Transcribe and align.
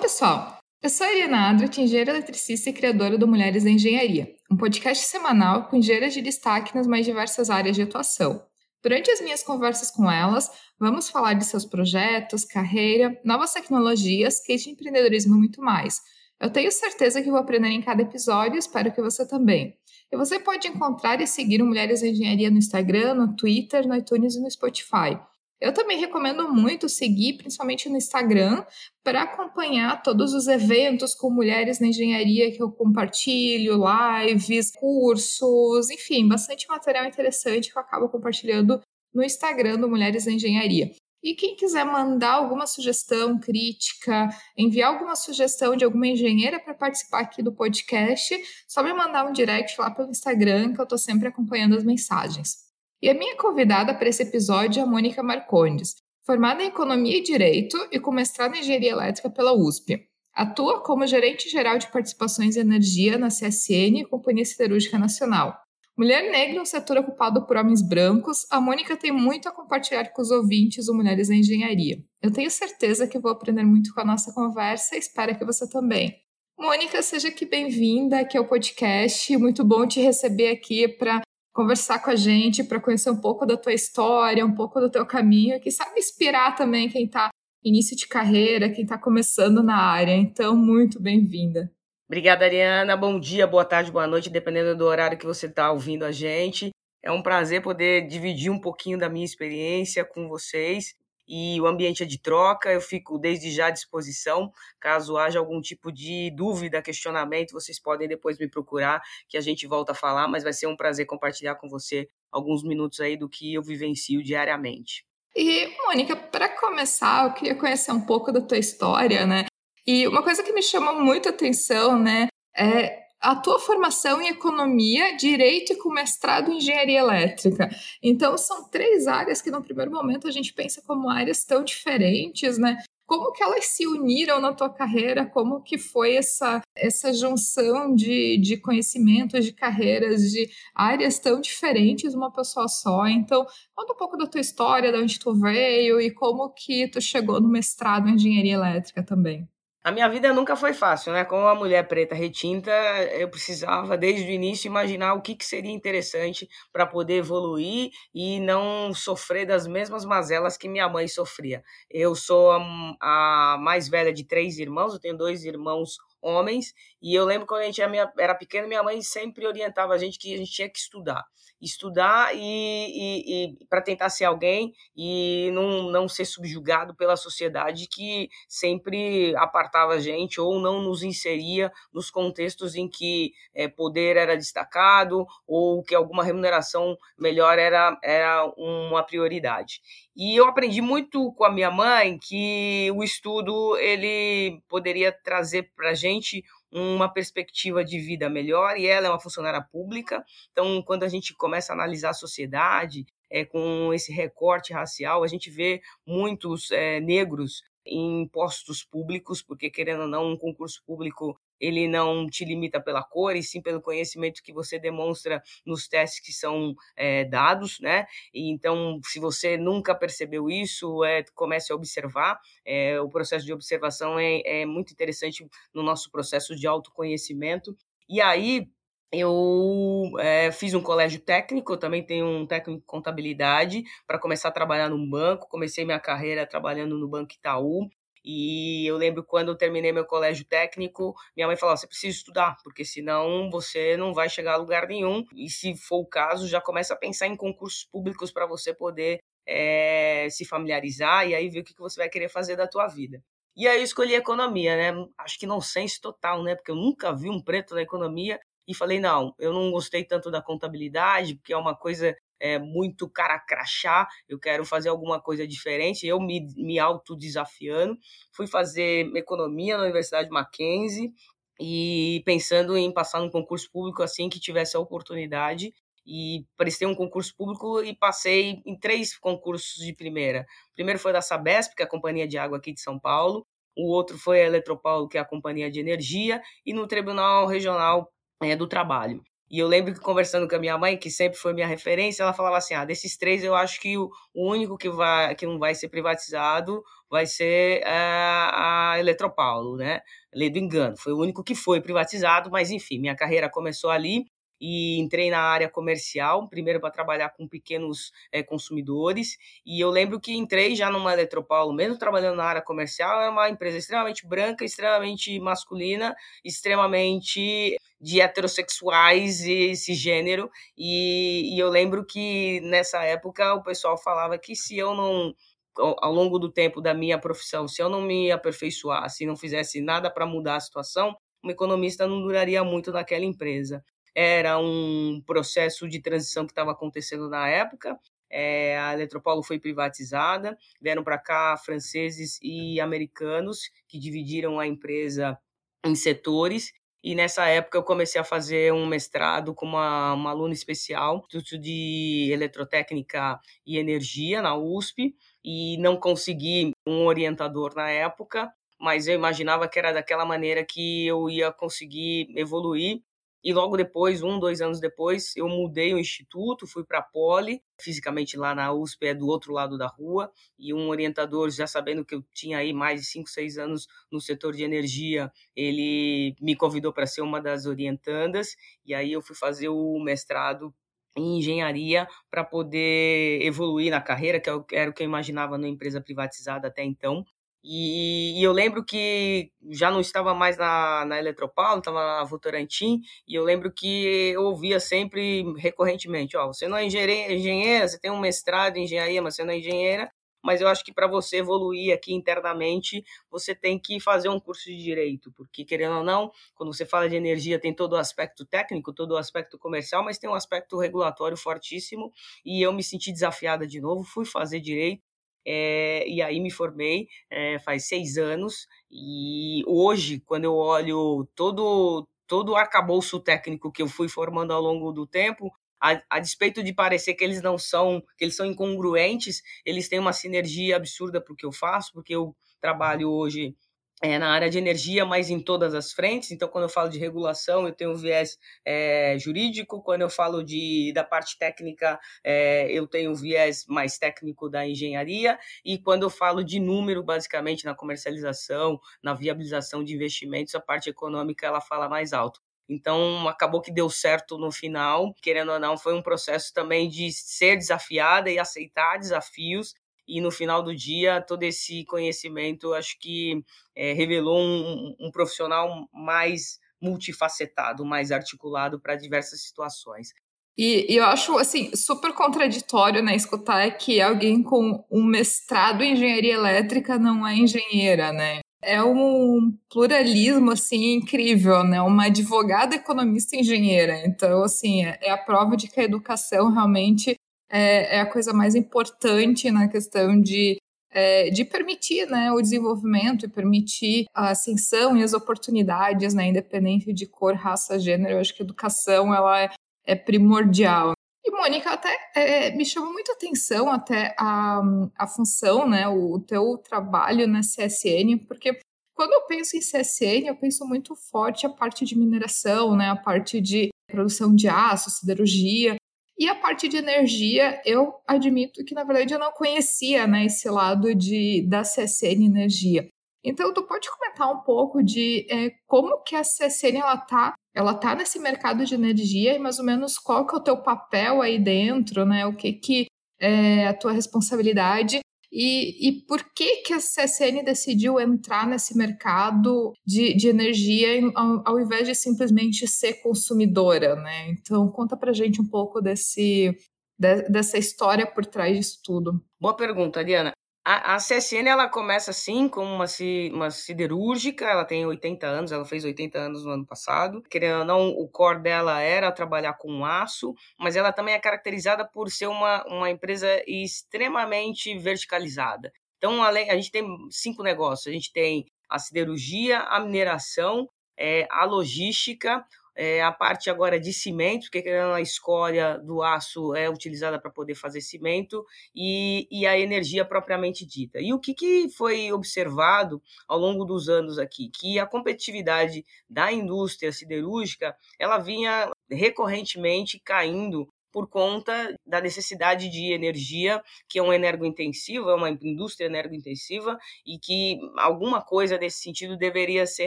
pessoal! 0.00 0.58
Eu 0.80 0.88
sou 0.90 1.04
a 1.04 1.12
Irina 1.12 1.50
Adrat, 1.50 1.76
engenheira 1.76 2.12
eletricista 2.12 2.70
e 2.70 2.72
criadora 2.72 3.18
do 3.18 3.26
Mulheres 3.26 3.64
da 3.64 3.70
Engenharia, 3.70 4.32
um 4.48 4.56
podcast 4.56 5.04
semanal 5.04 5.64
com 5.64 5.76
engenheiras 5.76 6.14
de 6.14 6.22
destaque 6.22 6.72
nas 6.72 6.86
mais 6.86 7.04
diversas 7.04 7.50
áreas 7.50 7.74
de 7.74 7.82
atuação. 7.82 8.40
Durante 8.80 9.10
as 9.10 9.20
minhas 9.20 9.42
conversas 9.42 9.90
com 9.90 10.08
elas, 10.08 10.48
vamos 10.78 11.10
falar 11.10 11.34
de 11.34 11.44
seus 11.44 11.64
projetos, 11.64 12.44
carreira, 12.44 13.20
novas 13.24 13.52
tecnologias, 13.52 14.40
case 14.40 14.64
de 14.64 14.70
empreendedorismo 14.70 15.34
e 15.34 15.38
muito 15.38 15.60
mais. 15.60 16.00
Eu 16.40 16.48
tenho 16.48 16.70
certeza 16.70 17.20
que 17.20 17.30
vou 17.30 17.40
aprender 17.40 17.68
em 17.68 17.82
cada 17.82 18.02
episódio 18.02 18.54
e 18.54 18.60
espero 18.60 18.92
que 18.92 19.02
você 19.02 19.26
também. 19.26 19.74
E 20.12 20.16
você 20.16 20.38
pode 20.38 20.68
encontrar 20.68 21.20
e 21.20 21.26
seguir 21.26 21.60
Mulheres 21.60 22.02
da 22.02 22.06
Engenharia 22.06 22.50
no 22.52 22.58
Instagram, 22.58 23.14
no 23.14 23.34
Twitter, 23.34 23.86
no 23.86 23.96
iTunes 23.96 24.36
e 24.36 24.40
no 24.40 24.48
Spotify. 24.48 25.18
Eu 25.60 25.72
também 25.72 25.98
recomendo 25.98 26.48
muito 26.52 26.88
seguir, 26.88 27.38
principalmente 27.38 27.88
no 27.88 27.96
Instagram, 27.96 28.64
para 29.02 29.22
acompanhar 29.22 30.02
todos 30.02 30.32
os 30.32 30.46
eventos 30.46 31.14
com 31.14 31.30
mulheres 31.30 31.80
na 31.80 31.88
engenharia 31.88 32.52
que 32.52 32.62
eu 32.62 32.70
compartilho, 32.70 33.82
lives, 34.24 34.70
cursos, 34.70 35.90
enfim, 35.90 36.28
bastante 36.28 36.68
material 36.68 37.06
interessante 37.06 37.72
que 37.72 37.76
eu 37.76 37.82
acabo 37.82 38.08
compartilhando 38.08 38.80
no 39.12 39.24
Instagram 39.24 39.78
do 39.78 39.88
Mulheres 39.88 40.26
na 40.26 40.32
Engenharia. 40.32 40.92
E 41.20 41.34
quem 41.34 41.56
quiser 41.56 41.84
mandar 41.84 42.34
alguma 42.34 42.66
sugestão, 42.66 43.40
crítica, 43.40 44.28
enviar 44.56 44.92
alguma 44.92 45.16
sugestão 45.16 45.74
de 45.74 45.84
alguma 45.84 46.06
engenheira 46.06 46.60
para 46.60 46.74
participar 46.74 47.20
aqui 47.22 47.42
do 47.42 47.52
podcast, 47.52 48.40
só 48.68 48.84
me 48.84 48.92
mandar 48.92 49.26
um 49.26 49.32
direct 49.32 49.80
lá 49.80 49.90
pelo 49.90 50.10
Instagram, 50.10 50.72
que 50.72 50.80
eu 50.80 50.84
estou 50.84 50.98
sempre 50.98 51.26
acompanhando 51.26 51.76
as 51.76 51.82
mensagens. 51.82 52.67
E 53.00 53.08
a 53.08 53.14
minha 53.14 53.36
convidada 53.36 53.94
para 53.94 54.08
esse 54.08 54.24
episódio 54.24 54.80
é 54.80 54.82
a 54.82 54.86
Mônica 54.86 55.22
Marcondes, 55.22 55.94
formada 56.26 56.64
em 56.64 56.66
Economia 56.66 57.18
e 57.18 57.22
Direito 57.22 57.76
e 57.92 58.00
com 58.00 58.10
mestrado 58.10 58.56
em 58.56 58.58
Engenharia 58.58 58.90
Elétrica 58.90 59.30
pela 59.30 59.52
USP. 59.54 60.04
Atua 60.34 60.82
como 60.82 61.06
gerente 61.06 61.48
geral 61.48 61.78
de 61.78 61.86
participações 61.92 62.56
e 62.56 62.60
energia 62.60 63.16
na 63.16 63.28
CSN 63.28 64.00
e 64.00 64.04
Companhia 64.04 64.44
Siderúrgica 64.44 64.98
Nacional. 64.98 65.56
Mulher 65.96 66.30
negra 66.30 66.56
em 66.56 66.60
um 66.60 66.64
setor 66.64 66.98
ocupado 66.98 67.46
por 67.46 67.56
homens 67.56 67.82
brancos, 67.82 68.46
a 68.50 68.60
Mônica 68.60 68.96
tem 68.96 69.12
muito 69.12 69.48
a 69.48 69.52
compartilhar 69.52 70.12
com 70.12 70.20
os 70.20 70.30
ouvintes 70.32 70.86
do 70.86 70.94
Mulheres 70.94 71.28
na 71.28 71.36
Engenharia. 71.36 71.98
Eu 72.20 72.32
tenho 72.32 72.50
certeza 72.50 73.06
que 73.06 73.18
vou 73.18 73.30
aprender 73.30 73.64
muito 73.64 73.94
com 73.94 74.00
a 74.00 74.04
nossa 74.04 74.32
conversa 74.32 74.96
e 74.96 74.98
espero 74.98 75.36
que 75.38 75.44
você 75.44 75.68
também. 75.68 76.16
Mônica, 76.58 77.00
seja 77.02 77.28
aqui 77.28 77.46
bem-vinda 77.46 78.18
aqui 78.18 78.36
ao 78.36 78.46
podcast. 78.46 79.36
Muito 79.36 79.64
bom 79.64 79.86
te 79.86 80.00
receber 80.00 80.50
aqui 80.50 80.88
para 80.88 81.22
conversar 81.58 81.98
com 81.98 82.10
a 82.10 82.14
gente, 82.14 82.62
para 82.62 82.78
conhecer 82.78 83.10
um 83.10 83.20
pouco 83.20 83.44
da 83.44 83.56
tua 83.56 83.72
história, 83.72 84.46
um 84.46 84.54
pouco 84.54 84.78
do 84.78 84.88
teu 84.88 85.04
caminho, 85.04 85.58
que 85.60 85.72
sabe 85.72 85.98
inspirar 85.98 86.54
também 86.54 86.88
quem 86.88 87.06
está 87.06 87.30
início 87.64 87.96
de 87.96 88.06
carreira, 88.06 88.70
quem 88.70 88.84
está 88.84 88.96
começando 88.96 89.60
na 89.60 89.76
área. 89.76 90.14
Então, 90.14 90.56
muito 90.56 91.02
bem-vinda. 91.02 91.68
Obrigada, 92.06 92.44
Ariana. 92.44 92.96
Bom 92.96 93.18
dia, 93.18 93.44
boa 93.44 93.64
tarde, 93.64 93.90
boa 93.90 94.06
noite, 94.06 94.30
dependendo 94.30 94.76
do 94.76 94.84
horário 94.84 95.18
que 95.18 95.26
você 95.26 95.46
está 95.46 95.72
ouvindo 95.72 96.04
a 96.04 96.12
gente. 96.12 96.70
É 97.02 97.10
um 97.10 97.24
prazer 97.24 97.60
poder 97.60 98.06
dividir 98.06 98.52
um 98.52 98.60
pouquinho 98.60 98.96
da 98.96 99.08
minha 99.08 99.24
experiência 99.24 100.04
com 100.04 100.28
vocês 100.28 100.94
e 101.28 101.60
o 101.60 101.66
ambiente 101.66 102.02
é 102.02 102.06
de 102.06 102.18
troca. 102.18 102.72
Eu 102.72 102.80
fico 102.80 103.18
desde 103.18 103.50
já 103.50 103.66
à 103.66 103.70
disposição. 103.70 104.50
Caso 104.80 105.16
haja 105.16 105.38
algum 105.38 105.60
tipo 105.60 105.92
de 105.92 106.30
dúvida, 106.34 106.80
questionamento, 106.80 107.52
vocês 107.52 107.78
podem 107.78 108.08
depois 108.08 108.38
me 108.38 108.48
procurar, 108.48 109.02
que 109.28 109.36
a 109.36 109.40
gente 109.40 109.66
volta 109.66 109.92
a 109.92 109.94
falar, 109.94 110.26
mas 110.26 110.42
vai 110.42 110.52
ser 110.52 110.66
um 110.66 110.76
prazer 110.76 111.06
compartilhar 111.06 111.56
com 111.56 111.68
você 111.68 112.08
alguns 112.32 112.62
minutos 112.62 113.00
aí 113.00 113.16
do 113.16 113.28
que 113.28 113.54
eu 113.54 113.62
vivencio 113.62 114.22
diariamente. 114.22 115.04
E, 115.36 115.68
Mônica, 115.84 116.16
para 116.16 116.48
começar, 116.48 117.26
eu 117.26 117.34
queria 117.34 117.54
conhecer 117.54 117.92
um 117.92 118.00
pouco 118.00 118.32
da 118.32 118.40
tua 118.40 118.58
história, 118.58 119.26
né? 119.26 119.44
E 119.86 120.06
uma 120.06 120.22
coisa 120.22 120.42
que 120.42 120.52
me 120.52 120.62
chama 120.62 120.92
muito 120.92 121.28
atenção, 121.28 121.98
né, 121.98 122.28
é 122.56 123.07
a 123.20 123.34
tua 123.34 123.58
formação 123.58 124.22
em 124.22 124.28
economia, 124.28 125.16
direito 125.16 125.72
e 125.72 125.76
com 125.76 125.92
mestrado 125.92 126.50
em 126.50 126.58
engenharia 126.58 127.00
elétrica. 127.00 127.68
Então, 128.02 128.36
são 128.38 128.68
três 128.68 129.06
áreas 129.06 129.42
que, 129.42 129.50
no 129.50 129.62
primeiro 129.62 129.90
momento, 129.90 130.28
a 130.28 130.30
gente 130.30 130.52
pensa 130.52 130.82
como 130.86 131.08
áreas 131.08 131.44
tão 131.44 131.64
diferentes, 131.64 132.58
né? 132.58 132.78
Como 133.06 133.32
que 133.32 133.42
elas 133.42 133.64
se 133.64 133.86
uniram 133.86 134.38
na 134.38 134.52
tua 134.52 134.68
carreira? 134.68 135.24
Como 135.24 135.62
que 135.62 135.78
foi 135.78 136.16
essa, 136.16 136.60
essa 136.76 137.10
junção 137.12 137.94
de, 137.94 138.36
de 138.36 138.58
conhecimentos, 138.58 139.46
de 139.46 139.52
carreiras, 139.52 140.30
de 140.30 140.48
áreas 140.74 141.18
tão 141.18 141.40
diferentes 141.40 142.14
uma 142.14 142.30
pessoa 142.30 142.68
só? 142.68 143.06
Então, 143.08 143.46
conta 143.74 143.94
um 143.94 143.96
pouco 143.96 144.16
da 144.18 144.26
tua 144.26 144.42
história, 144.42 144.92
de 144.92 144.98
onde 144.98 145.18
tu 145.18 145.34
veio 145.34 145.98
e 145.98 146.10
como 146.10 146.50
que 146.50 146.86
tu 146.88 147.00
chegou 147.00 147.40
no 147.40 147.48
mestrado 147.48 148.08
em 148.08 148.14
engenharia 148.14 148.54
elétrica 148.54 149.02
também. 149.02 149.48
A 149.88 149.90
minha 149.90 150.06
vida 150.06 150.34
nunca 150.34 150.54
foi 150.54 150.74
fácil, 150.74 151.14
né? 151.14 151.24
Como 151.24 151.40
uma 151.40 151.54
mulher 151.54 151.88
preta 151.88 152.14
retinta, 152.14 152.70
eu 153.14 153.26
precisava 153.30 153.96
desde 153.96 154.30
o 154.30 154.30
início 154.30 154.68
imaginar 154.68 155.14
o 155.14 155.22
que, 155.22 155.34
que 155.34 155.46
seria 155.46 155.72
interessante 155.72 156.46
para 156.70 156.86
poder 156.86 157.14
evoluir 157.14 157.90
e 158.14 158.38
não 158.38 158.92
sofrer 158.92 159.46
das 159.46 159.66
mesmas 159.66 160.04
mazelas 160.04 160.58
que 160.58 160.68
minha 160.68 160.90
mãe 160.90 161.08
sofria. 161.08 161.62
Eu 161.88 162.14
sou 162.14 162.50
a, 162.52 162.58
a 163.00 163.56
mais 163.58 163.88
velha 163.88 164.12
de 164.12 164.24
três 164.24 164.58
irmãos, 164.58 164.92
eu 164.92 165.00
tenho 165.00 165.16
dois 165.16 165.42
irmãos 165.46 165.96
homens, 166.20 166.74
e 167.00 167.14
eu 167.14 167.24
lembro 167.24 167.46
quando 167.46 167.62
a 167.62 167.64
gente 167.64 167.80
era 168.18 168.34
pequeno, 168.34 168.68
minha 168.68 168.82
mãe 168.82 169.00
sempre 169.00 169.46
orientava 169.46 169.94
a 169.94 169.98
gente 169.98 170.18
que 170.18 170.34
a 170.34 170.36
gente 170.36 170.52
tinha 170.52 170.68
que 170.68 170.78
estudar 170.78 171.24
estudar 171.60 172.34
e, 172.34 172.38
e, 172.40 173.44
e 173.44 173.66
para 173.66 173.82
tentar 173.82 174.10
ser 174.10 174.24
alguém 174.24 174.72
e 174.96 175.50
não, 175.52 175.90
não 175.90 176.08
ser 176.08 176.24
subjugado 176.24 176.94
pela 176.94 177.16
sociedade 177.16 177.88
que 177.88 178.28
sempre 178.48 179.34
apartava 179.36 179.94
a 179.94 180.00
gente 180.00 180.40
ou 180.40 180.60
não 180.60 180.82
nos 180.82 181.02
inseria 181.02 181.72
nos 181.92 182.10
contextos 182.10 182.74
em 182.74 182.88
que 182.88 183.32
é, 183.54 183.68
poder 183.68 184.16
era 184.16 184.36
destacado 184.36 185.26
ou 185.46 185.82
que 185.82 185.94
alguma 185.94 186.24
remuneração 186.24 186.96
melhor 187.18 187.58
era, 187.58 187.98
era 188.02 188.44
uma 188.56 189.02
prioridade. 189.02 189.80
E 190.16 190.34
eu 190.36 190.46
aprendi 190.46 190.80
muito 190.80 191.32
com 191.32 191.44
a 191.44 191.52
minha 191.52 191.70
mãe 191.70 192.18
que 192.18 192.90
o 192.94 193.04
estudo 193.04 193.76
ele 193.78 194.60
poderia 194.68 195.12
trazer 195.12 195.70
para 195.76 195.90
a 195.90 195.94
gente 195.94 196.44
uma 196.70 197.08
perspectiva 197.12 197.84
de 197.84 197.98
vida 197.98 198.28
melhor 198.28 198.76
e 198.76 198.86
ela 198.86 199.06
é 199.06 199.10
uma 199.10 199.20
funcionária 199.20 199.62
pública. 199.62 200.24
Então, 200.52 200.82
quando 200.82 201.04
a 201.04 201.08
gente 201.08 201.34
começa 201.34 201.72
a 201.72 201.74
analisar 201.74 202.10
a 202.10 202.14
sociedade 202.14 203.06
é, 203.30 203.44
com 203.44 203.92
esse 203.92 204.12
recorte 204.12 204.72
racial, 204.72 205.22
a 205.22 205.26
gente 205.26 205.50
vê 205.50 205.80
muitos 206.06 206.70
é, 206.70 207.00
negros 207.00 207.62
em 207.88 208.28
postos 208.28 208.84
públicos, 208.84 209.42
porque 209.42 209.70
querendo 209.70 210.02
ou 210.02 210.08
não, 210.08 210.32
um 210.32 210.36
concurso 210.36 210.82
público 210.86 211.38
ele 211.60 211.88
não 211.88 212.28
te 212.28 212.44
limita 212.44 212.80
pela 212.80 213.02
cor, 213.02 213.34
e 213.34 213.42
sim 213.42 213.60
pelo 213.60 213.80
conhecimento 213.80 214.42
que 214.42 214.52
você 214.52 214.78
demonstra 214.78 215.42
nos 215.66 215.88
testes 215.88 216.20
que 216.20 216.32
são 216.32 216.74
é, 216.96 217.24
dados, 217.24 217.80
né? 217.80 218.06
E 218.32 218.50
então, 218.50 219.00
se 219.04 219.18
você 219.18 219.56
nunca 219.56 219.94
percebeu 219.94 220.48
isso, 220.48 221.02
é, 221.04 221.24
comece 221.34 221.72
a 221.72 221.76
observar. 221.76 222.38
É, 222.64 223.00
o 223.00 223.08
processo 223.08 223.44
de 223.44 223.52
observação 223.52 224.18
é, 224.18 224.40
é 224.44 224.66
muito 224.66 224.92
interessante 224.92 225.46
no 225.74 225.82
nosso 225.82 226.10
processo 226.10 226.54
de 226.54 226.66
autoconhecimento. 226.66 227.76
E 228.08 228.20
aí, 228.20 228.68
eu 229.12 230.12
é, 230.18 230.52
fiz 230.52 230.74
um 230.74 230.82
colégio 230.82 231.20
técnico, 231.20 231.72
eu 231.72 231.78
também 231.78 232.04
tenho 232.04 232.26
um 232.26 232.46
técnico 232.46 232.80
de 232.80 232.86
contabilidade 232.86 233.82
para 234.06 234.18
começar 234.18 234.48
a 234.48 234.52
trabalhar 234.52 234.88
num 234.88 235.08
banco. 235.08 235.48
Comecei 235.48 235.84
minha 235.84 236.00
carreira 236.00 236.46
trabalhando 236.46 236.98
no 236.98 237.08
Banco 237.08 237.32
Itaú. 237.32 237.88
E 238.24 238.86
eu 238.86 238.96
lembro 238.98 239.24
quando 239.24 239.48
eu 239.48 239.56
terminei 239.56 239.92
meu 239.92 240.04
colégio 240.04 240.44
técnico, 240.44 241.14
minha 241.34 241.46
mãe 241.46 241.56
falou: 241.56 241.76
você 241.76 241.86
precisa 241.86 242.18
estudar, 242.18 242.56
porque 242.62 242.84
senão 242.84 243.48
você 243.50 243.96
não 243.96 244.12
vai 244.12 244.28
chegar 244.28 244.54
a 244.54 244.56
lugar 244.56 244.86
nenhum. 244.86 245.24
E 245.34 245.48
se 245.48 245.74
for 245.76 246.00
o 246.00 246.06
caso, 246.06 246.46
já 246.48 246.60
começa 246.60 246.92
a 246.94 246.96
pensar 246.96 247.26
em 247.26 247.36
concursos 247.36 247.84
públicos 247.84 248.30
para 248.30 248.46
você 248.46 248.74
poder 248.74 249.20
é, 249.46 250.28
se 250.30 250.44
familiarizar 250.44 251.26
e 251.26 251.34
aí 251.34 251.48
ver 251.48 251.60
o 251.60 251.64
que 251.64 251.74
você 251.78 252.00
vai 252.00 252.08
querer 252.10 252.28
fazer 252.28 252.56
da 252.56 252.66
tua 252.68 252.86
vida. 252.86 253.22
E 253.56 253.66
aí 253.66 253.78
eu 253.78 253.84
escolhi 253.84 254.14
economia, 254.14 254.76
né? 254.76 255.06
Acho 255.18 255.38
que 255.38 255.46
não 255.46 255.60
senso 255.60 256.00
total, 256.00 256.42
né? 256.42 256.54
Porque 256.54 256.70
eu 256.70 256.76
nunca 256.76 257.12
vi 257.16 257.30
um 257.30 257.42
preto 257.42 257.74
na 257.74 257.82
economia 257.82 258.38
e 258.68 258.74
falei, 258.74 259.00
não, 259.00 259.34
eu 259.38 259.50
não 259.50 259.70
gostei 259.70 260.04
tanto 260.04 260.30
da 260.30 260.42
contabilidade, 260.42 261.36
porque 261.36 261.54
é 261.54 261.56
uma 261.56 261.74
coisa 261.74 262.14
é, 262.38 262.58
muito 262.58 263.08
cara 263.08 263.38
crachá, 263.38 264.06
eu 264.28 264.38
quero 264.38 264.62
fazer 264.62 264.90
alguma 264.90 265.18
coisa 265.18 265.48
diferente, 265.48 266.06
eu 266.06 266.20
me, 266.20 266.46
me 266.54 266.78
autodesafiando. 266.78 267.98
Fui 268.30 268.46
fazer 268.46 269.10
economia 269.16 269.78
na 269.78 269.84
Universidade 269.84 270.28
Mackenzie 270.28 271.14
e 271.58 272.22
pensando 272.26 272.76
em 272.76 272.92
passar 272.92 273.20
num 273.20 273.30
concurso 273.30 273.70
público 273.72 274.02
assim 274.02 274.28
que 274.28 274.38
tivesse 274.38 274.76
a 274.76 274.80
oportunidade 274.80 275.72
e 276.06 276.44
prestei 276.54 276.86
um 276.86 276.94
concurso 276.94 277.34
público 277.34 277.82
e 277.82 277.96
passei 277.96 278.62
em 278.66 278.78
três 278.78 279.16
concursos 279.16 279.82
de 279.82 279.94
primeira. 279.94 280.46
O 280.72 280.74
primeiro 280.74 280.98
foi 280.98 281.12
da 281.12 281.22
Sabesp, 281.22 281.74
que 281.74 281.82
é 281.82 281.86
a 281.86 281.88
companhia 281.88 282.28
de 282.28 282.36
água 282.36 282.58
aqui 282.58 282.72
de 282.72 282.80
São 282.82 282.98
Paulo, 282.98 283.46
o 283.78 283.92
outro 283.92 284.18
foi 284.18 284.42
a 284.42 284.46
Eletropaulo, 284.46 285.08
que 285.08 285.16
é 285.16 285.20
a 285.20 285.24
companhia 285.24 285.70
de 285.70 285.78
energia, 285.78 286.42
e 286.66 286.72
no 286.72 286.86
Tribunal 286.86 287.46
Regional 287.46 288.12
é, 288.42 288.56
do 288.56 288.66
Trabalho. 288.66 289.22
E 289.50 289.58
eu 289.58 289.66
lembro 289.66 289.94
que 289.94 290.00
conversando 290.00 290.46
com 290.46 290.56
a 290.56 290.58
minha 290.58 290.76
mãe, 290.76 290.98
que 290.98 291.10
sempre 291.10 291.38
foi 291.38 291.54
minha 291.54 291.66
referência, 291.66 292.22
ela 292.22 292.34
falava 292.34 292.58
assim: 292.58 292.74
ah, 292.74 292.84
desses 292.84 293.16
três 293.16 293.42
eu 293.42 293.54
acho 293.54 293.80
que 293.80 293.96
o, 293.96 294.10
único 294.34 294.76
que, 294.76 294.90
vai, 294.90 295.34
que 295.34 295.46
não 295.46 295.58
vai 295.58 295.74
ser 295.74 295.88
privatizado 295.88 296.82
vai 297.10 297.26
ser 297.26 297.80
eh, 297.82 297.86
a 297.86 298.96
Eletropaulo, 298.98 299.76
né? 299.76 300.00
Lei 300.34 300.50
do 300.50 300.58
engano. 300.58 300.96
Foi 300.98 301.14
o 301.14 301.18
único 301.18 301.42
que 301.42 301.54
foi 301.54 301.80
privatizado, 301.80 302.50
mas 302.50 302.70
enfim, 302.70 303.00
minha 303.00 303.16
carreira 303.16 303.48
começou 303.50 303.90
ali 303.90 304.26
e 304.60 304.98
entrei 304.98 305.30
na 305.30 305.40
área 305.40 305.68
comercial, 305.68 306.48
primeiro 306.48 306.80
para 306.80 306.90
trabalhar 306.90 307.30
com 307.30 307.46
pequenos 307.46 308.12
é, 308.32 308.42
consumidores, 308.42 309.36
e 309.64 309.80
eu 309.80 309.90
lembro 309.90 310.20
que 310.20 310.32
entrei 310.32 310.74
já 310.74 310.90
numa 310.90 311.12
Eletropaulo, 311.12 311.72
mesmo 311.72 311.98
trabalhando 311.98 312.36
na 312.36 312.44
área 312.44 312.62
comercial, 312.62 313.20
é 313.20 313.28
uma 313.28 313.48
empresa 313.48 313.78
extremamente 313.78 314.26
branca, 314.26 314.64
extremamente 314.64 315.38
masculina, 315.38 316.14
extremamente 316.44 317.76
de 318.00 318.20
heterossexuais 318.20 319.40
e 319.40 319.74
cisgênero, 319.74 320.50
e, 320.76 321.54
e 321.54 321.58
eu 321.58 321.68
lembro 321.68 322.04
que 322.04 322.60
nessa 322.62 323.02
época 323.04 323.54
o 323.54 323.62
pessoal 323.62 323.96
falava 323.98 324.38
que 324.38 324.54
se 324.54 324.76
eu 324.76 324.94
não 324.94 325.34
ao 325.80 326.12
longo 326.12 326.40
do 326.40 326.50
tempo 326.50 326.80
da 326.80 326.92
minha 326.92 327.18
profissão, 327.18 327.68
se 327.68 327.80
eu 327.80 327.88
não 327.88 328.02
me 328.02 328.32
aperfeiçoasse, 328.32 329.24
não 329.24 329.36
fizesse 329.36 329.80
nada 329.80 330.10
para 330.10 330.26
mudar 330.26 330.56
a 330.56 330.60
situação, 330.60 331.16
um 331.44 331.50
economista 331.50 332.04
não 332.04 332.20
duraria 332.20 332.64
muito 332.64 332.90
naquela 332.90 333.24
empresa 333.24 333.84
era 334.20 334.58
um 334.58 335.22
processo 335.24 335.88
de 335.88 336.00
transição 336.00 336.44
que 336.44 336.50
estava 336.50 336.72
acontecendo 336.72 337.28
na 337.28 337.48
época. 337.48 337.96
É, 338.28 338.76
a 338.76 338.92
Eletropaulo 338.92 339.44
foi 339.44 339.60
privatizada, 339.60 340.58
vieram 340.82 341.04
para 341.04 341.16
cá 341.18 341.56
franceses 341.56 342.36
e 342.42 342.80
americanos 342.80 343.70
que 343.86 343.96
dividiram 343.96 344.58
a 344.58 344.66
empresa 344.66 345.38
em 345.86 345.94
setores. 345.94 346.72
E 347.00 347.14
nessa 347.14 347.46
época 347.46 347.78
eu 347.78 347.84
comecei 347.84 348.20
a 348.20 348.24
fazer 348.24 348.72
um 348.72 348.86
mestrado 348.86 349.54
com 349.54 349.64
uma, 349.64 350.14
uma 350.14 350.30
aluna 350.30 350.52
especial, 350.52 351.18
Instituto 351.18 351.56
de 351.56 352.28
Eletrotécnica 352.32 353.38
e 353.64 353.78
Energia 353.78 354.42
na 354.42 354.56
USP, 354.56 355.14
e 355.44 355.76
não 355.78 355.96
consegui 355.96 356.72
um 356.84 357.06
orientador 357.06 357.72
na 357.76 357.88
época, 357.88 358.52
mas 358.80 359.06
eu 359.06 359.14
imaginava 359.14 359.68
que 359.68 359.78
era 359.78 359.92
daquela 359.92 360.24
maneira 360.24 360.64
que 360.64 361.06
eu 361.06 361.30
ia 361.30 361.52
conseguir 361.52 362.32
evoluir 362.36 363.00
e 363.42 363.52
logo 363.52 363.76
depois, 363.76 364.22
um, 364.22 364.38
dois 364.38 364.60
anos 364.60 364.80
depois, 364.80 365.34
eu 365.36 365.48
mudei 365.48 365.94
o 365.94 365.98
instituto, 365.98 366.66
fui 366.66 366.84
para 366.84 366.98
a 366.98 367.02
Poli, 367.02 367.62
fisicamente 367.80 368.36
lá 368.36 368.54
na 368.54 368.72
USP, 368.72 369.06
é 369.06 369.14
do 369.14 369.26
outro 369.28 369.52
lado 369.52 369.78
da 369.78 369.86
rua, 369.86 370.30
e 370.58 370.74
um 370.74 370.88
orientador, 370.88 371.50
já 371.50 371.66
sabendo 371.66 372.04
que 372.04 372.14
eu 372.14 372.24
tinha 372.34 372.58
aí 372.58 372.72
mais 372.72 373.00
de 373.02 373.06
cinco, 373.06 373.28
seis 373.30 373.58
anos 373.58 373.86
no 374.10 374.20
setor 374.20 374.54
de 374.54 374.64
energia, 374.64 375.32
ele 375.54 376.34
me 376.40 376.56
convidou 376.56 376.92
para 376.92 377.06
ser 377.06 377.22
uma 377.22 377.40
das 377.40 377.66
orientandas, 377.66 378.56
e 378.84 378.94
aí 378.94 379.12
eu 379.12 379.22
fui 379.22 379.36
fazer 379.36 379.68
o 379.68 379.98
mestrado 380.00 380.74
em 381.16 381.38
engenharia 381.38 382.06
para 382.30 382.44
poder 382.44 383.40
evoluir 383.42 383.90
na 383.90 384.00
carreira, 384.00 384.40
que 384.40 384.50
era 384.72 384.90
o 384.90 384.94
que 384.94 385.02
eu 385.02 385.06
imaginava 385.06 385.58
numa 385.58 385.68
empresa 385.68 386.00
privatizada 386.00 386.68
até 386.68 386.84
então. 386.84 387.24
E, 387.70 388.40
e, 388.40 388.42
eu 388.42 388.50
lembro 388.50 388.82
que 388.82 389.52
já 389.70 389.90
não 389.90 390.00
estava 390.00 390.32
mais 390.32 390.56
na, 390.56 391.04
na 391.04 391.18
Eletropaulo, 391.18 391.80
estava 391.80 391.98
na 392.00 392.24
Votorantim, 392.24 393.02
e 393.28 393.34
eu 393.34 393.44
lembro 393.44 393.70
que 393.70 394.30
eu 394.32 394.44
ouvia 394.44 394.80
sempre, 394.80 395.44
recorrentemente, 395.58 396.34
ó, 396.34 396.46
você 396.46 396.66
não 396.66 396.78
é 396.78 396.86
engenheira, 396.86 397.86
você 397.86 397.98
tem 398.00 398.10
um 398.10 398.18
mestrado 398.18 398.78
em 398.78 398.84
engenharia, 398.84 399.20
mas 399.20 399.36
você 399.36 399.44
não 399.44 399.52
é 399.52 399.58
engenheira, 399.58 400.10
mas 400.42 400.62
eu 400.62 400.68
acho 400.68 400.82
que 400.82 400.94
para 400.94 401.06
você 401.06 401.38
evoluir 401.38 401.92
aqui 401.92 402.14
internamente, 402.14 403.04
você 403.30 403.54
tem 403.54 403.78
que 403.78 404.00
fazer 404.00 404.30
um 404.30 404.40
curso 404.40 404.64
de 404.70 404.82
direito, 404.82 405.30
porque 405.32 405.62
querendo 405.62 405.96
ou 405.96 406.02
não, 406.02 406.32
quando 406.54 406.72
você 406.72 406.86
fala 406.86 407.06
de 407.06 407.16
energia, 407.16 407.60
tem 407.60 407.74
todo 407.74 407.92
o 407.92 407.96
aspecto 407.96 408.46
técnico, 408.46 408.94
todo 408.94 409.12
o 409.12 409.18
aspecto 409.18 409.58
comercial, 409.58 410.02
mas 410.02 410.16
tem 410.16 410.30
um 410.30 410.34
aspecto 410.34 410.78
regulatório 410.78 411.36
fortíssimo, 411.36 412.10
e 412.42 412.62
eu 412.62 412.72
me 412.72 412.82
senti 412.82 413.12
desafiada 413.12 413.66
de 413.66 413.78
novo, 413.78 414.04
fui 414.04 414.24
fazer 414.24 414.58
direito, 414.58 415.02
é, 415.50 416.06
e 416.06 416.20
aí 416.20 416.38
me 416.40 416.50
formei 416.50 417.08
é, 417.30 417.58
faz 417.60 417.88
seis 417.88 418.18
anos 418.18 418.68
e 418.90 419.62
hoje, 419.66 420.20
quando 420.20 420.44
eu 420.44 420.54
olho 420.54 421.26
todo 421.34 422.06
todo 422.26 422.52
o 422.52 422.56
arcabouço 422.56 423.18
técnico 423.18 423.72
que 423.72 423.80
eu 423.80 423.88
fui 423.88 424.06
formando 424.06 424.52
ao 424.52 424.60
longo 424.60 424.92
do 424.92 425.06
tempo, 425.06 425.50
a, 425.80 425.98
a, 426.10 426.18
despeito 426.18 426.62
de 426.62 426.74
parecer 426.74 427.14
que 427.14 427.24
eles 427.24 427.40
não 427.40 427.56
são, 427.56 428.02
que 428.18 428.24
eles 428.24 428.36
são 428.36 428.44
incongruentes, 428.44 429.42
eles 429.64 429.88
têm 429.88 429.98
uma 429.98 430.12
sinergia 430.12 430.76
absurda 430.76 431.22
para 431.22 431.32
o 431.32 431.36
que 431.36 431.46
eu 431.46 431.52
faço, 431.52 431.90
porque 431.94 432.14
eu 432.14 432.36
trabalho 432.60 433.08
hoje 433.10 433.56
é, 434.02 434.18
na 434.18 434.30
área 434.30 434.48
de 434.48 434.58
energia, 434.58 435.04
mas 435.04 435.30
em 435.30 435.40
todas 435.40 435.74
as 435.74 435.92
frentes. 435.92 436.30
Então, 436.30 436.48
quando 436.48 436.64
eu 436.64 436.68
falo 436.68 436.88
de 436.88 436.98
regulação, 436.98 437.66
eu 437.66 437.74
tenho 437.74 437.90
um 437.92 437.96
viés 437.96 438.38
é, 438.64 439.16
jurídico. 439.18 439.82
Quando 439.82 440.02
eu 440.02 440.10
falo 440.10 440.42
de, 440.42 440.92
da 440.94 441.02
parte 441.02 441.36
técnica, 441.38 441.98
é, 442.22 442.70
eu 442.70 442.86
tenho 442.86 443.10
um 443.10 443.14
viés 443.14 443.64
mais 443.68 443.98
técnico 443.98 444.48
da 444.48 444.66
engenharia. 444.66 445.38
E 445.64 445.78
quando 445.78 446.04
eu 446.04 446.10
falo 446.10 446.44
de 446.44 446.60
número, 446.60 447.02
basicamente, 447.02 447.64
na 447.64 447.74
comercialização, 447.74 448.78
na 449.02 449.14
viabilização 449.14 449.82
de 449.82 449.94
investimentos, 449.94 450.54
a 450.54 450.60
parte 450.60 450.88
econômica 450.88 451.46
ela 451.46 451.60
fala 451.60 451.88
mais 451.88 452.12
alto. 452.12 452.40
Então, 452.68 453.26
acabou 453.26 453.62
que 453.62 453.72
deu 453.72 453.88
certo 453.88 454.36
no 454.38 454.52
final. 454.52 455.14
Querendo 455.22 455.52
ou 455.52 455.58
não, 455.58 455.76
foi 455.76 455.94
um 455.94 456.02
processo 456.02 456.52
também 456.52 456.88
de 456.88 457.10
ser 457.10 457.56
desafiada 457.56 458.30
e 458.30 458.38
aceitar 458.38 458.98
desafios 458.98 459.74
e 460.08 460.20
no 460.20 460.30
final 460.30 460.62
do 460.62 460.74
dia 460.74 461.20
todo 461.20 461.42
esse 461.42 461.84
conhecimento 461.84 462.72
acho 462.72 462.98
que 462.98 463.44
é, 463.76 463.92
revelou 463.92 464.40
um, 464.40 464.96
um, 464.98 465.10
profissional 465.10 465.88
mais 465.92 466.58
multifacetado, 466.80 467.84
mais 467.84 468.10
articulado 468.10 468.80
para 468.80 468.96
diversas 468.96 469.42
situações. 469.42 470.08
E, 470.56 470.92
e, 470.92 470.96
eu 470.96 471.04
acho 471.04 471.38
assim 471.38 471.74
super 471.76 472.12
contraditório 472.12 473.02
né, 473.02 473.14
escutar 473.14 473.70
que 473.76 474.00
alguém 474.00 474.42
com 474.42 474.84
um 474.90 475.04
mestrado 475.04 475.82
em 475.82 475.92
engenharia 475.92 476.34
elétrica 476.34 476.98
não 476.98 477.26
é 477.26 477.36
engenheira, 477.36 478.12
né? 478.12 478.40
É 478.60 478.82
um 478.82 479.56
pluralismo 479.70 480.50
assim 480.50 480.94
incrível, 480.94 481.62
né? 481.62 481.80
Uma 481.80 482.06
advogada 482.06 482.74
economista 482.74 483.36
engenheira. 483.36 484.04
Então, 484.04 484.42
assim, 484.42 484.84
é, 484.84 484.98
é 485.00 485.10
a 485.10 485.18
prova 485.18 485.56
de 485.56 485.68
que 485.68 485.78
a 485.78 485.84
educação 485.84 486.50
realmente 486.50 487.16
é, 487.50 487.96
é 487.96 488.00
a 488.00 488.06
coisa 488.10 488.32
mais 488.32 488.54
importante 488.54 489.50
na 489.50 489.68
questão 489.68 490.20
de 490.20 490.58
é, 490.90 491.30
de 491.30 491.44
permitir 491.44 492.06
né, 492.06 492.32
o 492.32 492.40
desenvolvimento 492.40 493.26
e 493.26 493.28
permitir 493.28 494.06
a 494.14 494.30
ascensão 494.30 494.96
e 494.96 495.02
as 495.02 495.12
oportunidades, 495.12 496.14
né, 496.14 496.28
independente 496.28 496.92
de 496.92 497.06
cor, 497.06 497.34
raça, 497.34 497.78
gênero. 497.78 498.14
Eu 498.14 498.20
acho 498.20 498.34
que 498.34 498.42
a 498.42 498.44
educação 498.44 499.14
ela 499.14 499.40
é, 499.40 499.50
é 499.84 499.94
primordial. 499.94 500.92
E, 501.24 501.30
Mônica, 501.30 501.70
até 501.70 501.94
é, 502.14 502.50
me 502.52 502.64
chamou 502.64 502.92
muito 502.92 503.12
atenção 503.12 503.70
até 503.70 504.14
a, 504.18 504.62
a 504.96 505.06
função, 505.06 505.68
né, 505.68 505.86
o, 505.86 506.14
o 506.14 506.20
teu 506.20 506.56
trabalho 506.56 507.26
na 507.26 507.40
CSN, 507.40 508.16
porque 508.26 508.58
quando 508.94 509.12
eu 509.12 509.26
penso 509.26 509.56
em 509.56 509.60
CSN, 509.60 510.26
eu 510.26 510.36
penso 510.36 510.66
muito 510.66 510.96
forte 510.96 511.46
a 511.46 511.50
parte 511.50 511.84
de 511.84 511.96
mineração, 511.96 512.74
né, 512.74 512.88
a 512.88 512.96
parte 512.96 513.40
de 513.40 513.68
produção 513.86 514.34
de 514.34 514.48
aço, 514.48 514.90
siderurgia, 514.90 515.76
e 516.18 516.28
a 516.28 516.34
parte 516.34 516.66
de 516.66 516.76
energia, 516.76 517.62
eu 517.64 517.94
admito 518.06 518.64
que, 518.64 518.74
na 518.74 518.82
verdade, 518.82 519.14
eu 519.14 519.20
não 519.20 519.30
conhecia 519.30 520.06
né, 520.06 520.26
esse 520.26 520.48
lado 520.50 520.94
de, 520.94 521.46
da 521.48 521.62
CSN 521.62 522.24
Energia. 522.24 522.88
Então, 523.24 523.52
tu 523.54 523.62
pode 523.62 523.88
comentar 523.90 524.32
um 524.32 524.40
pouco 524.40 524.82
de 524.82 525.26
é, 525.30 525.50
como 525.66 526.02
que 526.02 526.16
a 526.16 526.22
CSN 526.22 526.78
ela 526.78 526.96
tá, 526.96 527.34
ela 527.54 527.74
tá 527.74 527.94
nesse 527.94 528.18
mercado 528.18 528.64
de 528.64 528.74
energia 528.74 529.34
e 529.34 529.38
mais 529.38 529.58
ou 529.58 529.64
menos 529.64 529.98
qual 529.98 530.26
que 530.26 530.34
é 530.34 530.38
o 530.38 530.42
teu 530.42 530.56
papel 530.56 531.22
aí 531.22 531.38
dentro, 531.38 532.04
né? 532.04 532.26
O 532.26 532.34
que 532.34 532.52
que 532.52 532.86
é 533.20 533.66
a 533.66 533.74
tua 533.74 533.92
responsabilidade 533.92 535.00
e, 535.30 535.88
e 535.88 535.92
por 536.06 536.24
que, 536.34 536.62
que 536.62 536.72
a 536.72 536.78
CSN 536.78 537.42
decidiu 537.44 538.00
entrar 538.00 538.46
nesse 538.46 538.76
mercado 538.76 539.72
de, 539.86 540.14
de 540.14 540.28
energia 540.28 540.88
ao, 541.14 541.42
ao 541.46 541.60
invés 541.60 541.86
de 541.86 541.94
simplesmente 541.94 542.66
ser 542.66 542.94
consumidora, 543.02 543.94
né? 543.96 544.30
Então, 544.30 544.70
conta 544.70 544.96
pra 544.96 545.12
gente 545.12 545.40
um 545.40 545.46
pouco 545.46 545.80
desse, 545.80 546.56
de, 546.98 547.22
dessa 547.28 547.58
história 547.58 548.06
por 548.06 548.24
trás 548.24 548.56
disso 548.56 548.80
tudo. 548.82 549.22
Boa 549.40 549.54
pergunta, 549.54 550.04
Diana. 550.04 550.32
A, 550.70 550.98
CSN 550.98 551.48
ela 551.48 551.66
começa 551.66 552.10
assim 552.10 552.46
como 552.46 552.70
uma, 552.70 552.84
uma 553.32 553.50
siderúrgica, 553.50 554.44
ela 554.44 554.66
tem 554.66 554.84
80 554.84 555.26
anos, 555.26 555.50
ela 555.50 555.64
fez 555.64 555.82
80 555.82 556.18
anos 556.18 556.44
no 556.44 556.50
ano 556.50 556.66
passado. 556.66 557.22
Querendo 557.22 557.60
ou 557.60 557.64
não, 557.64 557.88
o 557.88 558.06
core 558.06 558.42
dela 558.42 558.78
era 558.78 559.10
trabalhar 559.10 559.54
com 559.54 559.82
aço, 559.82 560.34
mas 560.60 560.76
ela 560.76 560.92
também 560.92 561.14
é 561.14 561.18
caracterizada 561.18 561.88
por 561.88 562.10
ser 562.10 562.26
uma, 562.26 562.62
uma 562.66 562.90
empresa 562.90 563.42
extremamente 563.46 564.78
verticalizada. 564.78 565.72
Então, 565.96 566.22
além, 566.22 566.50
a 566.50 566.54
gente 566.56 566.70
tem 566.70 566.84
cinco 567.10 567.42
negócios: 567.42 567.86
a 567.86 567.90
gente 567.90 568.12
tem 568.12 568.44
a 568.68 568.78
siderurgia, 568.78 569.60
a 569.60 569.80
mineração, 569.80 570.68
é, 570.98 571.26
a 571.30 571.46
logística, 571.46 572.44
é, 572.78 573.02
a 573.02 573.10
parte 573.10 573.50
agora 573.50 573.80
de 573.80 573.92
cimento, 573.92 574.42
porque 574.42 574.68
a 574.68 575.00
escória 575.00 575.76
do 575.78 576.00
aço 576.00 576.54
é 576.54 576.70
utilizada 576.70 577.18
para 577.20 577.28
poder 577.28 577.56
fazer 577.56 577.80
cimento, 577.80 578.46
e, 578.72 579.26
e 579.32 579.44
a 579.44 579.58
energia 579.58 580.04
propriamente 580.04 580.64
dita. 580.64 581.00
E 581.00 581.12
o 581.12 581.18
que, 581.18 581.34
que 581.34 581.68
foi 581.70 582.12
observado 582.12 583.02
ao 583.26 583.36
longo 583.36 583.64
dos 583.64 583.88
anos 583.88 584.16
aqui? 584.16 584.48
Que 584.48 584.78
a 584.78 584.86
competitividade 584.86 585.84
da 586.08 586.30
indústria 586.30 586.92
siderúrgica 586.92 587.76
ela 587.98 588.18
vinha 588.18 588.70
recorrentemente 588.88 590.00
caindo 590.04 590.68
por 590.92 591.08
conta 591.08 591.74
da 591.84 592.00
necessidade 592.00 592.70
de 592.70 592.92
energia, 592.92 593.60
que 593.88 593.98
é 593.98 594.02
um 594.02 594.12
energointensivo, 594.12 595.10
é 595.10 595.14
uma 595.16 595.30
indústria 595.30 595.86
energointensiva 595.86 596.78
e 597.04 597.18
que 597.18 597.58
alguma 597.76 598.22
coisa 598.22 598.56
nesse 598.56 598.82
sentido 598.82 599.16
deveria 599.16 599.66
ser 599.66 599.86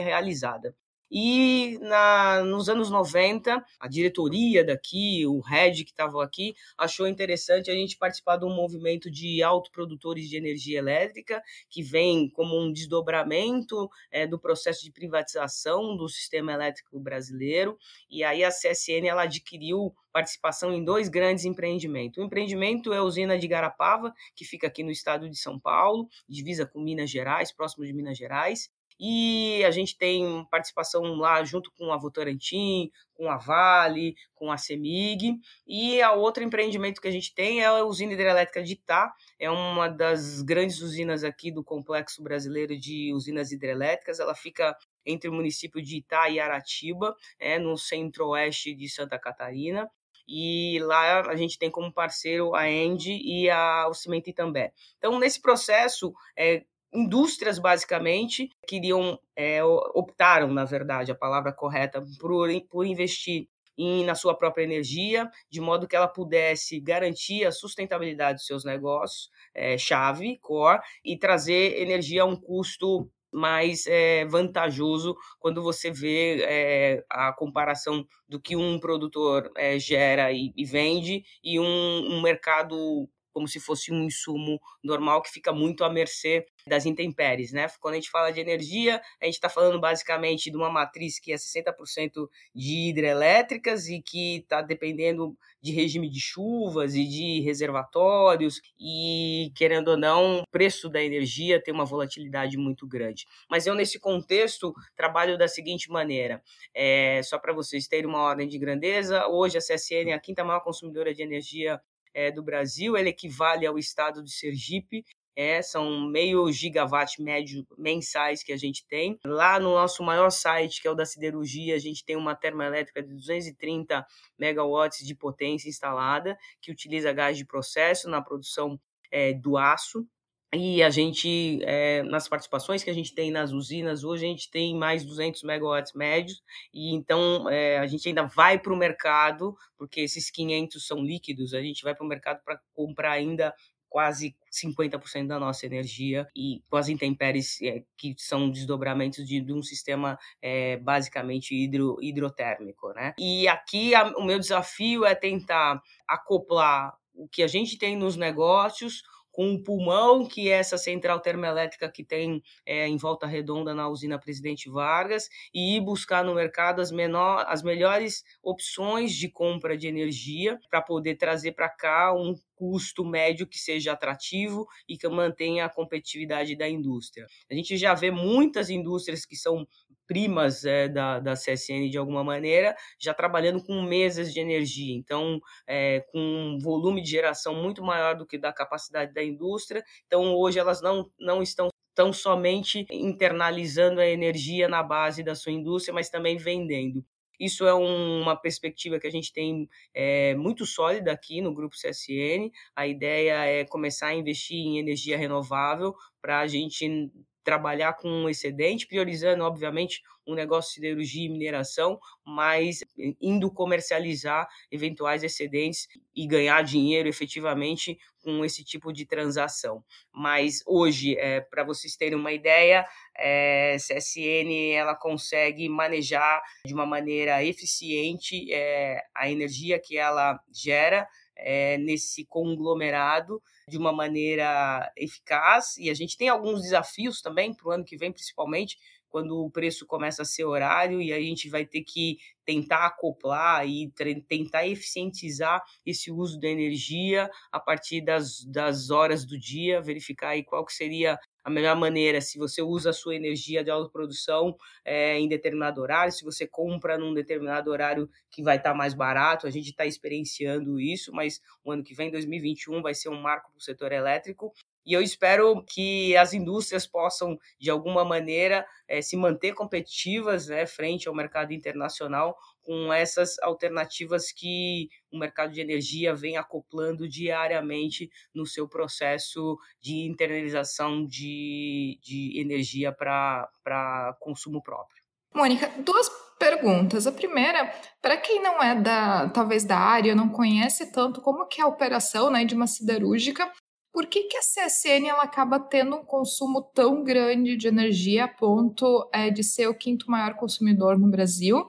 realizada. 0.00 0.76
E 1.14 1.78
na, 1.82 2.42
nos 2.42 2.70
anos 2.70 2.88
90, 2.88 3.62
a 3.78 3.86
diretoria 3.86 4.64
daqui, 4.64 5.26
o 5.26 5.40
Red 5.40 5.84
que 5.84 5.90
estava 5.90 6.24
aqui, 6.24 6.54
achou 6.78 7.06
interessante 7.06 7.70
a 7.70 7.74
gente 7.74 7.98
participar 7.98 8.38
de 8.38 8.46
um 8.46 8.54
movimento 8.54 9.10
de 9.10 9.42
autoprodutores 9.42 10.26
de 10.26 10.38
energia 10.38 10.78
elétrica, 10.78 11.42
que 11.68 11.82
vem 11.82 12.30
como 12.30 12.58
um 12.58 12.72
desdobramento 12.72 13.90
é, 14.10 14.26
do 14.26 14.38
processo 14.38 14.82
de 14.82 14.90
privatização 14.90 15.94
do 15.98 16.08
sistema 16.08 16.50
elétrico 16.50 16.98
brasileiro. 16.98 17.76
E 18.10 18.24
aí 18.24 18.42
a 18.42 18.48
CSN 18.48 19.06
ela 19.06 19.24
adquiriu 19.24 19.94
participação 20.10 20.72
em 20.72 20.82
dois 20.82 21.10
grandes 21.10 21.44
empreendimentos. 21.44 22.16
O 22.16 22.24
empreendimento 22.24 22.90
é 22.90 22.96
a 22.96 23.02
usina 23.02 23.38
de 23.38 23.46
Garapava, 23.46 24.14
que 24.34 24.46
fica 24.46 24.66
aqui 24.66 24.82
no 24.82 24.90
estado 24.90 25.28
de 25.28 25.36
São 25.36 25.60
Paulo, 25.60 26.08
divisa 26.26 26.64
com 26.64 26.80
Minas 26.80 27.10
Gerais, 27.10 27.52
próximo 27.52 27.84
de 27.84 27.92
Minas 27.92 28.16
Gerais, 28.16 28.70
e 29.04 29.64
a 29.64 29.72
gente 29.72 29.98
tem 29.98 30.46
participação 30.48 31.02
lá 31.16 31.42
junto 31.42 31.72
com 31.72 31.92
a 31.92 31.96
Votorantim, 31.96 32.88
com 33.14 33.28
a 33.28 33.36
Vale, 33.36 34.14
com 34.32 34.52
a 34.52 34.56
Semig. 34.56 35.40
E 35.66 36.00
a 36.00 36.12
outro 36.12 36.44
empreendimento 36.44 37.00
que 37.00 37.08
a 37.08 37.10
gente 37.10 37.34
tem 37.34 37.62
é 37.62 37.66
a 37.66 37.84
usina 37.84 38.12
hidrelétrica 38.12 38.62
de 38.62 38.74
Itá, 38.74 39.12
é 39.40 39.50
uma 39.50 39.88
das 39.88 40.40
grandes 40.42 40.80
usinas 40.80 41.24
aqui 41.24 41.50
do 41.50 41.64
complexo 41.64 42.22
brasileiro 42.22 42.78
de 42.78 43.12
usinas 43.12 43.50
hidrelétricas. 43.50 44.20
Ela 44.20 44.36
fica 44.36 44.76
entre 45.04 45.28
o 45.28 45.32
município 45.32 45.82
de 45.82 45.96
Itá 45.96 46.30
e 46.30 46.38
Aratiba, 46.38 47.16
é, 47.40 47.58
no 47.58 47.76
centro-oeste 47.76 48.72
de 48.72 48.88
Santa 48.88 49.18
Catarina 49.18 49.90
e 50.28 50.78
lá 50.80 51.22
a 51.22 51.36
gente 51.36 51.58
tem 51.58 51.70
como 51.70 51.92
parceiro 51.92 52.54
a 52.54 52.70
Endy 52.70 53.20
e 53.22 53.50
a, 53.50 53.88
o 53.88 53.94
Cimento 53.94 54.30
Itambé. 54.30 54.72
Então, 54.96 55.18
nesse 55.18 55.40
processo, 55.42 56.14
é, 56.36 56.64
indústrias 56.92 57.58
basicamente 57.58 58.50
queriam 58.66 59.18
é, 59.36 59.62
optaram 59.64 60.48
na 60.48 60.64
verdade 60.64 61.10
a 61.10 61.16
palavra 61.16 61.52
correta 61.52 62.04
por, 62.20 62.48
por 62.68 62.86
investir 62.86 63.48
em, 63.78 64.04
na 64.04 64.14
sua 64.14 64.36
própria 64.36 64.64
energia 64.64 65.30
de 65.50 65.60
modo 65.60 65.88
que 65.88 65.96
ela 65.96 66.08
pudesse 66.08 66.78
garantir 66.80 67.44
a 67.44 67.52
sustentabilidade 67.52 68.38
dos 68.38 68.46
seus 68.46 68.64
negócios 68.64 69.30
é, 69.54 69.78
chave 69.78 70.38
core 70.38 70.80
e 71.04 71.16
trazer 71.16 71.80
energia 71.80 72.22
a 72.22 72.26
um 72.26 72.36
custo 72.36 73.10
mais 73.32 73.86
é, 73.86 74.26
vantajoso 74.26 75.16
quando 75.40 75.62
você 75.62 75.90
vê 75.90 76.42
é, 76.42 77.04
a 77.08 77.32
comparação 77.32 78.06
do 78.28 78.38
que 78.38 78.54
um 78.54 78.78
produtor 78.78 79.50
é, 79.56 79.78
gera 79.78 80.30
e, 80.30 80.52
e, 80.54 80.64
vende 80.66 81.24
e 81.42 81.58
um, 81.58 81.64
um 81.64 82.20
mercado 82.20 83.08
como 83.32 83.48
se 83.48 83.58
fosse 83.58 83.92
um 83.92 84.04
insumo 84.04 84.60
normal 84.82 85.22
que 85.22 85.30
fica 85.30 85.52
muito 85.52 85.84
à 85.84 85.90
mercê 85.90 86.46
das 86.66 86.86
intempéries, 86.86 87.52
né? 87.52 87.66
Quando 87.80 87.94
a 87.94 87.96
gente 87.96 88.10
fala 88.10 88.30
de 88.30 88.40
energia, 88.40 89.00
a 89.20 89.24
gente 89.24 89.34
está 89.34 89.48
falando 89.48 89.80
basicamente 89.80 90.50
de 90.50 90.56
uma 90.56 90.70
matriz 90.70 91.18
que 91.18 91.32
é 91.32 91.36
60% 91.36 92.28
de 92.54 92.90
hidrelétricas 92.90 93.88
e 93.88 94.00
que 94.00 94.38
está 94.38 94.62
dependendo 94.62 95.36
de 95.60 95.72
regime 95.72 96.08
de 96.08 96.20
chuvas 96.20 96.94
e 96.94 97.04
de 97.04 97.40
reservatórios 97.40 98.60
e, 98.78 99.52
querendo 99.54 99.88
ou 99.88 99.96
não, 99.96 100.40
o 100.40 100.46
preço 100.50 100.88
da 100.88 101.02
energia 101.02 101.62
tem 101.62 101.72
uma 101.72 101.84
volatilidade 101.84 102.56
muito 102.56 102.86
grande. 102.86 103.26
Mas 103.48 103.66
eu, 103.66 103.74
nesse 103.74 103.98
contexto, 103.98 104.74
trabalho 104.96 105.38
da 105.38 105.46
seguinte 105.46 105.90
maneira, 105.90 106.42
é, 106.74 107.20
só 107.22 107.38
para 107.38 107.52
vocês 107.52 107.86
terem 107.86 108.06
uma 108.06 108.20
ordem 108.20 108.48
de 108.48 108.58
grandeza, 108.58 109.26
hoje 109.28 109.56
a 109.56 109.60
CSN 109.60 110.10
é 110.10 110.12
a 110.12 110.20
quinta 110.20 110.44
maior 110.44 110.60
consumidora 110.60 111.14
de 111.14 111.22
energia 111.22 111.80
é, 112.14 112.30
do 112.30 112.42
Brasil, 112.42 112.96
ele 112.96 113.10
equivale 113.10 113.66
ao 113.66 113.78
estado 113.78 114.22
de 114.22 114.30
Sergipe, 114.30 115.04
é, 115.34 115.62
são 115.62 116.08
meio 116.08 116.50
gigawatt 116.52 117.20
médio 117.22 117.66
mensais 117.78 118.42
que 118.42 118.52
a 118.52 118.56
gente 118.56 118.86
tem. 118.86 119.18
Lá 119.24 119.58
no 119.58 119.70
nosso 119.70 120.02
maior 120.02 120.30
site, 120.30 120.80
que 120.80 120.88
é 120.88 120.90
o 120.90 120.94
da 120.94 121.06
siderurgia, 121.06 121.74
a 121.74 121.78
gente 121.78 122.04
tem 122.04 122.16
uma 122.16 122.34
termoelétrica 122.34 123.02
de 123.02 123.14
230 123.14 124.06
megawatts 124.38 125.06
de 125.06 125.14
potência 125.14 125.68
instalada, 125.68 126.36
que 126.60 126.70
utiliza 126.70 127.12
gás 127.12 127.36
de 127.36 127.46
processo 127.46 128.08
na 128.10 128.20
produção 128.20 128.78
é, 129.10 129.32
do 129.32 129.56
aço. 129.56 130.06
E 130.54 130.82
a 130.82 130.90
gente, 130.90 131.60
é, 131.62 132.02
nas 132.02 132.28
participações 132.28 132.84
que 132.84 132.90
a 132.90 132.92
gente 132.92 133.14
tem 133.14 133.30
nas 133.30 133.52
usinas, 133.52 134.04
hoje 134.04 134.26
a 134.26 134.28
gente 134.28 134.50
tem 134.50 134.76
mais 134.76 135.02
200 135.02 135.42
megawatts 135.44 135.94
médios, 135.94 136.42
e 136.74 136.94
então 136.94 137.48
é, 137.48 137.78
a 137.78 137.86
gente 137.86 138.06
ainda 138.06 138.24
vai 138.24 138.58
para 138.58 138.72
o 138.72 138.76
mercado, 138.76 139.56
porque 139.78 140.02
esses 140.02 140.30
500 140.30 140.86
são 140.86 141.02
líquidos, 141.02 141.54
a 141.54 141.62
gente 141.62 141.82
vai 141.82 141.94
para 141.94 142.04
o 142.04 142.08
mercado 142.08 142.40
para 142.44 142.60
comprar 142.74 143.12
ainda 143.12 143.54
quase 143.92 144.34
50% 144.50 145.26
da 145.26 145.38
nossa 145.38 145.66
energia 145.66 146.26
e 146.34 146.62
com 146.68 146.76
as 146.76 146.88
intempéries 146.88 147.60
é, 147.62 147.82
que 147.96 148.14
são 148.18 148.50
desdobramentos 148.50 149.26
de, 149.26 149.40
de 149.40 149.52
um 149.52 149.62
sistema 149.62 150.18
é, 150.40 150.78
basicamente 150.78 151.54
hidro, 151.54 151.98
hidrotérmico, 152.00 152.92
né? 152.94 153.14
E 153.18 153.46
aqui 153.46 153.94
a, 153.94 154.08
o 154.16 154.24
meu 154.24 154.38
desafio 154.38 155.04
é 155.04 155.14
tentar 155.14 155.80
acoplar 156.08 156.94
o 157.14 157.28
que 157.28 157.42
a 157.42 157.46
gente 157.46 157.76
tem 157.76 157.94
nos 157.94 158.16
negócios 158.16 159.02
com 159.32 159.54
o 159.54 159.62
pulmão, 159.62 160.26
que 160.26 160.50
é 160.50 160.58
essa 160.58 160.76
central 160.76 161.18
termoelétrica 161.20 161.90
que 161.90 162.04
tem 162.04 162.42
é, 162.64 162.86
em 162.86 162.96
Volta 162.96 163.26
Redonda 163.26 163.74
na 163.74 163.88
usina 163.88 164.18
Presidente 164.18 164.70
Vargas, 164.70 165.28
e 165.52 165.76
ir 165.76 165.80
buscar 165.80 166.22
no 166.22 166.34
mercado 166.34 166.80
as, 166.80 166.92
menor, 166.92 167.44
as 167.48 167.62
melhores 167.62 168.22
opções 168.42 169.12
de 169.12 169.28
compra 169.28 169.76
de 169.76 169.88
energia 169.88 170.58
para 170.70 170.82
poder 170.82 171.16
trazer 171.16 171.52
para 171.52 171.68
cá 171.68 172.14
um 172.14 172.34
custo 172.62 173.04
médio 173.04 173.44
que 173.44 173.58
seja 173.58 173.90
atrativo 173.90 174.64
e 174.88 174.96
que 174.96 175.08
mantenha 175.08 175.64
a 175.64 175.68
competitividade 175.68 176.54
da 176.54 176.68
indústria. 176.68 177.26
A 177.50 177.54
gente 177.54 177.76
já 177.76 177.92
vê 177.92 178.12
muitas 178.12 178.70
indústrias 178.70 179.26
que 179.26 179.34
são 179.34 179.66
primas 180.06 180.64
é, 180.64 180.88
da, 180.88 181.18
da 181.18 181.32
CSN 181.32 181.90
de 181.90 181.98
alguma 181.98 182.22
maneira, 182.22 182.76
já 183.00 183.12
trabalhando 183.12 183.60
com 183.64 183.82
mesas 183.82 184.32
de 184.32 184.38
energia, 184.38 184.94
então 184.94 185.40
é, 185.66 186.04
com 186.12 186.20
um 186.20 186.58
volume 186.60 187.02
de 187.02 187.10
geração 187.10 187.60
muito 187.60 187.82
maior 187.82 188.14
do 188.14 188.24
que 188.24 188.38
da 188.38 188.52
capacidade 188.52 189.12
da 189.12 189.24
indústria. 189.24 189.82
Então 190.06 190.32
hoje 190.36 190.60
elas 190.60 190.80
não, 190.80 191.10
não 191.18 191.42
estão 191.42 191.68
tão 191.96 192.12
somente 192.12 192.86
internalizando 192.92 194.00
a 194.00 194.06
energia 194.06 194.68
na 194.68 194.84
base 194.84 195.24
da 195.24 195.34
sua 195.34 195.50
indústria, 195.50 195.92
mas 195.92 196.08
também 196.08 196.36
vendendo. 196.36 197.04
Isso 197.42 197.66
é 197.66 197.74
um, 197.74 198.20
uma 198.22 198.36
perspectiva 198.36 199.00
que 199.00 199.06
a 199.08 199.10
gente 199.10 199.32
tem 199.32 199.68
é, 199.92 200.32
muito 200.36 200.64
sólida 200.64 201.10
aqui 201.10 201.40
no 201.40 201.52
Grupo 201.52 201.74
CSN. 201.74 202.52
A 202.76 202.86
ideia 202.86 203.44
é 203.44 203.64
começar 203.64 204.06
a 204.06 204.14
investir 204.14 204.58
em 204.58 204.78
energia 204.78 205.18
renovável 205.18 205.92
para 206.20 206.38
a 206.38 206.46
gente 206.46 207.10
trabalhar 207.44 207.94
com 207.94 208.08
um 208.08 208.28
excedente, 208.28 208.86
priorizando, 208.86 209.44
obviamente, 209.44 210.02
um 210.26 210.34
negócio 210.34 210.70
de 210.70 210.74
siderurgia 210.74 211.26
e 211.26 211.28
mineração, 211.28 211.98
mas 212.24 212.84
indo 213.20 213.50
comercializar 213.50 214.46
eventuais 214.70 215.22
excedentes 215.22 215.88
e 216.14 216.26
ganhar 216.26 216.62
dinheiro 216.62 217.08
efetivamente 217.08 217.98
com 218.22 218.44
esse 218.44 218.64
tipo 218.64 218.92
de 218.92 219.04
transação. 219.04 219.82
Mas 220.12 220.62
hoje, 220.66 221.16
é, 221.18 221.40
para 221.40 221.64
vocês 221.64 221.96
terem 221.96 222.16
uma 222.16 222.32
ideia, 222.32 222.86
é, 223.16 223.76
CSN 223.78 224.72
ela 224.74 224.94
consegue 224.94 225.68
manejar 225.68 226.40
de 226.64 226.72
uma 226.72 226.86
maneira 226.86 227.44
eficiente 227.44 228.52
é, 228.52 229.02
a 229.14 229.28
energia 229.28 229.80
que 229.80 229.98
ela 229.98 230.38
gera 230.52 231.08
é, 231.36 231.78
nesse 231.78 232.24
conglomerado 232.24 233.42
de 233.68 233.78
uma 233.78 233.92
maneira 233.92 234.90
eficaz. 234.96 235.76
E 235.76 235.90
a 235.90 235.94
gente 235.94 236.16
tem 236.16 236.28
alguns 236.28 236.62
desafios 236.62 237.20
também 237.20 237.54
para 237.54 237.68
o 237.68 237.72
ano 237.72 237.84
que 237.84 237.96
vem, 237.96 238.12
principalmente 238.12 238.76
quando 239.12 239.44
o 239.44 239.50
preço 239.50 239.86
começa 239.86 240.22
a 240.22 240.24
ser 240.24 240.44
horário 240.44 241.00
e 241.00 241.12
a 241.12 241.20
gente 241.20 241.50
vai 241.50 241.66
ter 241.66 241.82
que 241.82 242.16
tentar 242.46 242.86
acoplar 242.86 243.68
e 243.68 243.92
tentar 244.26 244.66
eficientizar 244.66 245.62
esse 245.84 246.10
uso 246.10 246.40
da 246.40 246.48
energia 246.48 247.30
a 247.52 247.60
partir 247.60 248.00
das, 248.00 248.42
das 248.46 248.90
horas 248.90 249.26
do 249.26 249.38
dia, 249.38 249.82
verificar 249.82 250.30
aí 250.30 250.42
qual 250.42 250.64
que 250.64 250.72
seria 250.72 251.18
a 251.44 251.50
melhor 251.50 251.76
maneira, 251.76 252.20
se 252.20 252.38
você 252.38 252.62
usa 252.62 252.90
a 252.90 252.92
sua 252.92 253.16
energia 253.16 253.64
de 253.64 253.70
autoprodução 253.70 254.56
é, 254.84 255.18
em 255.18 255.28
determinado 255.28 255.80
horário, 255.80 256.12
se 256.12 256.24
você 256.24 256.46
compra 256.46 256.96
num 256.96 257.12
determinado 257.12 257.70
horário 257.70 258.08
que 258.30 258.42
vai 258.42 258.56
estar 258.56 258.70
tá 258.70 258.76
mais 258.76 258.94
barato, 258.94 259.46
a 259.46 259.50
gente 259.50 259.70
está 259.70 259.84
experienciando 259.84 260.78
isso, 260.80 261.12
mas 261.12 261.40
o 261.64 261.72
ano 261.72 261.82
que 261.82 261.94
vem, 261.94 262.10
2021, 262.10 262.80
vai 262.80 262.94
ser 262.94 263.08
um 263.08 263.20
marco 263.20 263.50
para 263.50 263.58
o 263.58 263.62
setor 263.62 263.92
elétrico 263.92 264.52
e 264.84 264.92
eu 264.92 265.00
espero 265.00 265.62
que 265.64 266.16
as 266.16 266.32
indústrias 266.32 266.86
possam, 266.86 267.38
de 267.58 267.70
alguma 267.70 268.04
maneira, 268.04 268.66
é, 268.88 269.00
se 269.00 269.16
manter 269.16 269.54
competitivas 269.54 270.48
né, 270.48 270.66
frente 270.66 271.08
ao 271.08 271.14
mercado 271.14 271.52
internacional 271.52 272.36
com 272.62 272.92
essas 272.92 273.38
alternativas 273.40 274.32
que 274.32 274.88
o 275.12 275.18
mercado 275.18 275.52
de 275.52 275.60
energia 275.60 276.14
vem 276.14 276.36
acoplando 276.36 277.08
diariamente 277.08 278.10
no 278.34 278.46
seu 278.46 278.68
processo 278.68 279.58
de 279.80 280.06
internalização 280.06 281.06
de, 281.06 281.98
de 282.02 282.40
energia 282.40 282.92
para 282.92 284.16
consumo 284.20 284.62
próprio. 284.62 285.02
Mônica, 285.34 285.68
duas 285.78 286.08
perguntas. 286.38 287.06
A 287.06 287.12
primeira, 287.12 287.72
para 288.00 288.16
quem 288.16 288.42
não 288.42 288.60
é 288.62 288.74
da 288.74 289.28
talvez 289.28 289.64
da 289.64 289.78
área, 289.78 290.14
não 290.14 290.28
conhece 290.28 290.90
tanto 290.92 291.20
como 291.20 291.46
que 291.46 291.60
é 291.60 291.64
a 291.64 291.68
operação 291.68 292.30
né, 292.30 292.44
de 292.44 292.54
uma 292.54 292.66
siderúrgica, 292.66 293.50
por 293.92 294.06
que, 294.06 294.22
que 294.24 294.36
a 294.36 294.40
CSN 294.40 295.06
ela 295.06 295.22
acaba 295.22 295.60
tendo 295.60 295.96
um 295.96 296.04
consumo 296.04 296.62
tão 296.74 297.04
grande 297.04 297.56
de 297.56 297.68
energia 297.68 298.24
a 298.24 298.28
ponto 298.28 299.08
é, 299.12 299.30
de 299.30 299.44
ser 299.44 299.68
o 299.68 299.74
quinto 299.74 300.10
maior 300.10 300.34
consumidor 300.34 300.98
no 300.98 301.10
Brasil? 301.10 301.64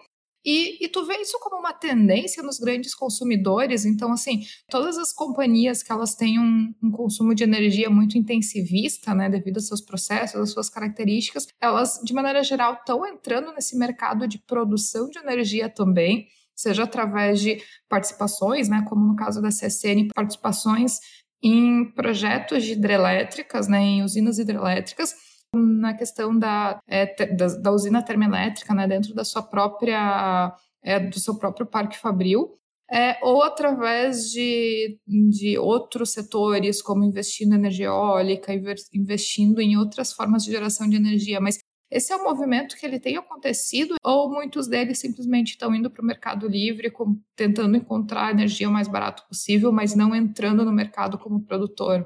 E, 0.46 0.84
e, 0.84 0.90
tu 0.90 1.06
vê 1.06 1.22
isso 1.22 1.40
como 1.40 1.58
uma 1.58 1.72
tendência 1.72 2.44
nos 2.44 2.60
grandes 2.60 2.94
consumidores? 2.94 3.86
Então, 3.86 4.12
assim, 4.12 4.44
todas 4.70 4.98
as 4.98 5.14
companhias 5.14 5.82
que 5.82 5.92
elas 5.92 6.16
têm 6.16 6.38
um, 6.38 6.74
um, 6.84 6.92
consumo 6.92 7.34
de 7.34 7.46
energia 7.46 7.90
muito 7.90 8.18
intensivista, 8.18 9.14
né, 9.14 9.30
devido 9.30 9.58
aos 9.58 9.68
seus 9.68 9.80
processos, 9.80 10.42
às 10.42 10.52
suas 10.52 10.70
características, 10.70 11.48
elas, 11.62 12.02
de 12.04 12.14
maneira 12.14 12.44
geral, 12.44 12.74
estão 12.74 13.06
entrando 13.06 13.54
nesse 13.54 13.78
mercado 13.78 14.28
de 14.28 14.38
produção 14.38 15.08
de 15.08 15.18
energia 15.18 15.70
também, 15.70 16.28
seja 16.54 16.84
através 16.84 17.40
de 17.40 17.64
participações, 17.88 18.68
né, 18.68 18.86
como 18.90 19.08
no 19.08 19.16
caso 19.16 19.42
da 19.42 19.48
CSN, 19.48 20.10
participações 20.14 21.00
em 21.44 21.84
projetos 21.92 22.64
de 22.64 22.72
hidrelétricas, 22.72 23.68
né, 23.68 23.80
em 23.82 24.04
usinas 24.04 24.40
hidrelétricas, 24.40 25.14
na 25.54 25.94
questão 25.94 26.38
da, 26.38 26.80
é, 26.88 27.06
da, 27.36 27.48
da, 27.48 27.72
usina 27.72 28.02
termoelétrica, 28.02 28.74
né, 28.74 28.88
dentro 28.88 29.14
da 29.14 29.26
sua 29.26 29.44
própria, 29.44 30.56
é, 30.82 31.00
do 31.00 31.20
seu 31.20 31.38
próprio 31.38 31.66
parque 31.66 31.98
fabril, 31.98 32.58
é, 32.92 33.18
ou 33.22 33.44
através 33.44 34.30
de, 34.32 35.00
de 35.08 35.58
outros 35.58 36.14
setores, 36.14 36.82
como 36.82 37.04
investindo 37.04 37.54
em 37.54 37.58
energia 37.58 37.88
eólica, 37.88 38.54
investindo 38.94 39.60
em 39.60 39.78
outras 39.78 40.14
formas 40.14 40.44
de 40.44 40.52
geração 40.52 40.88
de 40.88 40.96
energia. 40.96 41.40
Mas 41.40 41.60
esse 41.94 42.12
é 42.12 42.16
um 42.16 42.24
movimento 42.24 42.76
que 42.76 42.86
ele 42.86 43.00
tem 43.00 43.18
acontecido 43.18 43.96
ou 44.04 44.30
muitos 44.30 44.68
deles 44.68 44.98
simplesmente 44.98 45.52
estão 45.52 45.74
indo 45.76 45.92
para 45.92 46.02
o 46.02 46.06
mercado 46.06 46.48
livre, 46.48 46.90
com, 46.90 47.20
tentando 47.36 47.78
encontrar 47.78 48.28
a 48.28 48.32
energia 48.32 48.68
o 48.68 48.72
mais 48.72 48.88
barato 48.88 49.24
possível, 49.28 49.72
mas 49.72 49.96
não 49.96 50.16
entrando 50.16 50.66
no 50.66 50.72
mercado 50.72 51.20
como 51.20 51.46
produtor? 51.46 52.04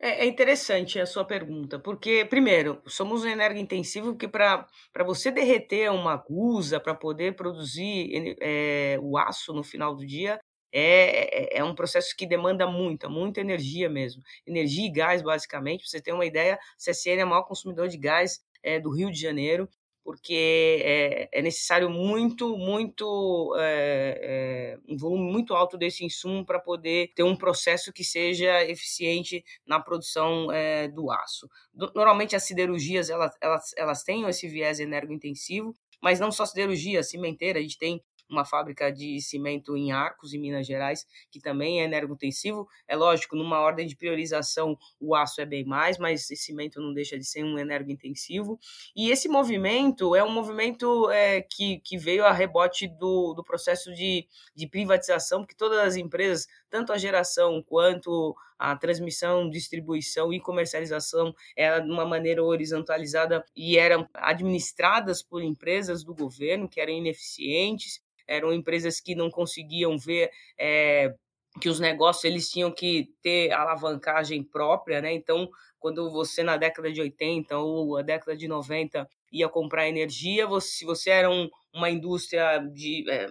É, 0.00 0.24
é 0.24 0.26
interessante 0.26 0.98
a 0.98 1.06
sua 1.06 1.24
pergunta, 1.24 1.78
porque, 1.78 2.24
primeiro, 2.24 2.82
somos 2.86 3.22
um 3.22 3.28
energointensivo 3.28 4.16
que 4.16 4.26
para 4.26 4.66
você 5.06 5.30
derreter 5.30 5.92
uma 5.92 6.16
gusa, 6.16 6.80
para 6.80 6.94
poder 6.94 7.36
produzir 7.36 8.36
é, 8.40 8.98
o 9.00 9.16
aço 9.16 9.52
no 9.52 9.62
final 9.62 9.94
do 9.94 10.04
dia, 10.04 10.40
é, 10.72 11.56
é, 11.56 11.58
é 11.58 11.64
um 11.64 11.74
processo 11.74 12.16
que 12.16 12.26
demanda 12.26 12.66
muita, 12.66 13.08
muita 13.08 13.40
energia 13.40 13.88
mesmo. 13.88 14.22
Energia 14.46 14.86
e 14.86 14.92
gás, 14.92 15.22
basicamente. 15.22 15.82
Para 15.82 15.90
você 15.90 16.00
ter 16.00 16.12
uma 16.12 16.26
ideia, 16.26 16.54
a 16.54 16.58
CSN 16.78 17.20
é 17.20 17.24
o 17.24 17.28
maior 17.28 17.44
consumidor 17.44 17.88
de 17.88 17.98
gás 17.98 18.40
é, 18.62 18.80
do 18.80 18.90
Rio 18.90 19.10
de 19.10 19.20
Janeiro 19.20 19.68
porque 20.02 20.82
é, 20.82 21.28
é 21.30 21.42
necessário 21.42 21.90
muito, 21.90 22.56
muito, 22.56 23.54
é, 23.60 24.76
um 24.88 24.96
volume 24.96 25.30
muito 25.30 25.54
alto 25.54 25.76
desse 25.76 26.04
insumo 26.04 26.44
para 26.44 26.58
poder 26.58 27.12
ter 27.14 27.22
um 27.22 27.36
processo 27.36 27.92
que 27.92 28.02
seja 28.02 28.64
eficiente 28.64 29.44
na 29.66 29.78
produção 29.78 30.48
do 30.94 31.10
aço. 31.12 31.48
Normalmente 31.94 32.34
as 32.34 32.44
siderurgias, 32.44 33.10
elas, 33.10 33.36
elas, 33.42 33.70
elas 33.76 34.02
têm 34.02 34.26
esse 34.26 34.48
viés 34.48 34.80
energointensivo, 34.80 35.74
mas 36.02 36.18
não 36.18 36.32
só 36.32 36.46
siderurgia, 36.46 37.02
cimenteira, 37.02 37.58
a 37.58 37.62
gente 37.62 37.78
tem 37.78 38.02
uma 38.30 38.44
fábrica 38.44 38.92
de 38.92 39.20
cimento 39.20 39.76
em 39.76 39.92
Arcos, 39.92 40.32
em 40.32 40.38
Minas 40.38 40.66
Gerais, 40.66 41.06
que 41.30 41.40
também 41.40 41.80
é 41.80 41.84
energointensivo. 41.84 42.68
É 42.86 42.96
lógico, 42.96 43.36
numa 43.36 43.60
ordem 43.60 43.86
de 43.86 43.96
priorização, 43.96 44.78
o 45.00 45.14
aço 45.14 45.40
é 45.40 45.46
bem 45.46 45.64
mais, 45.64 45.98
mas 45.98 46.22
esse 46.22 46.36
cimento 46.36 46.80
não 46.80 46.92
deixa 46.92 47.18
de 47.18 47.24
ser 47.24 47.44
um 47.44 47.58
energointensivo. 47.58 48.58
E 48.94 49.10
esse 49.10 49.28
movimento 49.28 50.14
é 50.14 50.22
um 50.22 50.30
movimento 50.30 51.10
é, 51.10 51.42
que, 51.42 51.78
que 51.80 51.98
veio 51.98 52.24
a 52.24 52.32
rebote 52.32 52.86
do, 52.86 53.34
do 53.34 53.42
processo 53.42 53.92
de, 53.92 54.26
de 54.54 54.66
privatização, 54.66 55.40
porque 55.40 55.54
todas 55.54 55.78
as 55.78 55.96
empresas, 55.96 56.46
tanto 56.68 56.92
a 56.92 56.98
geração 56.98 57.62
quanto 57.62 58.36
a 58.60 58.76
transmissão, 58.76 59.48
distribuição 59.48 60.32
e 60.32 60.38
comercialização 60.38 61.34
era 61.56 61.80
de 61.80 61.90
uma 61.90 62.04
maneira 62.04 62.44
horizontalizada 62.44 63.44
e 63.56 63.78
eram 63.78 64.06
administradas 64.12 65.22
por 65.22 65.42
empresas 65.42 66.04
do 66.04 66.14
governo 66.14 66.68
que 66.68 66.80
eram 66.80 66.92
ineficientes 66.92 68.00
eram 68.30 68.52
empresas 68.52 69.00
que 69.00 69.16
não 69.16 69.28
conseguiam 69.28 69.98
ver 69.98 70.30
é, 70.56 71.12
que 71.60 71.68
os 71.68 71.80
negócios 71.80 72.24
eles 72.24 72.48
tinham 72.48 72.70
que 72.70 73.12
ter 73.20 73.50
alavancagem 73.50 74.42
própria, 74.44 75.00
né? 75.00 75.12
Então, 75.12 75.50
quando 75.80 76.08
você 76.10 76.44
na 76.44 76.56
década 76.56 76.92
de 76.92 77.00
80 77.00 77.58
ou 77.58 77.96
a 77.96 78.02
década 78.02 78.36
de 78.36 78.46
90 78.46 79.08
ia 79.32 79.48
comprar 79.48 79.88
energia, 79.88 80.46
você, 80.46 80.68
se 80.68 80.84
você 80.84 81.10
era 81.10 81.28
um, 81.28 81.50
uma 81.74 81.90
indústria 81.90 82.58
de 82.58 83.10
é, 83.10 83.28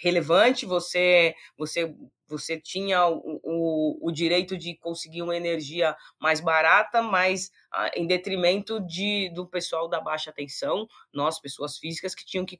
relevante, 0.00 0.66
você 0.66 1.34
você 1.56 1.94
você 2.28 2.60
tinha 2.60 3.06
o, 3.06 3.40
o, 3.42 4.08
o, 4.08 4.12
direito 4.12 4.56
de 4.56 4.76
conseguir 4.76 5.22
uma 5.22 5.36
energia 5.36 5.96
mais 6.20 6.40
barata, 6.40 7.02
mas 7.02 7.50
ah, 7.72 7.90
em 7.94 8.06
detrimento 8.06 8.80
de, 8.80 9.30
do 9.30 9.46
pessoal 9.46 9.88
da 9.88 10.00
baixa 10.00 10.32
tensão, 10.32 10.86
nós, 11.12 11.40
pessoas 11.40 11.78
físicas, 11.78 12.14
que 12.14 12.24
tinham 12.24 12.44
que, 12.44 12.58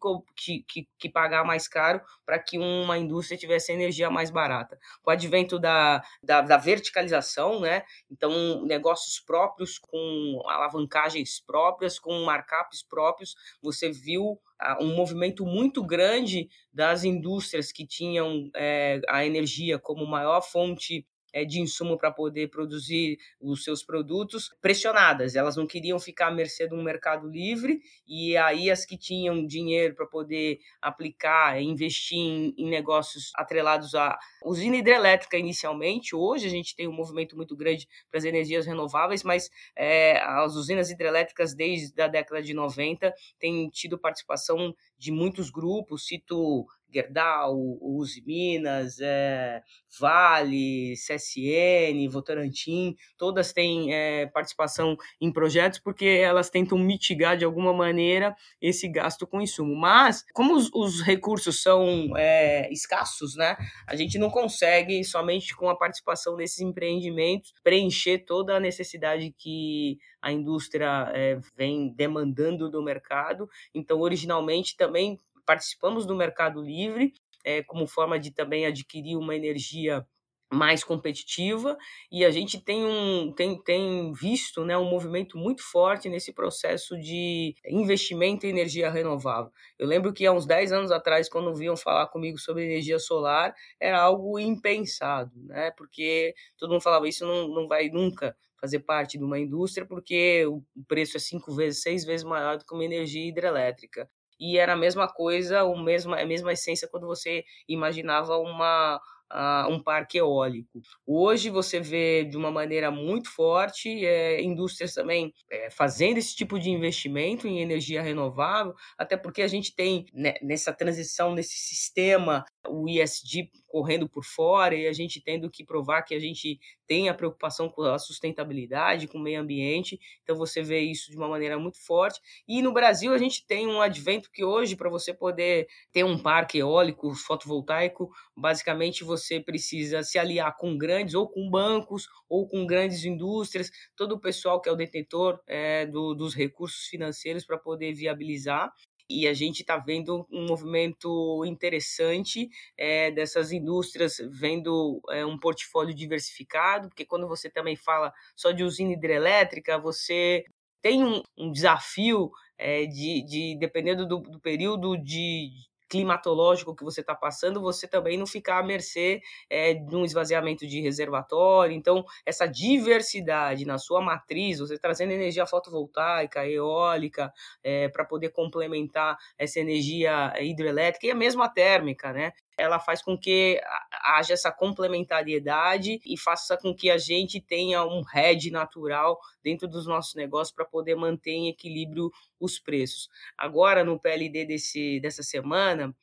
que, 0.67 0.89
que 0.99 1.09
pagar 1.09 1.45
mais 1.45 1.69
caro 1.69 2.01
para 2.25 2.39
que 2.39 2.59
uma 2.59 2.97
indústria 2.97 3.39
tivesse 3.39 3.71
energia 3.71 4.11
mais 4.11 4.31
barata. 4.31 4.79
Com 5.03 5.11
o 5.11 5.13
advento 5.13 5.59
da, 5.59 6.03
da, 6.23 6.41
da, 6.41 6.57
verticalização, 6.57 7.61
né? 7.61 7.85
então 8.11 8.65
negócios 8.65 9.21
próprios, 9.21 9.79
com 9.79 10.43
alavancagens 10.47 11.41
próprias, 11.41 11.99
com 11.99 12.25
markups 12.25 12.83
próprios, 12.83 13.37
você 13.63 13.91
viu 13.91 14.41
um 14.81 14.95
movimento 14.95 15.45
muito 15.47 15.85
grande 15.85 16.49
das 16.73 17.05
indústrias 17.05 17.71
que 17.73 17.87
tinham 17.87 18.51
é, 18.57 19.01
a 19.09 19.25
energia 19.25 19.79
como 19.79 20.07
maior 20.07 20.41
fonte 20.41 21.07
de 21.47 21.61
insumo 21.61 21.99
para 21.99 22.11
poder 22.11 22.49
produzir 22.49 23.19
os 23.41 23.65
seus 23.65 23.83
produtos 23.83 24.55
pressionadas. 24.61 25.35
Elas 25.35 25.57
não 25.57 25.67
queriam 25.67 25.99
ficar 25.99 26.29
à 26.29 26.31
mercê 26.31 26.67
de 26.67 26.75
um 26.75 26.83
mercado 26.83 27.29
livre 27.29 27.81
e 28.07 28.37
aí 28.37 28.71
as 28.71 28.85
que 28.85 28.97
tinham 28.97 29.47
dinheiro 29.47 29.95
para 29.95 30.07
poder 30.07 30.59
aplicar, 30.81 31.61
investir 31.61 32.19
em, 32.19 32.55
em, 32.57 32.69
negócios 32.69 33.33
atrelados 33.35 33.95
à 33.95 34.19
usina 34.45 34.77
hidrelétrica 34.77 35.37
inicialmente. 35.37 36.15
Hoje 36.15 36.47
a 36.47 36.51
gente 36.51 36.75
tem 36.75 36.89
um 36.89 36.93
movimento 36.93 37.37
muito 37.37 37.57
grande 37.57 37.87
para 38.11 38.19
as 38.19 38.25
energias 38.25 38.67
renováveis, 38.67 39.23
mas 39.23 39.51
é, 39.77 40.19
as 40.21 40.55
usinas 40.55 40.91
hidrelétricas 40.91 41.55
desde 41.55 42.01
a 42.01 42.09
década 42.09 42.43
de 42.43 42.55
90 42.55 43.13
têm 43.39 43.69
tido 43.69 43.99
participação 43.99 44.75
de 44.97 45.13
muitos 45.13 45.51
grupos, 45.51 46.07
cito 46.07 46.67
Gerdau, 46.93 47.79
Uzi 47.81 48.23
Minas, 48.27 48.99
é, 49.01 49.63
Vale, 50.01 50.95
CSN, 50.95 52.09
Votorantim, 52.11 52.97
todas 53.17 53.53
têm 53.53 53.93
é, 53.93 54.27
participação 54.27 54.97
em 55.21 55.33
projetos 55.33 55.79
porque 55.79 56.05
elas 56.05 56.51
tentam 56.51 56.79
mitigar 56.79 57.37
de 57.37 57.45
alguma 57.45 57.73
maneira 57.73 58.35
esse 58.61 58.89
gasto 58.89 59.27
com 59.27 59.41
insumo. 59.41 59.75
Mas, 59.75 60.25
como 60.33 60.55
os, 60.55 60.71
os 60.73 61.03
recursos 61.03 61.63
são 61.63 62.17
é, 62.17 62.73
escassos, 62.73 63.37
né, 63.37 63.57
a 63.87 63.97
gente 63.97 64.19
não 64.19 64.31
consegue, 64.31 65.03
somente 65.05 65.55
com 65.55 65.69
a 65.69 65.77
participação 65.77 66.37
desses 66.37 66.61
empreendimentos, 66.61 67.53
preencher 67.63 68.19
toda 68.19 68.57
a 68.57 68.61
necessidade 68.61 69.35
que 69.37 69.99
a 70.21 70.33
indústria 70.33 71.11
é, 71.15 71.39
vem 71.57 71.93
demandando 71.95 72.71
do 72.71 72.83
mercado. 72.83 73.49
Então, 73.75 74.01
originalmente, 74.01 74.77
também 74.77 75.19
participamos 75.49 76.05
do 76.05 76.15
Mercado 76.15 76.61
Livre 76.61 77.15
é, 77.43 77.63
como 77.63 77.87
forma 77.87 78.19
de 78.19 78.31
também 78.31 78.67
adquirir 78.67 79.17
uma 79.17 79.35
energia 79.35 80.07
mais 80.53 80.85
competitiva 80.85 81.77
e 82.13 82.23
a 82.23 82.31
gente 82.31 82.63
tem 82.63 82.85
um 82.85 83.33
tem, 83.33 83.63
tem 83.63 84.13
visto 84.13 84.63
né, 84.65 84.77
um 84.77 84.85
movimento 84.85 85.39
muito 85.39 85.63
forte 85.63 86.09
nesse 86.09 86.35
processo 86.35 86.99
de 86.99 87.55
investimento 87.67 88.45
em 88.45 88.51
energia 88.51 88.91
renovável. 88.91 89.51
Eu 89.79 89.87
lembro 89.87 90.13
que 90.13 90.27
há 90.27 90.33
uns 90.33 90.47
10 90.47 90.73
anos 90.73 90.91
atrás, 90.91 91.31
quando 91.31 91.55
vinham 91.55 91.77
falar 91.77 92.09
comigo 92.09 92.39
sobre 92.39 92.65
energia 92.65 92.99
solar, 92.99 93.55
era 93.81 94.01
algo 94.01 94.39
impensado, 94.39 95.33
né? 95.47 95.71
Porque 95.77 96.35
todo 96.59 96.71
mundo 96.71 96.83
falava 96.83 97.09
isso 97.09 97.27
não, 97.27 97.49
não 97.49 97.69
vai 97.69 97.89
nunca 97.89 98.37
fazer 98.61 98.81
parte 98.81 99.17
de 99.17 99.25
uma 99.25 99.39
indústria 99.39 99.87
porque 99.87 100.45
o 100.47 100.63
preço 100.87 101.17
é 101.17 101.21
cinco 101.21 101.55
vezes, 101.55 101.83
seis 101.83 102.05
vezes 102.05 102.25
maior 102.25 102.59
do 102.59 102.67
que 102.67 102.75
uma 102.75 102.85
energia 102.85 103.27
hidrelétrica 103.27 104.11
e 104.39 104.59
era 104.59 104.73
a 104.73 104.77
mesma 104.77 105.09
coisa, 105.09 105.65
o 105.65 105.77
mesmo, 105.77 106.15
a 106.15 106.25
mesma 106.25 106.53
essência 106.53 106.89
quando 106.91 107.07
você 107.07 107.45
imaginava 107.69 108.37
uma, 108.37 109.01
uh, 109.33 109.73
um 109.73 109.83
parque 109.83 110.19
eólico. 110.19 110.81
Hoje 111.07 111.51
você 111.51 111.81
vê 111.81 112.25
de 112.25 112.37
uma 112.37 112.51
maneira 112.51 112.91
muito 112.91 113.31
forte 113.31 114.05
é, 114.05 114.43
indústrias 114.43 114.95
também 114.95 115.33
é, 115.51 115.71
fazendo 115.71 116.19
esse 116.19 116.35
tipo 116.35 116.59
de 116.59 116.71
investimento 116.71 117.47
em 117.47 117.61
energia 117.61 118.03
renovável, 118.03 118.75
até 118.97 119.17
porque 119.17 119.43
a 119.43 119.49
gente 119.49 119.75
tem 119.75 120.07
né, 120.13 120.35
nessa 120.43 120.73
transição, 120.73 121.35
nesse 121.35 121.57
sistema, 121.57 122.45
o 122.69 122.89
ISD 122.89 123.51
correndo 123.67 124.09
por 124.09 124.25
fora 124.25 124.75
e 124.75 124.87
a 124.89 124.93
gente 124.93 125.21
tendo 125.21 125.51
que 125.51 125.65
provar 125.65 126.03
que 126.03 126.15
a 126.15 126.19
gente 126.19 126.59
tem 126.87 127.09
a 127.09 127.15
preocupação 127.15 127.69
com 127.69 127.83
a 127.83 127.99
sustentabilidade, 127.99 129.07
com 129.07 129.19
o 129.19 129.21
meio 129.21 129.41
ambiente. 129.41 130.01
Então 130.23 130.35
você 130.35 130.63
vê 130.63 130.81
isso 130.81 131.11
de 131.11 131.17
uma 131.17 131.29
maneira 131.29 131.59
muito 131.59 131.79
forte. 131.85 132.21
E 132.49 132.63
no 132.63 132.73
Brasil 132.73 133.13
a 133.13 133.19
gente 133.19 133.47
tem 133.47 133.67
um 133.67 133.81
advento 133.81 134.31
que 134.31 134.43
hoje 134.43 134.75
para 134.75 134.89
você 134.89 135.13
poder 135.13 135.69
ter 135.93 136.05
um 136.05 136.19
parque 136.19 136.59
eólico 136.59 137.15
fotovoltaico, 137.15 138.11
basicamente 138.35 139.05
você 139.05 139.39
precisa 139.39 140.03
se 140.03 140.19
aliar 140.19 140.57
com 140.57 140.77
grandes 140.79 141.15
ou 141.15 141.29
com 141.29 141.49
bancos 141.51 142.09
ou 142.29 142.49
com 142.49 142.67
grandes 142.67 143.05
indústrias, 143.05 143.71
todo 143.95 144.13
o 144.13 144.21
pessoal 144.21 144.61
que 144.61 144.69
é 144.69 144.73
o 144.73 144.77
detentor 144.77 145.41
é, 145.47 145.87
do, 145.87 146.15
dos 146.15 146.35
recursos 146.35 146.87
financeiros 146.87 147.45
para 147.45 147.59
poder 147.59 147.93
viabilizar 147.93 148.73
e 149.09 149.27
a 149.27 149.33
gente 149.33 149.61
está 149.61 149.77
vendo 149.77 150.27
um 150.31 150.47
movimento 150.47 151.45
interessante 151.45 152.49
é, 152.77 153.11
dessas 153.11 153.53
indústrias 153.53 154.19
vendo 154.31 155.01
é, 155.11 155.25
um 155.25 155.39
portfólio 155.39 155.95
diversificado, 155.95 156.89
porque 156.89 157.05
quando 157.05 157.27
você 157.27 157.49
também 157.49 157.77
fala 157.77 158.13
só 158.37 158.51
de 158.51 158.63
usina 158.63 158.93
hidrelétrica, 158.93 159.79
você 159.79 160.45
tem 160.83 161.03
um, 161.05 161.23
um 161.37 161.51
desafio 161.51 162.31
é, 162.57 162.85
de, 162.87 163.23
de, 163.23 163.57
dependendo 163.59 164.07
do, 164.07 164.19
do 164.19 164.41
período 164.41 164.97
de, 164.97 165.51
climatológico 165.89 166.75
que 166.75 166.85
você 166.85 167.01
está 167.01 167.15
passando, 167.15 167.61
você 167.61 167.89
também 167.89 168.19
não 168.19 168.27
ficar 168.27 168.59
à 168.59 168.63
mercê 168.63 169.21
é, 169.49 169.75
de 169.75 169.97
um 169.97 170.05
esvaziamento 170.05 170.67
de 170.67 170.81
reservatório. 170.81 171.75
Então, 171.75 172.05
essa 172.25 172.47
diversidade 172.47 173.65
na 173.65 173.79
sua 173.79 174.01
matriz, 174.01 174.59
você 174.59 174.79
trazendo 174.79 175.13
energia 175.13 175.47
fotovoltaica, 175.47 176.47
eólica, 176.47 177.33
é, 177.63 177.89
para 177.89 178.05
poder 178.05 178.31
complementar 178.31 179.17
essa 179.39 179.61
energia 179.61 180.33
hidrelétrica 180.41 181.07
e 181.07 181.11
a 181.11 181.15
mesma 181.15 181.49
térmica, 181.49 182.13
né? 182.13 182.33
Ela 182.59 182.79
faz 182.81 183.01
com 183.01 183.17
que 183.17 183.61
haja 184.03 184.35
essa 184.35 184.51
complementariedade 184.51 186.01
e 186.05 186.19
faça 186.19 186.57
com 186.57 186.75
que 186.75 186.91
a 186.91 186.99
gente 186.99 187.41
tenha 187.41 187.85
um 187.85 188.03
hedge 188.15 188.51
natural 188.51 189.19
dentro 189.43 189.69
dos 189.69 189.87
nossos 189.87 190.15
negócios 190.15 190.55
para 190.55 190.65
poder 190.65 190.97
manter 190.97 191.31
em 191.31 191.49
equilíbrio 191.49 192.11
os 192.41 192.59
preços. 192.59 193.09
Agora, 193.37 193.85
no 193.85 193.99
PLD 193.99 194.45
desse, 194.45 195.01
dessa 195.01 195.23
semana, 195.23 195.95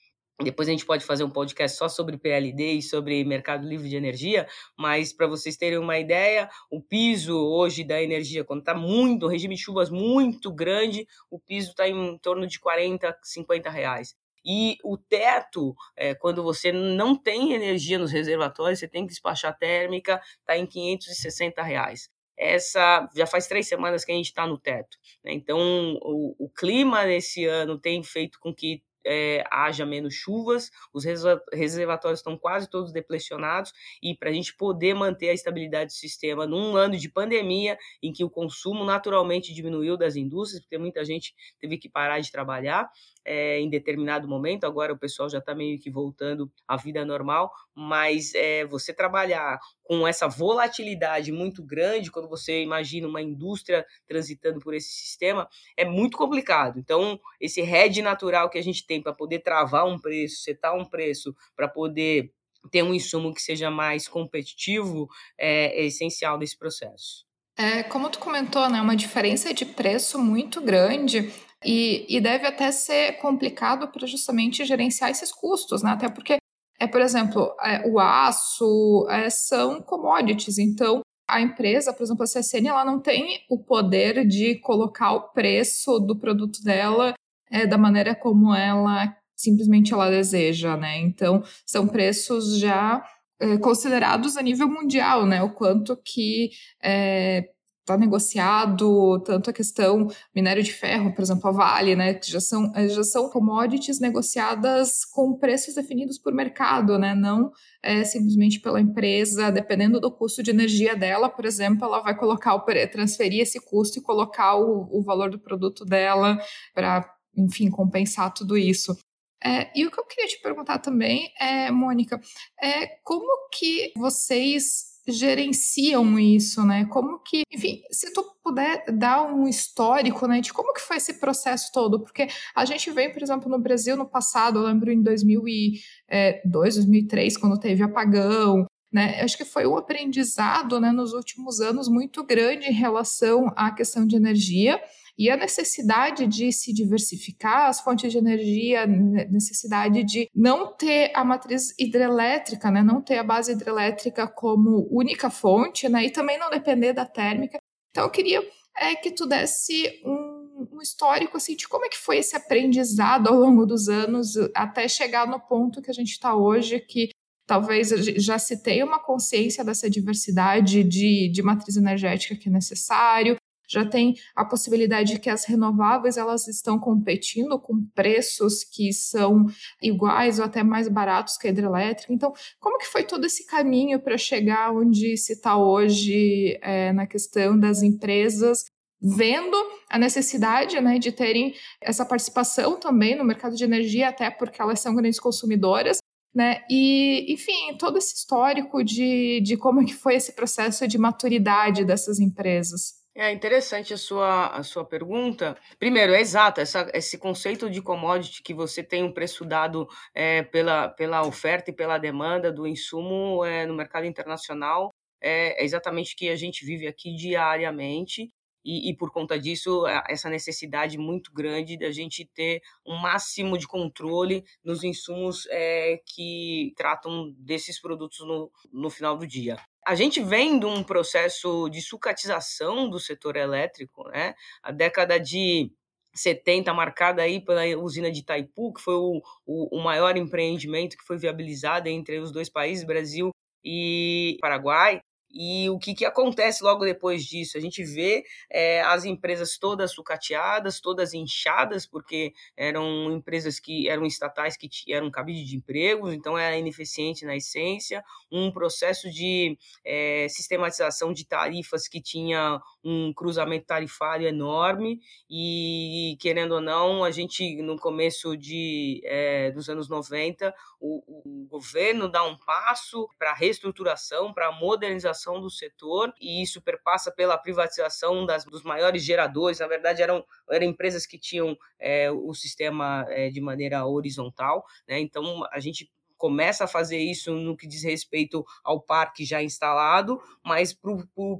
depois 0.44 0.68
a 0.68 0.72
gente 0.72 0.86
pode 0.86 1.06
fazer 1.06 1.24
um 1.24 1.30
podcast 1.30 1.78
só 1.78 1.88
sobre 1.88 2.18
PLD 2.18 2.74
e 2.74 2.82
sobre 2.82 3.24
mercado 3.24 3.65
livre 3.65 3.88
de 3.88 3.96
energia, 3.96 4.46
mas 4.78 5.13
para 5.13 5.28
vocês 5.28 5.56
terem 5.56 5.78
uma 5.78 5.98
ideia, 5.98 6.50
o 6.70 6.82
piso 6.82 7.38
hoje 7.38 7.86
da 7.86 8.02
energia, 8.02 8.44
quando 8.44 8.60
está 8.60 8.74
muito, 8.74 9.28
regime 9.28 9.56
de 9.56 9.62
chuvas 9.62 9.89
muito 9.89 10.52
grande, 10.52 11.08
o 11.30 11.39
piso 11.39 11.70
está 11.70 11.88
em 11.88 12.18
torno 12.18 12.46
de 12.46 12.60
40, 12.60 13.18
50 13.24 13.70
reais. 13.70 14.15
E 14.45 14.77
o 14.84 14.97
teto, 14.97 15.73
é, 15.95 16.13
quando 16.13 16.43
você 16.43 16.71
não 16.71 17.15
tem 17.17 17.53
energia 17.53 17.97
nos 17.97 18.12
reservatórios, 18.12 18.79
você 18.79 18.88
tem 18.88 19.03
que 19.03 19.10
despachar 19.10 19.58
térmica, 19.58 20.21
está 20.39 20.55
em 20.55 20.67
560 20.67 21.63
reais. 21.63 22.10
Essa 22.38 23.10
já 23.15 23.25
faz 23.25 23.47
três 23.47 23.67
semanas 23.67 24.05
que 24.05 24.12
a 24.12 24.15
gente 24.15 24.27
está 24.27 24.45
no 24.45 24.60
teto. 24.60 24.97
Né? 25.23 25.34
Então, 25.34 25.58
o, 26.01 26.36
o 26.45 26.49
clima 26.49 27.05
nesse 27.05 27.45
ano 27.45 27.79
tem 27.79 28.03
feito 28.03 28.39
com 28.39 28.53
que 28.53 28.84
é, 29.06 29.44
haja 29.52 29.86
menos 29.86 30.13
chuvas, 30.13 30.72
os 30.94 31.06
reservatórios 31.54 32.20
estão 32.20 32.38
quase 32.38 32.70
todos 32.70 32.91
deplecionados, 32.91 33.72
e 34.02 34.15
para 34.15 34.30
a 34.30 34.34
gente 34.34 34.56
poder 34.56 34.94
manter 34.94 35.30
a 35.30 35.34
estabilidade 35.34 35.88
do 35.88 35.94
sistema 35.94 36.48
num 36.48 36.76
ano 36.76 36.98
de 36.98 37.10
pandemia, 37.10 37.78
em 38.02 38.12
que 38.12 38.24
o 38.24 38.30
consumo 38.30 38.84
naturalmente 38.84 39.54
diminuiu 39.54 39.98
das 39.98 40.15
indústrias, 40.15 40.62
porque 40.62 40.78
muita 40.78 41.06
gente 41.06 41.34
teve 41.60 41.78
que 41.78 41.89
parar 41.89 42.20
de 42.20 42.32
trabalhar, 42.32 42.89
é, 43.26 43.60
em 43.60 43.70
determinado 43.70 44.28
momento, 44.28 44.65
agora 44.65 44.94
o 44.94 44.98
pessoal 44.98 45.28
já 45.28 45.39
está 45.39 45.56
meio 45.56 45.80
que 45.80 45.89
voltando 45.89 46.52
à 46.68 46.78
vida 46.78 47.04
normal, 47.04 47.52
mas 47.74 48.34
é, 48.36 48.65
você 48.65 48.94
trabalhar 48.94 49.60
com 49.86 50.08
essa 50.08 50.28
volatilidade 50.28 51.32
muito 51.32 51.63
grande, 51.63 52.12
quando 52.12 52.28
você 52.28 52.62
imagina 52.62 53.08
uma 53.08 53.21
indústria 53.21 53.86
transitando 54.08 54.60
por 54.60 54.74
esse 54.74 54.89
sistema, 54.89 55.48
é 55.78 55.86
muito 55.86 56.17
complicado. 56.17 56.80
Então, 56.80 57.19
esse 57.39 57.62
hedge 57.62 58.02
natural 58.02 58.50
que 58.50 58.58
a 58.58 58.63
gente 58.63 58.86
tem 58.86 59.02
para 59.02 59.13
poder 59.13 59.39
travar 59.39 59.86
um 59.86 60.00
preço, 60.00 60.41
setar 60.41 60.76
um 60.76 60.84
preço, 60.84 61.36
para 61.56 61.67
poder 61.67 62.34
ter 62.71 62.82
um 62.84 62.95
insumo 62.95 63.34
que 63.34 63.41
seja 63.41 63.69
mais 63.69 64.08
competitivo, 64.08 65.08
é, 65.38 65.82
é 65.82 65.86
essencial 65.86 66.38
nesse 66.39 66.58
processo. 66.58 67.24
É, 67.56 67.84
como 67.84 68.10
tu 68.10 68.19
comentou, 68.19 68.67
né, 68.67 68.82
uma 68.82 68.95
diferença 68.95 69.54
de 69.54 69.65
preço 69.65 70.19
muito 70.19 70.60
grande 70.60 71.32
e, 71.63 72.06
e 72.10 72.19
deve 72.19 72.45
até 72.45 72.71
ser 72.71 73.13
complicado 73.13 73.88
para 73.88 74.06
justamente 74.08 74.65
gerenciar 74.65 75.10
esses 75.10 75.32
custos, 75.32 75.82
né? 75.82 75.91
Até 75.91 76.10
porque, 76.10 76.38
é, 76.79 76.88
por 76.88 77.01
exemplo, 77.01 77.55
é, 77.61 77.88
o 77.88 77.99
aço 77.99 79.07
é, 79.09 79.29
são 79.29 79.81
commodities, 79.81 80.57
então 80.57 81.01
a 81.27 81.41
empresa, 81.41 81.93
por 81.93 82.03
exemplo, 82.03 82.23
a 82.23 82.27
CSN, 82.27 82.67
ela 82.67 82.85
não 82.85 82.99
tem 82.99 83.39
o 83.49 83.57
poder 83.57 84.27
de 84.27 84.59
colocar 84.59 85.13
o 85.13 85.29
preço 85.31 85.99
do 85.99 86.17
produto 86.17 86.61
dela 86.63 87.13
é, 87.49 87.65
da 87.65 87.77
maneira 87.77 88.13
como 88.13 88.53
ela 88.53 89.15
simplesmente 89.35 89.93
ela 89.93 90.09
deseja, 90.09 90.77
né? 90.77 90.99
Então, 90.99 91.43
são 91.65 91.88
preços 91.88 92.57
já 92.57 93.03
é, 93.39 93.57
considerados 93.57 94.38
a 94.38 94.41
nível 94.41 94.67
mundial, 94.67 95.25
né? 95.25 95.41
O 95.41 95.53
quanto 95.53 95.97
que 95.97 96.51
é, 96.81 97.49
está 97.86 97.95
negociado, 97.95 99.19
tanto 99.19 99.52
a 99.52 99.54
questão 99.54 100.08
minério 100.36 100.63
de 100.63 100.74
ferro, 100.74 101.13
por 101.13 101.21
exemplo, 101.21 101.48
a 101.48 101.52
Vale, 101.52 101.95
né, 101.95 102.15
que 102.15 102.30
já 102.30 102.39
são, 102.39 102.71
eh, 102.76 102.89
já 102.89 103.04
são 103.04 103.30
commodities 103.30 104.00
negociadas 104.00 105.06
com 105.06 105.38
preços 105.38 105.76
definidos 105.76 106.17
por 106.17 106.34
mercado, 106.34 106.98
né, 106.98 107.13
não 107.13 107.52
é, 107.84 108.04
simplesmente 108.04 108.60
pela 108.60 108.82
empresa, 108.82 109.52
dependendo 109.52 110.02
do 110.02 110.12
custo 110.12 110.41
de 110.41 110.50
energia 110.50 110.95
dela, 110.95 111.30
por 111.30 111.45
exemplo, 111.45 111.86
ela 111.86 112.02
vai 112.02 112.17
colocar, 112.17 112.56
o, 112.56 112.65
transferir 112.91 113.41
esse 113.41 113.60
custo 113.60 114.00
e 114.00 114.02
colocar 114.02 114.56
o, 114.56 114.89
o 114.91 115.04
valor 115.04 115.30
do 115.30 115.39
produto 115.39 115.86
dela 115.86 116.39
para, 116.74 117.08
enfim, 117.38 117.69
compensar 117.69 118.34
tudo 118.34 118.58
isso. 118.58 118.98
É, 119.43 119.69
e 119.80 119.86
o 119.86 119.91
que 119.91 120.00
eu 120.00 120.06
queria 120.06 120.28
te 120.28 120.41
perguntar 120.41 120.80
também 120.80 121.32
é, 121.39 121.69
Mônica, 121.69 122.19
é 122.60 122.88
como 123.04 123.48
que 123.52 123.93
vocês 123.95 124.94
gerenciam 125.08 126.18
isso, 126.20 126.65
né? 126.65 126.86
Como 126.86 127.20
que, 127.20 127.44
enfim, 127.52 127.82
se 127.91 128.12
tu 128.13 128.24
puder 128.44 128.86
dar 128.91 129.24
um 129.24 129.48
histórico, 129.48 130.28
né, 130.28 130.41
de 130.41 130.54
como 130.54 130.74
que 130.74 130.82
foi 130.82 130.98
esse 130.98 131.20
processo 131.20 131.72
todo, 131.74 132.00
porque 132.02 132.28
a 132.56 132.65
gente 132.65 132.89
veio, 132.91 133.13
por 133.13 133.22
exemplo, 133.24 133.50
no 133.50 133.60
Brasil 133.60 133.96
no 133.98 134.08
passado, 134.08 134.60
eu 134.60 134.63
lembro 134.63 134.91
em 134.91 135.02
2002, 135.02 136.41
2003, 136.46 137.38
quando 137.38 137.60
teve 137.60 137.84
apagão, 137.84 138.65
né? 138.91 139.22
Acho 139.22 139.38
que 139.38 139.46
foi 139.46 139.68
um 139.68 139.78
aprendizado, 139.78 140.80
né, 140.80 140.91
nos 140.91 141.13
últimos 141.13 141.60
anos 141.60 141.88
muito 141.88 142.24
grande 142.24 142.68
em 142.68 142.74
relação 142.74 143.52
à 143.56 143.72
questão 143.72 144.06
de 144.06 144.15
energia 144.15 144.80
e 145.17 145.30
a 145.30 145.38
necessidade 145.38 146.28
de 146.28 146.51
se 146.51 146.73
diversificar 146.73 147.67
as 147.67 147.80
fontes 147.80 148.12
de 148.12 148.17
energia, 148.17 148.86
necessidade 148.86 150.04
de 150.04 150.30
não 150.36 150.73
ter 150.73 151.12
a 151.15 151.23
matriz 151.23 151.73
hidrelétrica, 151.80 152.69
né, 152.69 152.84
não 152.84 153.01
ter 153.01 153.17
a 153.17 153.23
base 153.23 153.54
hidrelétrica 153.54 154.28
como 154.28 154.88
única 154.91 155.30
fonte, 155.30 155.88
né, 155.88 156.06
e 156.06 156.12
também 156.12 156.38
não 156.38 156.49
depender 156.49 156.93
da 156.93 157.06
térmica. 157.06 157.60
Então, 157.91 158.04
eu 158.04 158.10
queria 158.10 158.45
é, 158.78 158.93
que 158.95 159.12
tu 159.12 159.25
desse 159.25 160.01
um, 160.06 160.69
um 160.73 160.82
histórico 160.82 161.38
assim, 161.38 161.56
de 161.56 161.67
como 161.67 161.86
é 161.86 161.89
que 161.89 161.97
foi 161.97 162.17
esse 162.17 162.36
aprendizado 162.36 163.28
ao 163.28 163.36
longo 163.36 163.65
dos 163.65 163.88
anos 163.88 164.34
até 164.54 164.88
chegar 164.88 165.25
no 165.25 165.39
ponto 165.39 165.82
que 165.82 165.89
a 165.89 165.93
gente 165.93 166.12
está 166.12 166.36
hoje, 166.36 166.80
que 166.80 167.10
talvez 167.45 167.89
já 168.17 168.38
se 168.38 168.62
tenha 168.62 168.86
uma 168.86 168.99
consciência 168.99 169.63
dessa 169.63 169.89
diversidade 169.89 170.84
de, 170.84 171.30
de 171.30 171.41
matriz 171.41 171.78
energética 171.78 172.36
que 172.36 172.49
é 172.49 172.51
necessário, 172.51 173.38
já 173.67 173.86
tem 173.86 174.15
a 174.36 174.45
possibilidade 174.45 175.13
de 175.13 175.19
que 175.19 175.30
as 175.30 175.45
renováveis 175.45 176.17
elas 176.17 176.47
estão 176.47 176.80
competindo 176.80 177.60
com 177.60 177.86
preços 177.93 178.63
que 178.63 178.91
são 178.93 179.45
iguais 179.82 180.39
ou 180.39 180.45
até 180.45 180.63
mais 180.63 180.88
baratos 180.88 181.38
que 181.38 181.47
a 181.47 181.51
hidrelétrica. 181.51 182.13
Então, 182.13 182.34
como 182.60 182.78
que 182.78 182.88
foi 182.88 183.04
todo 183.04 183.25
esse 183.25 183.45
caminho 183.45 183.99
para 183.99 184.17
chegar 184.17 184.73
onde 184.73 185.17
se 185.17 185.34
está 185.34 185.58
hoje 185.58 186.58
é, 186.62 186.91
na 186.93 187.06
questão 187.06 187.58
das 187.60 187.82
empresas 187.82 188.65
vendo 189.01 189.56
a 189.89 189.99
necessidade 189.99 190.80
né, 190.82 190.97
de 190.97 191.12
terem 191.12 191.54
essa 191.80 192.06
participação 192.06 192.80
também 192.80 193.15
no 193.15 193.23
mercado 193.23 193.56
de 193.56 193.63
energia, 193.63 194.10
até 194.10 194.32
porque 194.32 194.60
elas 194.60 194.80
são 194.80 194.95
grandes 194.95 195.19
consumidoras, 195.19 195.99
né? 196.34 196.63
E, 196.69 197.32
enfim, 197.32 197.78
todo 197.78 197.97
esse 197.97 198.15
histórico 198.15 198.84
de, 198.84 199.39
de 199.41 199.56
como 199.56 199.82
é 199.82 199.86
que 199.86 199.93
foi 199.93 200.15
esse 200.15 200.34
processo 200.34 200.88
de 200.88 200.97
maturidade 200.97 201.86
dessas 201.86 202.19
empresas. 202.19 203.05
É 203.17 203.32
interessante 203.32 203.93
a 203.93 203.97
sua, 203.97 204.47
a 204.47 204.62
sua 204.62 204.84
pergunta. 204.84 205.58
Primeiro, 205.80 206.13
é 206.13 206.19
exato, 206.19 206.60
essa, 206.60 206.91
esse 206.93 207.17
conceito 207.17 207.69
de 207.69 207.82
commodity 207.82 208.43
que 208.43 208.54
você 208.54 208.84
tem 208.84 209.04
um 209.04 209.12
preço 209.12 209.45
dado 209.45 209.88
é, 210.13 210.43
pela, 210.43 210.89
pela 210.89 211.25
oferta 211.25 211.71
e 211.71 211.73
pela 211.73 211.97
demanda 211.97 212.51
do 212.51 212.67
insumo 212.67 213.45
é, 213.45 213.65
no 213.65 213.73
mercado 213.73 214.06
internacional 214.06 214.93
é, 215.21 215.62
é 215.62 215.63
exatamente 215.63 216.13
o 216.13 216.17
que 216.17 216.28
a 216.28 216.36
gente 216.36 216.65
vive 216.65 216.88
aqui 216.88 217.15
diariamente. 217.15 218.30
E, 218.65 218.89
e, 218.89 218.97
por 218.97 219.12
conta 219.12 219.39
disso, 219.39 219.86
essa 220.10 220.28
necessidade 220.30 220.97
muito 220.97 221.32
grande 221.32 221.78
da 221.78 221.91
gente 221.91 222.25
ter 222.34 222.62
um 222.86 222.97
máximo 222.97 223.58
de 223.58 223.67
controle 223.67 224.43
nos 224.63 224.84
insumos 224.84 225.47
é, 225.51 226.01
que 226.06 226.73
tratam 226.75 227.32
desses 227.38 227.80
produtos 227.80 228.19
no, 228.21 228.51
no 228.73 228.89
final 228.89 229.15
do 229.15 229.28
dia 229.28 229.56
a 229.86 229.93
gente 229.93 230.21
vem 230.21 230.60
de 230.60 230.65
um 230.65 230.84
processo 230.84 231.69
de 231.69 231.82
sucatização 231.82 232.89
do 232.89 233.00
setor 233.00 233.36
elétrico, 233.36 234.10
né? 234.10 234.34
A 234.63 234.71
década 234.71 235.19
de 235.19 235.71
70, 236.13 236.74
marcada 236.74 237.21
aí 237.21 237.39
pela 237.39 237.63
usina 237.78 238.12
de 238.12 238.21
Itaipu, 238.21 238.74
que 238.74 238.82
foi 238.82 238.95
o, 238.95 239.21
o, 239.45 239.78
o 239.78 239.84
maior 239.84 240.17
empreendimento 240.17 240.98
que 240.98 241.04
foi 241.04 241.17
viabilizado 241.17 241.88
entre 241.88 242.17
os 242.19 242.32
dois 242.32 242.50
países, 242.50 242.84
Brasil 242.84 243.30
e 243.63 244.38
Paraguai. 244.41 245.02
E 245.38 245.69
o 245.69 245.78
que, 245.78 245.93
que 245.93 246.06
acontece 246.06 246.63
logo 246.63 246.86
depois 246.86 247.26
disso? 247.26 247.58
A 247.58 247.62
gente 247.62 247.84
vê 247.84 248.24
é, 248.50 248.82
as 248.84 249.04
empresas 249.04 249.58
todas 249.58 249.91
sucateadas, 249.91 250.80
todas 250.80 251.13
inchadas, 251.13 251.86
porque 251.86 252.34
eram 252.56 253.12
empresas 253.12 253.60
que 253.60 253.89
eram 253.89 254.06
estatais 254.06 254.56
que 254.56 254.69
eram 254.88 255.12
cabide 255.12 255.43
de 255.43 255.58
empregos, 255.58 256.13
então 256.13 256.38
era 256.38 256.58
ineficiente 256.58 257.26
na 257.26 257.36
essência, 257.36 258.02
um 258.32 258.50
processo 258.50 259.12
de 259.12 259.58
é, 259.84 260.26
sistematização 260.30 261.12
de 261.12 261.26
tarifas 261.26 261.86
que 261.86 262.02
tinha 262.02 262.62
um 262.82 263.12
cruzamento 263.13 263.65
tarifário 263.65 264.26
enorme, 264.26 265.02
e 265.30 266.15
querendo 266.21 266.54
ou 266.54 266.62
não, 266.62 267.04
a 267.04 267.12
gente 267.12 267.62
no 267.62 267.78
começo 267.78 268.38
de, 268.38 269.02
é, 269.04 269.52
dos 269.52 269.67
anos 269.67 269.89
90, 269.89 270.54
o, 270.79 271.21
o 271.25 271.47
governo 271.47 272.09
dá 272.09 272.23
um 272.23 272.38
passo 272.38 273.07
para 273.17 273.31
a 273.31 273.35
reestruturação, 273.35 274.33
para 274.33 274.47
a 274.47 274.51
modernização 274.51 275.39
do 275.39 275.49
setor 275.49 276.13
e 276.19 276.41
isso 276.41 276.61
perpassa 276.61 277.11
pela 277.11 277.38
privatização 277.38 278.25
das, 278.25 278.45
dos 278.45 278.63
maiores 278.63 279.03
geradores. 279.03 279.59
Na 279.59 279.67
verdade, 279.67 280.01
eram, 280.01 280.25
eram 280.49 280.65
empresas 280.65 281.05
que 281.05 281.17
tinham 281.17 281.57
é, 281.79 282.11
o 282.11 282.33
sistema 282.33 283.05
é, 283.09 283.29
de 283.29 283.41
maneira 283.41 283.85
horizontal. 283.85 284.65
Né? 284.88 284.99
Então, 284.99 285.43
a 285.51 285.59
gente 285.59 285.89
começa 286.17 286.63
a 286.63 286.67
fazer 286.67 286.97
isso 286.97 287.33
no 287.33 287.57
que 287.57 287.67
diz 287.67 287.83
respeito 287.83 288.45
ao 288.63 288.81
parque 288.81 289.25
já 289.25 289.43
instalado, 289.43 290.19
mas 290.43 290.73
para 290.73 290.91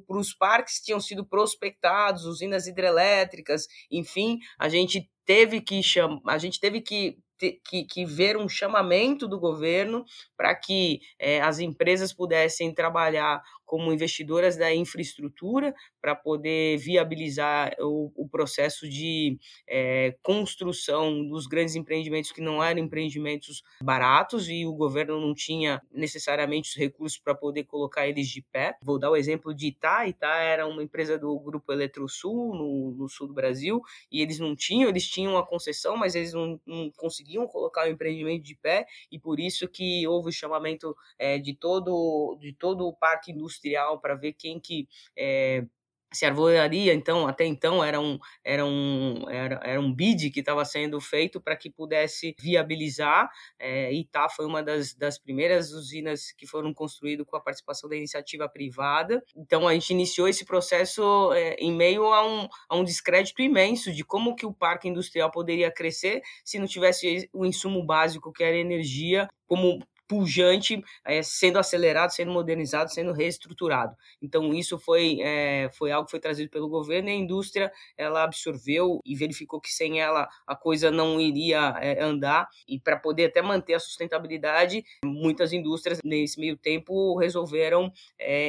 os 0.10 0.34
parques 0.34 0.80
que 0.80 0.86
tinham 0.86 1.00
sido 1.00 1.26
prospectados, 1.26 2.26
usinas 2.26 2.68
hidrelétricas, 2.68 3.68
enfim, 3.90 4.40
a 4.60 4.70
gente 4.70 5.10
teve 5.26 5.62
que 5.62 5.82
chamar, 5.82 6.22
a 6.26 6.38
gente 6.38 6.60
teve 6.60 6.82
que 6.82 7.18
que, 7.38 7.84
que, 7.84 8.06
ver 8.06 8.38
um 8.38 8.48
chamamento 8.48 9.28
do 9.28 9.40
governo 9.40 10.06
para 10.38 10.56
que 10.56 11.02
é, 11.20 11.42
as 11.42 11.60
empresas 11.60 12.14
pudessem 12.14 12.74
trabalhar 12.74 13.42
como 13.76 13.92
investidoras 13.92 14.56
da 14.56 14.74
infraestrutura 14.74 15.76
para 16.02 16.16
poder 16.16 16.78
viabilizar 16.78 17.76
o, 17.82 18.10
o 18.16 18.26
processo 18.26 18.88
de 18.88 19.38
é, 19.68 20.16
construção 20.24 21.28
dos 21.28 21.46
grandes 21.46 21.76
empreendimentos 21.76 22.32
que 22.32 22.40
não 22.40 22.64
eram 22.64 22.80
empreendimentos 22.80 23.64
baratos 23.84 24.48
e 24.48 24.66
o 24.66 24.72
governo 24.72 25.20
não 25.20 25.34
tinha 25.34 25.82
necessariamente 25.92 26.70
os 26.70 26.76
recursos 26.78 27.20
para 27.20 27.36
poder 27.36 27.66
colocar 27.66 28.08
eles 28.08 28.30
de 28.30 28.42
pé. 28.42 28.78
Vou 28.82 28.98
dar 28.98 29.12
o 29.12 29.18
exemplo 29.18 29.54
de 29.54 29.68
Itá. 29.68 30.08
Itá 30.08 30.38
era 30.38 30.66
uma 30.66 30.82
empresa 30.82 31.20
do 31.20 31.38
grupo 31.38 31.74
Eletrosul, 31.74 32.56
no, 32.56 32.92
no 32.92 33.10
sul 33.10 33.28
do 33.28 33.34
Brasil, 33.34 33.82
e 34.10 34.22
eles 34.22 34.40
não 34.40 34.56
tinham, 34.56 34.88
eles 34.88 35.06
tinham 35.06 35.38
a 35.38 35.46
concessão, 35.46 35.98
mas 35.98 36.16
eles 36.16 36.32
não, 36.32 36.58
não 36.66 36.90
conseguiam 36.96 37.46
colocar 37.46 37.86
o 37.86 37.90
empreendimento 37.90 38.44
de 38.46 38.56
pé, 38.56 38.86
e 39.12 39.20
por 39.20 39.38
isso 39.38 39.68
que 39.68 40.08
houve 40.08 40.30
o 40.30 40.34
chamamento 40.34 40.96
é, 41.20 41.38
de, 41.38 41.54
todo, 41.54 42.38
de 42.40 42.54
todo 42.54 42.88
o 42.88 42.94
parque 42.94 43.34
industrial 43.34 43.65
industrial 43.66 44.00
para 44.00 44.16
ver 44.16 44.34
quem 44.34 44.60
que 44.60 44.88
é, 45.18 45.66
se 46.14 46.26
arvoraria, 46.26 46.94
então, 46.94 47.28
até 47.28 47.46
então 47.46 47.84
era 47.84 48.00
um, 48.00 48.18
era 48.42 48.66
um, 48.66 49.30
era, 49.30 49.60
era 49.62 49.82
um 49.82 49.94
bid 49.94 50.30
que 50.30 50.40
estava 50.40 50.64
sendo 50.64 51.02
feito 51.02 51.42
para 51.42 51.58
que 51.58 51.70
pudesse 51.70 52.34
viabilizar. 52.40 53.30
É, 53.60 53.92
Itá 53.92 54.30
foi 54.30 54.46
uma 54.46 54.64
das, 54.64 54.94
das 54.94 55.18
primeiras 55.18 55.72
usinas 55.72 56.32
que 56.32 56.48
foram 56.48 56.74
construídas 56.74 57.26
com 57.28 57.36
a 57.36 57.42
participação 57.42 57.90
da 57.90 57.98
iniciativa 57.98 58.48
privada. 58.48 59.22
Então, 59.36 59.68
a 59.68 59.74
gente 59.74 59.90
iniciou 59.90 60.28
esse 60.30 60.46
processo 60.46 61.34
é, 61.34 61.56
em 61.56 61.74
meio 61.74 62.06
a 62.14 62.26
um, 62.26 62.48
a 62.70 62.78
um 62.78 62.84
descrédito 62.84 63.42
imenso 63.42 63.92
de 63.92 64.06
como 64.06 64.36
que 64.36 64.46
o 64.46 64.54
parque 64.54 64.88
industrial 64.88 65.30
poderia 65.30 65.70
crescer 65.70 66.22
se 66.46 66.58
não 66.58 66.66
tivesse 66.66 67.30
o 67.34 67.46
insumo 67.46 67.86
básico, 67.86 68.32
que 68.32 68.44
era 68.44 68.56
energia, 68.56 69.28
como 69.46 69.80
pujante, 70.08 70.84
é, 71.04 71.22
sendo 71.24 71.58
acelerado, 71.58 72.12
sendo 72.12 72.32
modernizado, 72.32 72.92
sendo 72.92 73.12
reestruturado. 73.12 73.96
Então 74.22 74.54
isso 74.54 74.78
foi, 74.78 75.20
é, 75.22 75.70
foi 75.74 75.92
algo 75.92 76.06
que 76.06 76.12
foi 76.12 76.20
trazido 76.20 76.50
pelo 76.50 76.70
governo 76.70 77.10
e 77.10 77.12
a 77.12 77.16
indústria 77.16 77.72
ela 77.98 78.24
absorveu 78.24 79.00
e 79.06 79.16
verificou 79.16 79.60
que 79.60 79.72
sem 79.72 80.00
ela 80.00 80.28
a 80.46 80.56
coisa 80.56 80.92
não 80.92 81.20
iria 81.20 81.76
é, 81.82 82.04
andar 82.04 82.48
e 82.68 82.80
para 82.80 82.98
poder 82.98 83.26
até 83.26 83.42
manter 83.42 83.74
a 83.74 83.80
sustentabilidade, 83.80 84.84
muitas 85.04 85.54
indústrias 85.54 86.00
nesse 86.04 86.40
meio 86.40 86.58
tempo 86.58 87.18
resolveram 87.18 87.92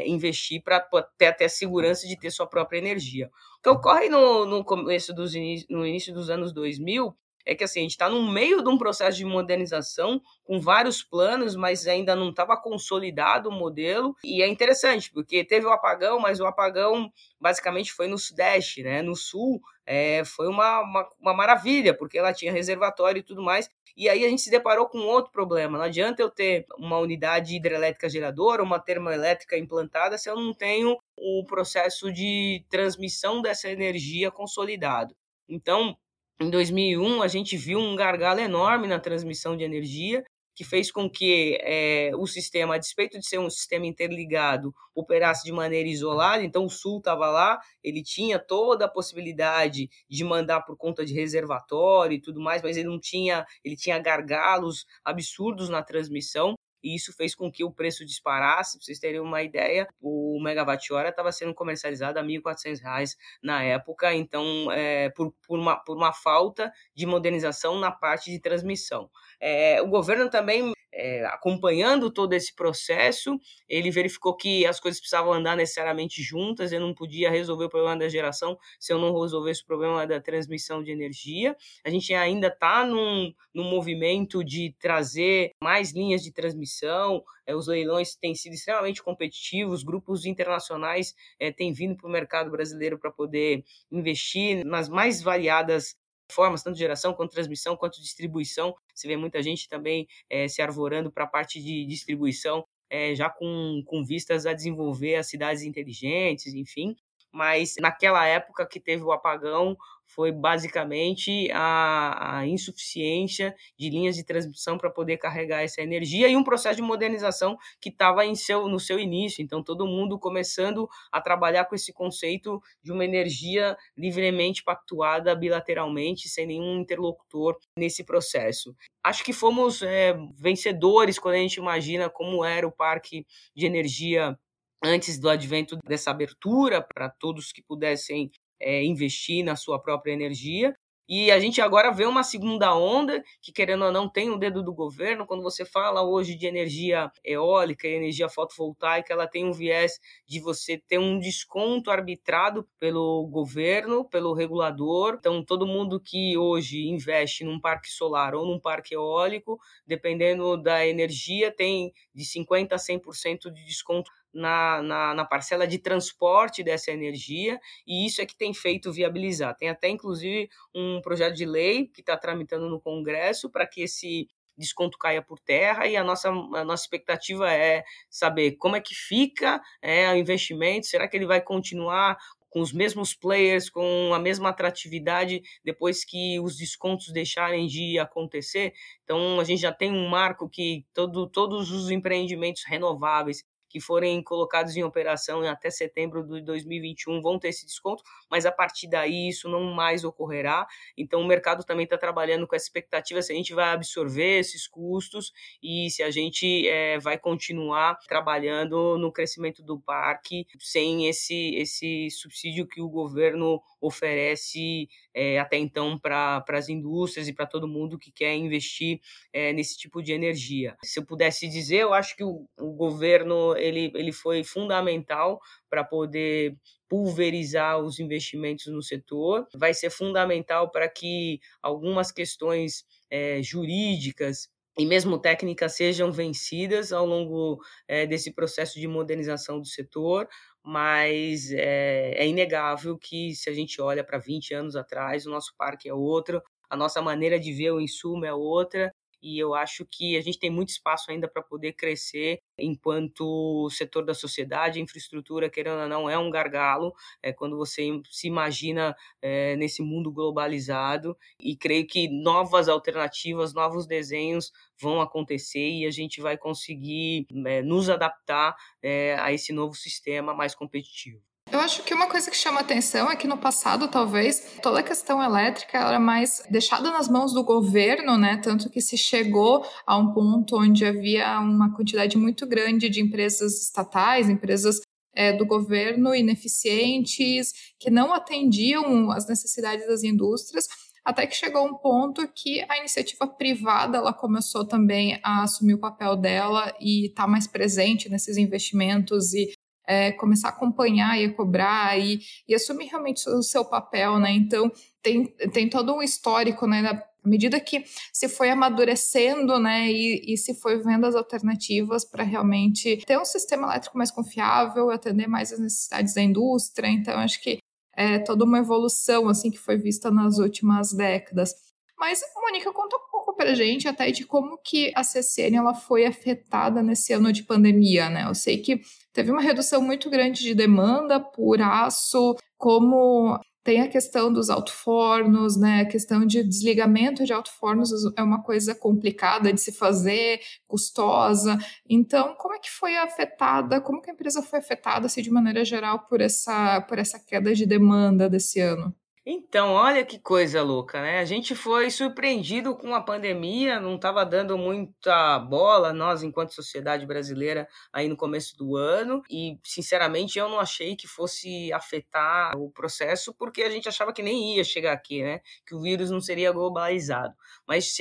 investir 0.07 0.63
para 0.63 0.81
ter 1.17 1.27
até 1.27 1.49
segurança 1.49 2.07
de 2.07 2.19
ter 2.19 2.31
sua 2.31 2.47
própria 2.47 2.79
energia. 2.79 3.31
O 3.59 3.63
que 3.63 3.69
ocorre 3.69 4.09
no, 4.09 4.47
no 4.47 4.65
começo 4.65 5.15
dos 5.15 5.35
no 5.69 5.87
início 5.87 6.13
dos 6.13 6.31
anos 6.31 6.53
2000 6.53 7.17
é 7.47 7.55
que 7.55 7.63
assim, 7.63 7.79
a 7.79 7.83
gente 7.83 7.93
está 7.93 8.09
no 8.09 8.21
meio 8.31 8.61
de 8.61 8.69
um 8.69 8.77
processo 8.77 9.17
de 9.17 9.25
modernização 9.25 10.21
com 10.45 10.61
vários 10.61 11.03
planos, 11.03 11.55
mas 11.55 11.87
ainda 11.87 12.17
não 12.17 12.31
estava 12.31 12.61
consolidado 12.61 13.49
o 13.49 13.53
modelo. 13.53 14.17
E 14.25 14.43
é 14.43 14.49
interessante, 14.49 15.13
porque 15.13 15.45
teve 15.45 15.65
o 15.65 15.73
apagão, 15.73 16.19
mas 16.19 16.41
o 16.41 16.47
apagão 16.47 17.11
basicamente 17.41 17.93
foi 17.93 18.09
no 18.09 18.19
Sudeste, 18.19 18.83
né? 18.83 19.01
No 19.01 19.15
Sul 19.15 19.61
é, 19.87 20.25
foi 20.25 20.49
uma, 20.49 20.81
uma, 20.81 21.09
uma 21.21 21.33
maravilha, 21.33 21.97
porque 21.97 22.19
ela 22.19 22.35
tinha 22.35 22.53
reservatório 22.53 23.21
e 23.21 23.23
tudo 23.23 23.41
mais. 23.41 23.71
E 23.97 24.09
aí 24.09 24.27
a 24.27 24.29
gente 24.29 24.43
se 24.43 24.51
deparou 24.51 24.89
com 24.89 24.99
outro 24.99 25.31
problema. 25.31 25.79
Não 25.79 25.85
adianta 25.85 26.21
eu 26.21 26.29
ter 26.29 26.67
uma 26.77 26.99
unidade 26.99 27.55
hidrelétrica 27.55 28.09
geradora, 28.09 28.63
uma 28.63 28.81
termoelétrica 28.81 29.57
implantada, 29.57 30.19
se 30.19 30.29
eu 30.29 30.35
não 30.35 30.53
tenho 30.53 30.99
o 31.17 31.45
processo 31.47 32.13
de 32.13 32.65
transmissão 32.69 33.41
dessa 33.41 33.71
energia 33.71 34.31
consolidado. 34.31 35.17
Então, 35.49 35.97
em 36.41 36.51
2001, 36.51 37.23
a 37.23 37.29
gente 37.29 37.57
viu 37.57 37.79
um 37.79 37.97
gargalo 37.97 38.41
enorme 38.41 38.87
na 38.87 39.01
transmissão 39.01 39.57
de 39.57 39.65
energia, 39.65 40.23
que 40.55 40.65
fez 40.65 40.91
com 40.91 41.09
que 41.09 41.59
é, 41.63 42.11
o 42.17 42.27
sistema, 42.27 42.75
a 42.75 42.79
despeito 42.79 43.19
de 43.19 43.27
ser 43.27 43.39
um 43.39 43.51
sistema 43.51 43.87
interligado, 43.87 44.75
operasse 44.95 45.45
de 45.45 45.53
maneira 45.53 45.89
isolada. 45.89 46.43
Então, 46.43 46.65
o 46.65 46.71
Sul 46.71 46.99
estava 46.99 47.29
lá, 47.29 47.59
ele 47.85 48.03
tinha 48.03 48.39
toda 48.39 48.87
a 48.87 48.89
possibilidade 48.89 49.89
de 50.09 50.25
mandar 50.25 50.63
por 50.63 50.77
conta 50.77 51.05
de 51.05 51.13
reservatório 51.13 52.17
e 52.17 52.21
tudo 52.21 52.41
mais, 52.41 52.63
mas 52.63 52.77
ele 52.79 52.89
não 52.89 52.99
tinha, 52.99 53.45
ele 53.63 53.77
tinha 53.77 53.99
gargalos 53.99 54.87
absurdos 55.05 55.69
na 55.69 55.83
transmissão 55.83 56.56
e 56.87 56.95
isso 56.95 57.13
fez 57.13 57.35
com 57.35 57.51
que 57.51 57.65
o 57.65 57.71
preço 57.73 58.05
disparasse. 58.05 58.79
Para 58.79 58.85
vocês 58.85 59.01
terem 59.01 59.21
uma 59.21 59.43
ideia, 59.43 59.89
o 60.01 60.41
megawatt-hora 60.41 61.09
estava 61.09 61.33
sendo 61.33 61.53
comercializado 61.53 62.19
a 62.21 62.23
R$ 62.23 62.29
1.400 62.29 63.17
na 63.43 63.63
época, 63.65 64.15
então, 64.15 64.71
é, 64.71 65.11
por, 65.11 65.35
por, 65.47 65.59
uma, 65.59 65.77
por 65.77 65.97
uma 65.97 66.13
falta 66.13 66.73
de 66.95 67.05
modernização 67.05 67.81
na 67.81 67.91
parte 67.91 68.31
de 68.31 68.39
transmissão. 68.39 69.11
É, 69.41 69.83
o 69.83 69.89
governo 69.89 70.31
também 70.31 70.76
é, 70.97 71.27
acompanhando 71.27 72.11
todo 72.11 72.33
esse 72.33 72.55
processo, 72.55 73.39
ele 73.69 73.91
verificou 73.91 74.35
que 74.35 74.65
as 74.65 74.81
coisas 74.81 74.99
precisavam 74.99 75.33
andar 75.33 75.55
necessariamente 75.55 76.23
juntas, 76.23 76.73
eu 76.73 76.81
não 76.81 76.95
podia 76.95 77.31
resolver 77.31 77.67
o 77.67 77.69
problema 77.69 77.99
da 77.99 78.09
geração 78.09 78.59
se 78.81 78.93
eu 78.93 78.99
não 78.99 79.21
resolvesse 79.21 79.63
o 79.63 79.67
problema 79.67 80.07
da 80.07 80.21
transmissão 80.21 80.83
de 80.83 80.91
energia. 80.91 81.55
A 81.85 81.91
gente 81.91 82.15
ainda 82.15 82.47
está 82.49 82.87
num, 82.87 83.33
num 83.55 83.65
movimento 83.65 84.43
de 84.43 84.75
trazer 84.81 85.53
mais 85.61 85.93
linhas 85.93 86.23
de 86.23 86.33
transmissão, 86.33 87.23
é, 87.47 87.55
os 87.55 87.69
leilões 87.69 88.17
têm 88.17 88.35
sido 88.35 88.55
extremamente 88.55 89.03
competitivos, 89.03 89.83
grupos 89.83 90.25
internacionais 90.25 91.15
é, 91.39 91.53
têm 91.53 91.73
vindo 91.73 91.97
para 91.97 92.09
o 92.09 92.11
mercado 92.11 92.51
brasileiro 92.51 92.99
para 92.99 93.11
poder 93.11 93.63
investir 93.93 94.65
nas 94.65 94.89
mais 94.89 95.23
variadas 95.23 95.95
formas, 96.31 96.63
tanto 96.63 96.79
geração 96.79 97.15
quanto 97.15 97.33
transmissão, 97.33 97.77
quanto 97.77 98.01
distribuição. 98.01 98.75
Você 98.95 99.09
vê 99.09 99.17
muita 99.17 99.43
gente 99.43 99.69
também 99.69 100.07
é, 100.29 100.49
se 100.49 100.63
arvorando 100.63 101.11
para 101.11 101.25
a 101.25 101.29
parte 101.29 101.63
de 101.63 101.87
distribuição, 101.87 102.65
é, 102.91 103.15
já 103.15 103.31
com, 103.31 103.83
com 103.87 104.05
vistas 104.05 104.47
a 104.47 104.53
desenvolver 104.53 105.17
as 105.17 105.29
cidades 105.29 105.63
inteligentes, 105.63 106.55
enfim. 106.55 106.97
Mas 107.33 107.75
naquela 107.79 108.27
época 108.27 108.67
que 108.67 108.81
teve 108.81 109.03
o 109.03 109.13
apagão, 109.13 109.77
foi 110.07 110.33
basicamente 110.33 111.51
a, 111.53 112.39
a 112.39 112.47
insuficiência 112.47 113.55
de 113.79 113.91
linhas 113.91 114.17
de 114.17 114.25
transmissão 114.25 114.79
para 114.79 114.91
poder 114.91 115.19
carregar 115.19 115.63
essa 115.63 115.83
energia 115.83 116.29
e 116.29 116.37
um 116.37 116.45
processo 116.45 116.77
de 116.77 116.83
modernização 116.83 117.59
que 117.81 117.89
estava 117.89 118.23
no 118.69 118.81
seu 118.81 118.99
início. 118.99 119.43
Então, 119.43 119.63
todo 119.63 119.87
mundo 119.87 120.19
começando 120.19 120.89
a 121.13 121.21
trabalhar 121.21 121.65
com 121.65 121.75
esse 121.75 121.93
conceito 121.93 122.63
de 122.83 122.93
uma 122.93 123.05
energia 123.05 123.77
livremente 123.97 124.63
pactuada 124.63 125.35
bilateralmente, 125.35 126.29
sem 126.29 126.47
nenhum 126.47 126.81
interlocutor 126.81 127.59
nesse 127.79 128.05
processo. 128.05 128.75
Acho 129.05 129.25
que 129.25 129.33
fomos 129.33 129.83
é, 129.83 130.15
vencedores 130.37 131.19
quando 131.19 131.35
a 131.35 131.39
gente 131.39 131.57
imagina 131.57 132.09
como 132.09 132.45
era 132.45 132.67
o 132.67 132.73
parque 132.73 133.27
de 133.55 133.67
energia 133.67 134.37
antes 134.83 135.19
do 135.19 135.29
advento 135.29 135.77
dessa 135.85 136.11
abertura 136.11 136.83
para 136.83 137.09
todos 137.09 137.53
que 137.53 137.63
pudessem 137.63 138.31
é, 138.61 138.85
investir 138.85 139.45
na 139.45 139.57
sua 139.57 139.81
própria 139.81 140.13
energia. 140.13 140.75
E 141.09 141.31
a 141.31 141.39
gente 141.39 141.61
agora 141.61 141.93
vê 141.93 142.05
uma 142.05 142.25
segunda 142.25 142.75
onda, 142.77 143.23
que 143.41 143.53
querendo 143.53 143.85
ou 143.85 143.93
não 143.93 144.09
tem 144.09 144.29
o 144.29 144.37
dedo 144.37 144.61
do 144.61 144.75
governo. 144.75 145.25
Quando 145.25 145.41
você 145.41 145.65
fala 145.65 146.03
hoje 146.03 146.35
de 146.35 146.47
energia 146.49 147.13
eólica 147.25 147.87
e 147.87 147.95
energia 147.95 148.29
fotovoltaica, 148.29 149.13
ela 149.13 149.29
tem 149.29 149.45
um 149.45 149.53
viés 149.53 150.01
de 150.27 150.41
você 150.41 150.83
ter 150.89 150.99
um 150.99 151.21
desconto 151.21 151.93
arbitrado 151.93 152.69
pelo 152.81 153.25
governo, 153.29 154.05
pelo 154.05 154.35
regulador. 154.35 155.15
Então, 155.21 155.45
todo 155.45 155.65
mundo 155.65 156.01
que 156.01 156.37
hoje 156.37 156.89
investe 156.89 157.45
num 157.45 157.61
parque 157.61 157.89
solar 157.89 158.35
ou 158.35 158.45
num 158.45 158.59
parque 158.59 158.93
eólico, 158.97 159.61
dependendo 159.87 160.57
da 160.61 160.85
energia, 160.85 161.53
tem 161.53 161.93
de 162.13 162.25
50% 162.25 162.73
a 162.73 162.77
100% 162.77 163.53
de 163.53 163.65
desconto 163.65 164.11
na, 164.37 164.83
na, 164.83 165.15
na, 165.15 165.25
parcela 165.25 165.67
de 165.67 165.79
transporte 165.79 166.63
dessa 166.63 166.91
energia, 166.91 167.59
e 167.87 168.07
isso 168.07 168.21
é 168.21 168.27
que 168.27 168.37
tem 168.37 168.53
feito 168.53 168.93
viabilizar. 168.93 169.57
Tem 169.57 169.69
até, 169.69 169.89
inclusive, 169.89 170.49
um 170.75 171.01
projeto 171.01 171.35
de 171.35 171.47
lei 171.47 171.87
que 171.87 172.01
está 172.01 172.17
tramitando 172.17 172.69
no 172.69 172.81
Congresso 172.81 173.51
para 173.51 173.67
que 173.67 173.83
esse 173.83 174.29
desconto 174.57 174.97
caia 174.97 175.21
por 175.21 175.39
terra 175.39 175.87
e 175.87 175.97
a 175.97 176.03
nossa, 176.03 176.31
a 176.31 176.65
nossa 176.65 176.85
expectativa 176.85 177.53
é 177.53 177.85
saber 178.09 178.53
como 178.53 178.75
é 178.75 178.81
que 178.81 178.95
fica 178.95 179.61
é, 179.83 180.11
o 180.11 180.17
investimento, 180.17 180.87
será 180.87 181.07
que 181.07 181.17
ele 181.17 181.27
vai 181.27 181.43
continuar 181.43 182.17
com 182.57 182.63
os 182.63 182.73
mesmos 182.73 183.13
players, 183.13 183.69
com 183.69 184.15
a 184.15 184.19
mesma 184.19 184.49
atratividade 184.49 185.43
depois 185.63 186.07
que 186.07 186.41
os 186.41 186.57
descontos 186.57 187.13
deixarem 187.13 187.67
de 187.67 187.99
acontecer. 187.99 188.73
Então, 189.05 189.39
a 189.39 189.45
gente 189.45 189.61
já 189.61 189.71
tem 189.71 189.93
um 189.93 190.09
marco 190.09 190.49
que 190.49 190.87
todo, 190.95 191.27
todos 191.29 191.71
os 191.71 191.91
empreendimentos 191.91 192.65
renováveis 192.67 193.45
que 193.77 193.81
forem 193.81 194.23
colocados 194.23 194.75
em 194.75 194.83
operação 194.83 195.43
até 195.43 195.69
setembro 195.69 196.27
de 196.27 196.41
2021 196.41 197.21
vão 197.21 197.39
ter 197.39 197.49
esse 197.49 197.67
desconto, 197.67 198.03
mas 198.31 198.47
a 198.47 198.51
partir 198.51 198.89
daí 198.89 199.29
isso 199.29 199.51
não 199.51 199.65
mais 199.75 200.03
ocorrerá. 200.03 200.67
Então 200.97 201.21
o 201.21 201.27
mercado 201.27 201.63
também 201.63 201.85
está 201.85 201.99
trabalhando 201.99 202.47
com 202.47 202.57
essa 202.57 202.65
expectativa 202.65 203.21
se 203.21 203.35
a 203.35 203.37
gente 203.37 203.53
vai 203.53 203.69
absorver 203.75 204.39
esses 204.39 204.67
custos 204.67 205.31
e 205.63 205.91
se 205.91 206.03
a 206.03 206.11
gente 206.11 206.67
é, 206.67 206.99
vai 206.99 207.19
continuar 207.19 207.99
trabalhando 208.09 208.97
no 208.97 209.13
crescimento 209.13 209.63
do 209.63 209.79
parque 209.79 210.47
sem 210.59 211.07
esse, 211.07 211.55
esse 211.57 212.09
subsídio 212.11 212.67
que 212.67 212.81
o 212.81 212.89
governo 212.89 213.61
oferece 213.87 214.89
é, 215.15 215.39
até 215.39 215.57
então 215.57 215.99
para 215.99 216.45
as 216.49 216.69
indústrias 216.69 217.29
e 217.29 217.33
para 217.33 217.47
todo 217.47 217.69
mundo 217.69 217.99
que 217.99 218.11
quer 218.11 218.35
investir 218.35 219.01
é, 219.33 219.53
nesse 219.53 219.77
tipo 219.77 220.03
de 220.03 220.13
energia. 220.13 220.77
Se 220.83 221.01
eu 221.01 221.05
pudesse 221.05 221.49
dizer, 221.49 221.79
eu 221.79 221.95
acho 221.95 222.17
que 222.17 222.25
o, 222.25 222.47
o 222.59 222.73
governo 222.73 223.57
ele, 223.57 223.93
ele 223.95 224.13
foi 224.13 224.45
fundamental 224.45 225.41
para 225.69 225.85
poder 225.85 226.57
pulverizar 226.89 227.79
os 227.79 227.99
investimentos 227.99 228.67
no 228.67 228.83
setor, 228.83 229.47
vai 229.55 229.75
ser 229.75 229.91
fundamental 229.91 230.71
para 230.71 230.89
que 230.89 231.41
algumas 231.61 232.13
questões 232.13 232.85
é, 233.11 233.43
jurídicas 233.43 234.49
e 234.79 234.85
mesmo 234.85 235.19
técnicas 235.19 235.75
sejam 235.75 236.13
vencidas 236.13 236.93
ao 236.93 237.07
longo 237.07 237.59
é, 237.89 238.07
desse 238.07 238.33
processo 238.33 238.79
de 238.79 238.87
modernização 238.87 239.59
do 239.59 239.67
setor, 239.67 240.29
mas 240.67 241.51
é, 241.53 242.13
é 242.17 242.27
inegável 242.27 242.99
que 242.99 243.35
se 243.35 243.49
a 243.51 243.53
gente 243.55 243.81
olha 243.81 244.05
para 244.05 244.19
20 244.19 244.53
anos 244.55 244.77
atrás, 244.77 245.27
o 245.27 245.31
nosso 245.31 245.55
parque 245.57 245.89
é 245.89 245.95
outro, 245.95 246.43
a 246.69 246.77
nossa 246.77 247.01
maneira 247.03 247.39
de 247.39 247.53
ver 247.53 247.71
o 247.73 247.81
insumo 247.81 248.25
é 248.25 248.35
outra, 248.35 248.93
e 249.27 249.41
eu 249.41 249.57
acho 249.57 249.85
que 249.85 250.17
a 250.17 250.21
gente 250.21 250.39
tem 250.39 250.49
muito 250.49 250.69
espaço 250.69 251.11
ainda 251.11 251.27
para 251.27 251.43
poder 251.43 251.73
crescer 251.73 252.41
enquanto 252.57 253.69
setor 253.71 254.05
da 254.05 254.15
sociedade, 254.15 254.81
infraestrutura, 254.81 255.51
querendo 255.51 255.81
ou 255.81 255.89
não, 255.89 256.09
é 256.09 256.17
um 256.17 256.31
gargalo 256.31 256.95
é, 257.21 257.33
quando 257.33 257.57
você 257.57 257.83
se 258.09 258.29
imagina 258.29 258.95
é, 259.21 259.57
nesse 259.57 259.83
mundo 259.83 260.13
globalizado 260.13 261.17
e 261.41 261.57
creio 261.57 261.89
que 261.89 262.09
novas 262.09 262.69
alternativas, 262.69 263.53
novos 263.53 263.85
desenhos 263.85 264.53
vão 264.81 265.01
acontecer 265.01 265.71
e 265.71 265.87
a 265.87 265.91
gente 265.91 266.21
vai 266.21 266.39
conseguir 266.39 267.27
é, 267.47 267.63
nos 267.63 267.91
adaptar 267.91 268.55
é, 268.81 269.17
a 269.19 269.33
esse 269.33 269.53
novo 269.53 269.75
sistema 269.75 270.33
mais 270.33 270.55
competitivo. 270.55 271.21
Eu 271.51 271.61
acho 271.61 271.85
que 271.85 271.95
uma 271.95 272.09
coisa 272.09 272.31
que 272.31 272.37
chama 272.37 272.61
atenção 272.61 273.11
é 273.11 273.15
que 273.15 273.29
no 273.29 273.39
passado, 273.39 273.89
talvez, 273.89 274.59
toda 274.61 274.81
a 274.81 274.83
questão 274.83 275.23
elétrica 275.23 275.79
era 275.79 275.99
mais 275.99 276.43
deixada 276.51 276.91
nas 276.91 277.09
mãos 277.09 277.33
do 277.33 277.45
governo, 277.45 278.19
né? 278.19 278.37
Tanto 278.39 278.69
que 278.69 278.81
se 278.81 278.99
chegou 278.99 279.65
a 279.87 279.97
um 279.97 280.13
ponto 280.13 280.59
onde 280.59 280.85
havia 280.85 281.39
uma 281.41 281.75
quantidade 281.75 282.19
muito 282.19 282.47
grande 282.47 282.89
de 282.89 283.01
empresas 283.01 283.63
estatais, 283.63 284.29
empresas 284.29 284.81
é, 285.15 285.33
do 285.33 285.47
governo 285.47 286.15
ineficientes, 286.15 287.53
que 287.79 287.91
não 287.91 288.13
atendiam 288.13 289.11
as 289.13 289.27
necessidades 289.29 289.87
das 289.87 290.03
indústrias, 290.03 290.67
até 291.05 291.27
que 291.27 291.37
chegou 291.37 291.65
um 291.65 291.75
ponto 291.75 292.27
que 292.35 292.61
a 292.69 292.79
iniciativa 292.79 293.27
privada 293.27 293.99
ela 293.99 294.13
começou 294.13 294.67
também 294.67 295.21
a 295.23 295.45
assumir 295.45 295.75
o 295.75 295.81
papel 295.81 296.17
dela 296.17 296.77
e 296.81 297.07
estar 297.07 297.23
tá 297.23 297.29
mais 297.29 297.47
presente 297.47 298.09
nesses 298.09 298.37
investimentos 298.37 299.33
e 299.33 299.53
é, 299.87 300.13
começar 300.13 300.49
a 300.49 300.51
acompanhar 300.51 301.19
e 301.19 301.27
a 301.27 301.33
cobrar 301.33 301.99
e, 301.99 302.21
e 302.49 302.55
assumir 302.55 302.87
realmente 302.87 303.29
o 303.29 303.43
seu 303.43 303.65
papel, 303.65 304.19
né? 304.19 304.33
Então, 304.33 304.71
tem, 305.03 305.27
tem 305.53 305.69
todo 305.69 305.95
um 305.95 306.03
histórico, 306.03 306.67
né? 306.67 306.81
À 307.25 307.29
medida 307.29 307.59
que 307.61 307.85
se 308.13 308.29
foi 308.29 308.51
amadurecendo, 308.51 309.59
né, 309.59 309.91
e, 309.91 310.33
e 310.33 310.39
se 310.39 310.55
foi 310.55 310.79
vendo 310.79 311.07
as 311.07 311.17
alternativas 311.17 312.05
para 312.05 312.23
realmente 312.23 312.99
ter 313.05 313.19
um 313.19 313.25
sistema 313.25 313.67
elétrico 313.67 313.99
mais 313.99 314.13
confiável, 314.13 314.91
atender 314.91 315.27
mais 315.27 315.53
as 315.53 315.59
necessidades 315.59 316.15
da 316.15 316.23
indústria. 316.23 316.87
Então, 316.87 317.19
acho 317.19 317.41
que 317.43 317.59
é 317.97 318.19
toda 318.21 318.45
uma 318.45 318.59
evolução, 318.59 319.29
assim, 319.29 319.51
que 319.51 319.59
foi 319.59 319.77
vista 319.77 320.09
nas 320.11 320.39
últimas 320.39 320.93
décadas. 320.93 321.53
Mas, 321.99 322.21
Mônica, 322.37 322.71
conta 322.73 322.97
um 322.97 323.11
pouco 323.11 323.35
pra 323.35 323.55
gente 323.55 323.89
até 323.89 324.11
de 324.11 324.25
como 324.25 324.59
que 324.59 324.93
a 324.95 325.03
CCN 325.03 325.57
ela 325.57 325.75
foi 325.75 326.05
afetada 326.05 326.83
nesse 326.83 327.13
ano 327.13 327.33
de 327.33 327.43
pandemia, 327.43 328.11
né? 328.11 328.27
Eu 328.29 328.35
sei 328.35 328.59
que 328.59 328.83
teve 329.17 329.31
uma 329.31 329.41
redução 329.41 329.81
muito 329.81 330.11
grande 330.11 330.43
de 330.43 330.55
demanda 330.55 331.19
por 331.19 331.63
aço, 331.63 332.37
como 332.59 333.41
tem 333.65 333.81
a 333.81 333.89
questão 333.89 334.31
dos 334.31 334.51
alto-fornos, 334.51 335.57
né? 335.57 335.81
A 335.81 335.87
questão 335.87 336.27
de 336.27 336.45
desligamento 336.45 337.25
de 337.25 337.33
alto-fornos 337.33 337.91
é 338.15 338.23
uma 338.23 338.43
coisa 338.43 338.75
complicada 338.75 339.51
de 339.53 339.61
se 339.61 339.73
fazer, 339.73 340.41
custosa. 340.69 341.59
Então, 341.89 342.35
como 342.37 342.55
é 342.55 342.59
que 342.59 342.71
foi 342.71 342.95
afetada, 342.99 343.81
como 343.81 344.03
que 344.03 344.11
a 344.11 344.13
empresa 344.13 344.43
foi 344.43 344.59
afetada, 344.59 345.07
assim, 345.07 345.23
de 345.23 345.31
maneira 345.31 345.65
geral, 345.65 346.01
por 346.07 346.21
essa, 346.21 346.83
por 346.83 346.99
essa 346.99 347.19
queda 347.19 347.55
de 347.55 347.65
demanda 347.65 348.29
desse 348.29 348.61
ano? 348.61 348.95
Então, 349.29 349.73
olha 349.73 350.05
que 350.05 350.21
coisa 350.21 350.63
louca, 350.63 351.03
né? 351.03 351.19
A 351.19 351.25
gente 351.25 351.53
foi 351.57 351.91
surpreendido 351.91 352.77
com 352.77 352.95
a 352.95 353.01
pandemia, 353.03 353.81
não 353.81 353.97
estava 353.97 354.25
dando 354.25 354.57
muita 354.57 355.41
bola, 355.41 355.93
nós, 355.93 356.23
enquanto 356.23 356.55
sociedade 356.55 357.05
brasileira, 357.05 357.67
aí 357.93 358.09
no 358.09 358.17
começo 358.17 358.57
do 358.57 358.77
ano, 358.77 359.25
e 359.29 359.59
sinceramente 359.65 360.39
eu 360.39 360.49
não 360.49 360.61
achei 360.61 360.95
que 360.95 361.09
fosse 361.09 361.73
afetar 361.73 362.57
o 362.57 362.71
processo, 362.71 363.35
porque 363.35 363.65
a 363.65 363.69
gente 363.71 363.89
achava 363.89 364.13
que 364.13 364.23
nem 364.23 364.55
ia 364.55 364.63
chegar 364.63 364.93
aqui, 364.93 365.21
né? 365.25 365.41
Que 365.67 365.75
o 365.75 365.83
vírus 365.83 366.09
não 366.09 366.21
seria 366.21 366.53
globalizado. 366.53 367.35
Mas 367.67 367.97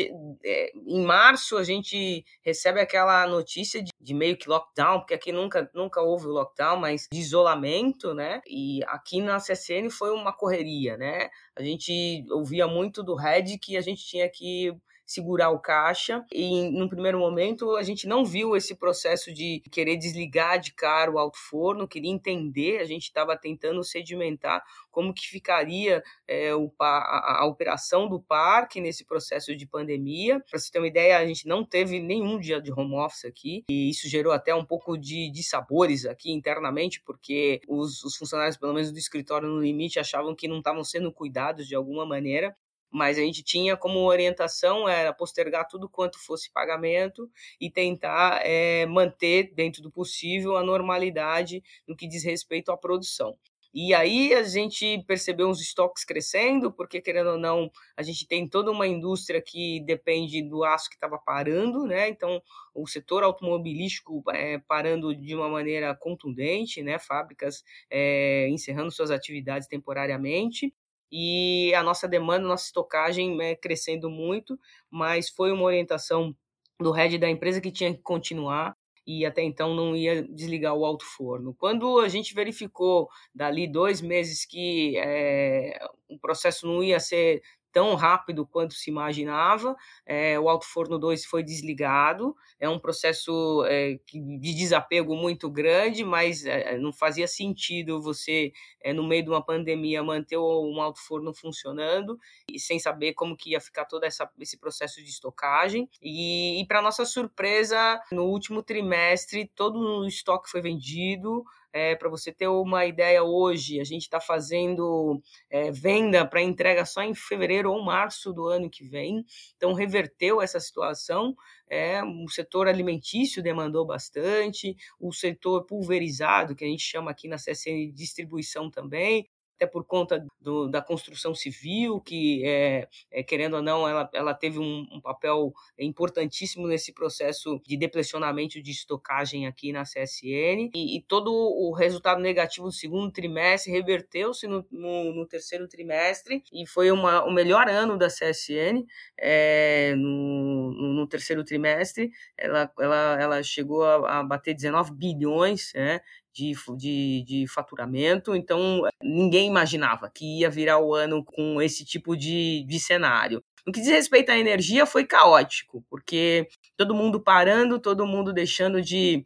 é, 0.45 0.71
em 0.75 1.03
março 1.03 1.57
a 1.57 1.63
gente 1.63 2.23
recebe 2.43 2.79
aquela 2.79 3.25
notícia 3.25 3.81
de, 3.81 3.89
de 3.99 4.13
meio 4.13 4.37
que 4.37 4.47
lockdown, 4.47 4.99
porque 4.99 5.15
aqui 5.15 5.31
nunca, 5.31 5.67
nunca 5.73 6.03
houve 6.03 6.27
lockdown, 6.27 6.77
mas 6.77 7.07
de 7.11 7.19
isolamento, 7.19 8.13
né? 8.13 8.41
E 8.45 8.81
aqui 8.85 9.23
na 9.23 9.37
CSN 9.37 9.89
foi 9.89 10.11
uma 10.11 10.31
correria, 10.31 10.95
né? 10.95 11.14
A 11.55 11.63
gente 11.63 12.25
ouvia 12.31 12.67
muito 12.67 13.03
do 13.03 13.15
Red 13.15 13.57
que 13.59 13.77
a 13.77 13.81
gente 13.81 14.05
tinha 14.05 14.29
que 14.29 14.73
segurar 15.05 15.51
o 15.51 15.59
caixa. 15.59 16.25
E 16.33 16.69
no 16.71 16.89
primeiro 16.89 17.19
momento 17.19 17.75
a 17.75 17.83
gente 17.83 18.07
não 18.07 18.25
viu 18.25 18.55
esse 18.55 18.75
processo 18.75 19.33
de 19.33 19.61
querer 19.71 19.97
desligar 19.97 20.59
de 20.59 20.73
cara 20.73 21.11
o 21.11 21.19
alto 21.19 21.37
forno, 21.37 21.87
queria 21.87 22.11
entender, 22.11 22.79
a 22.79 22.85
gente 22.85 23.03
estava 23.03 23.37
tentando 23.37 23.83
sedimentar 23.83 24.63
como 24.95 25.13
que 25.13 25.27
ficaria 25.27 26.01
é, 26.25 26.55
o, 26.55 26.71
a, 26.79 27.41
a, 27.41 27.45
operação 27.45 28.07
do 28.07 28.17
parque 28.17 28.79
nesse 28.79 29.03
processo 29.03 29.53
de 29.53 29.67
pandemia. 29.67 30.39
Para 30.49 30.57
você 30.57 30.71
ter 30.71 30.79
uma 30.79 30.87
ideia, 30.87 31.17
a 31.17 31.25
gente 31.25 31.45
não 31.47 31.65
teve 31.65 31.99
nenhum 31.99 32.39
dia 32.39 32.61
de 32.61 32.71
home 32.71 32.95
office 32.95 33.25
aqui, 33.25 33.65
e 33.69 33.89
isso 33.89 34.07
gerou 34.07 34.31
até 34.31 34.55
um 34.55 34.63
pouco 34.63 34.97
de, 34.97 35.29
de 35.29 35.43
sabores 35.43 36.05
aqui 36.05 36.31
internamente, 36.31 37.01
porque 37.01 37.59
os, 37.67 38.03
os 38.05 38.15
funcionários, 38.15 38.55
pelo 38.55 38.73
menos 38.73 38.89
do 38.89 38.97
escritório 38.97 39.49
no 39.49 39.61
limite, 39.61 39.99
achavam 39.99 40.33
que 40.33 40.47
não 40.47 40.59
estavam 40.59 40.83
sendo 40.83 41.11
cuidados 41.11 41.67
de 41.67 41.75
alguma 41.75 42.05
maneira 42.05 42.55
mas 42.91 43.17
a 43.17 43.21
gente 43.21 43.43
tinha 43.43 43.75
como 43.75 43.99
orientação 43.99 44.87
era 44.87 45.13
postergar 45.13 45.67
tudo 45.67 45.89
quanto 45.89 46.19
fosse 46.19 46.51
pagamento 46.51 47.29
e 47.59 47.69
tentar 47.69 48.41
é, 48.43 48.85
manter 48.85 49.53
dentro 49.53 49.81
do 49.81 49.91
possível 49.91 50.55
a 50.57 50.63
normalidade 50.63 51.63
no 51.87 51.95
que 51.95 52.07
diz 52.07 52.23
respeito 52.23 52.71
à 52.71 52.77
produção. 52.77 53.37
E 53.77 53.93
aí 53.93 54.33
a 54.33 54.41
gente 54.41 55.03
percebeu 55.05 55.49
uns 55.49 55.59
estoques 55.59 56.05
crescendo, 56.05 56.71
porque 56.71 57.01
querendo 57.01 57.31
ou 57.31 57.37
não, 57.37 57.69
a 57.97 58.01
gente 58.01 58.25
tem 58.25 58.47
toda 58.47 58.71
uma 58.71 58.87
indústria 58.87 59.41
que 59.41 59.81
depende 59.81 60.41
do 60.41 60.63
aço 60.63 60.87
que 60.89 60.95
estava 60.95 61.17
parando, 61.17 61.85
né? 61.85 62.07
Então 62.07 62.41
o 62.73 62.87
setor 62.87 63.21
automobilístico 63.23 64.23
é, 64.31 64.59
parando 64.59 65.13
de 65.13 65.35
uma 65.35 65.49
maneira 65.49 65.93
contundente, 65.93 66.81
né? 66.81 66.97
Fábricas 66.97 67.65
é, 67.89 68.47
encerrando 68.47 68.91
suas 68.91 69.11
atividades 69.11 69.67
temporariamente 69.67 70.73
e 71.11 71.73
a 71.75 71.83
nossa 71.83 72.07
demanda, 72.07 72.47
nossa 72.47 72.65
estocagem 72.65 73.41
é 73.41 73.55
crescendo 73.55 74.09
muito, 74.09 74.59
mas 74.89 75.29
foi 75.29 75.51
uma 75.51 75.63
orientação 75.63 76.35
do 76.79 76.91
head 76.91 77.17
da 77.17 77.29
empresa 77.29 77.61
que 77.61 77.71
tinha 77.71 77.93
que 77.93 78.01
continuar 78.01 78.75
e 79.07 79.25
até 79.25 79.41
então 79.43 79.75
não 79.75 79.95
ia 79.95 80.23
desligar 80.23 80.73
o 80.73 80.83
alto 80.83 81.05
forno. 81.05 81.53
Quando 81.53 81.99
a 81.99 82.09
gente 82.09 82.33
verificou 82.33 83.07
dali 83.33 83.67
dois 83.67 84.01
meses 84.01 84.45
que 84.45 84.97
é, 84.97 85.79
o 86.09 86.17
processo 86.19 86.65
não 86.65 86.83
ia 86.83 86.99
ser 86.99 87.41
tão 87.75 87.93
rápido 87.93 88.47
quanto 88.47 88.73
se 88.73 88.89
imaginava. 88.89 89.75
É, 90.05 90.39
o 90.39 90.47
Alto 90.47 90.65
Forno 90.65 90.97
2 90.97 91.25
foi 91.25 91.43
desligado, 91.43 92.33
é 92.57 92.69
um 92.69 92.79
processo 92.79 93.65
é, 93.65 93.99
de 94.13 94.55
desapego 94.55 95.13
muito 95.13 95.51
grande, 95.51 96.01
mas 96.05 96.45
é, 96.45 96.77
não 96.77 96.93
fazia 96.93 97.27
sentido 97.27 98.01
você, 98.01 98.53
no 98.95 99.05
meio 99.05 99.23
de 99.23 99.29
uma 99.29 99.45
pandemia, 99.45 100.01
manter 100.01 100.37
um 100.37 100.81
alto 100.81 101.01
forno 101.05 101.33
funcionando 101.33 102.17
e 102.49 102.57
sem 102.61 102.79
saber 102.79 103.13
como 103.13 103.35
que 103.35 103.49
ia 103.49 103.59
ficar 103.59 103.83
todo 103.83 104.05
essa, 104.05 104.29
esse 104.39 104.57
processo 104.57 105.03
de 105.03 105.09
estocagem. 105.09 105.89
E, 106.01 106.61
e 106.61 106.65
para 106.65 106.81
nossa 106.81 107.03
surpresa, 107.03 107.99
no 108.09 108.23
último 108.23 108.63
trimestre, 108.63 109.51
todo 109.53 109.77
o 109.77 110.07
estoque 110.07 110.49
foi 110.49 110.61
vendido, 110.61 111.43
é, 111.75 111.93
para 111.93 112.07
você 112.07 112.31
ter 112.31 112.47
uma 112.47 112.85
ideia, 112.85 113.21
hoje 113.21 113.81
a 113.81 113.83
gente 113.83 114.03
está 114.03 114.21
fazendo 114.21 115.21
é, 115.49 115.73
venda 115.73 116.25
para 116.25 116.41
entrega 116.41 116.85
só 116.85 117.01
em 117.03 117.13
fevereiro 117.13 117.69
ou 117.69 117.83
março 117.83 118.31
do 118.31 118.47
ano 118.47 118.69
que 118.69 118.85
vem. 118.85 119.25
Então, 119.57 119.73
reverteu 119.73 120.41
essa 120.41 120.57
situação. 120.57 121.35
É, 121.69 122.01
o 122.01 122.29
setor 122.29 122.69
alimentício 122.69 123.43
demandou 123.43 123.85
bastante, 123.85 124.73
o 124.97 125.11
setor 125.11 125.65
pulverizado, 125.65 126.55
que 126.55 126.63
a 126.63 126.67
gente 126.67 126.83
chama 126.83 127.11
aqui 127.11 127.27
na 127.27 127.35
CSN 127.35 127.91
distribuição 127.93 128.71
também, 128.71 129.27
até 129.55 129.65
por 129.65 129.85
conta 129.85 130.25
do, 130.39 130.67
da 130.67 130.81
construção 130.81 131.33
civil, 131.33 132.01
que, 132.01 132.45
é, 132.45 132.87
é, 133.09 133.23
querendo 133.23 133.55
ou 133.55 133.61
não, 133.61 133.87
ela, 133.87 134.09
ela 134.13 134.33
teve 134.33 134.59
um, 134.59 134.85
um, 134.91 135.01
papel 135.01 135.53
importantíssimo 135.79 136.67
nesse 136.67 136.93
processo 136.93 137.59
de 137.65 137.77
deplecionamento 137.77 138.61
de 138.61 138.71
estocagem 138.71 139.47
aqui 139.47 139.71
na 139.71 139.83
CSN. 139.83 140.71
E, 140.75 140.97
e 140.97 141.01
todo 141.01 141.31
o 141.31 141.73
resultado 141.73 142.21
negativo 142.21 142.67
do 142.67 142.73
segundo 142.73 143.11
trimestre 143.11 143.71
reverteu-se 143.71 144.45
no, 144.45 144.65
no, 144.69 145.13
no, 145.13 145.25
terceiro 145.25 145.67
trimestre 145.67 146.43
e 146.51 146.67
foi 146.67 146.91
uma, 146.91 147.23
o 147.23 147.31
melhor 147.31 147.69
ano 147.69 147.97
da 147.97 148.07
CSN 148.07 148.85
é, 149.17 149.93
no, 149.95 150.71
no, 150.71 151.07
terceiro 151.07 151.43
trimestre. 151.43 152.11
Ela, 152.37 152.71
ela, 152.77 153.21
ela 153.21 153.43
chegou 153.43 153.83
a, 153.83 154.19
a 154.19 154.23
bater 154.23 154.53
19 154.53 154.93
bilhões 154.93 155.71
né, 155.73 156.01
de, 156.35 156.53
de, 156.75 157.23
de 157.25 157.47
faturamento, 157.47 158.35
então 158.35 158.81
ninguém 159.01 159.47
imaginava 159.47 160.11
que 160.13 160.41
ia 160.41 160.49
virar 160.49 160.79
o 160.79 160.93
ano 160.93 161.23
com 161.23 161.61
esse 161.61 161.85
tipo 161.85 162.15
de, 162.15 162.65
de 162.67 162.79
cenário. 162.79 163.41
No 163.65 163.71
que 163.71 163.79
diz 163.79 163.89
respeito 163.89 164.31
à 164.31 164.37
energia, 164.37 164.85
foi 164.85 165.05
caótico, 165.05 165.83
porque 165.89 166.47
todo 166.77 166.93
mundo 166.93 167.19
parando, 167.19 167.79
todo 167.79 168.05
mundo 168.05 168.31
deixando 168.31 168.81
de 168.81 169.25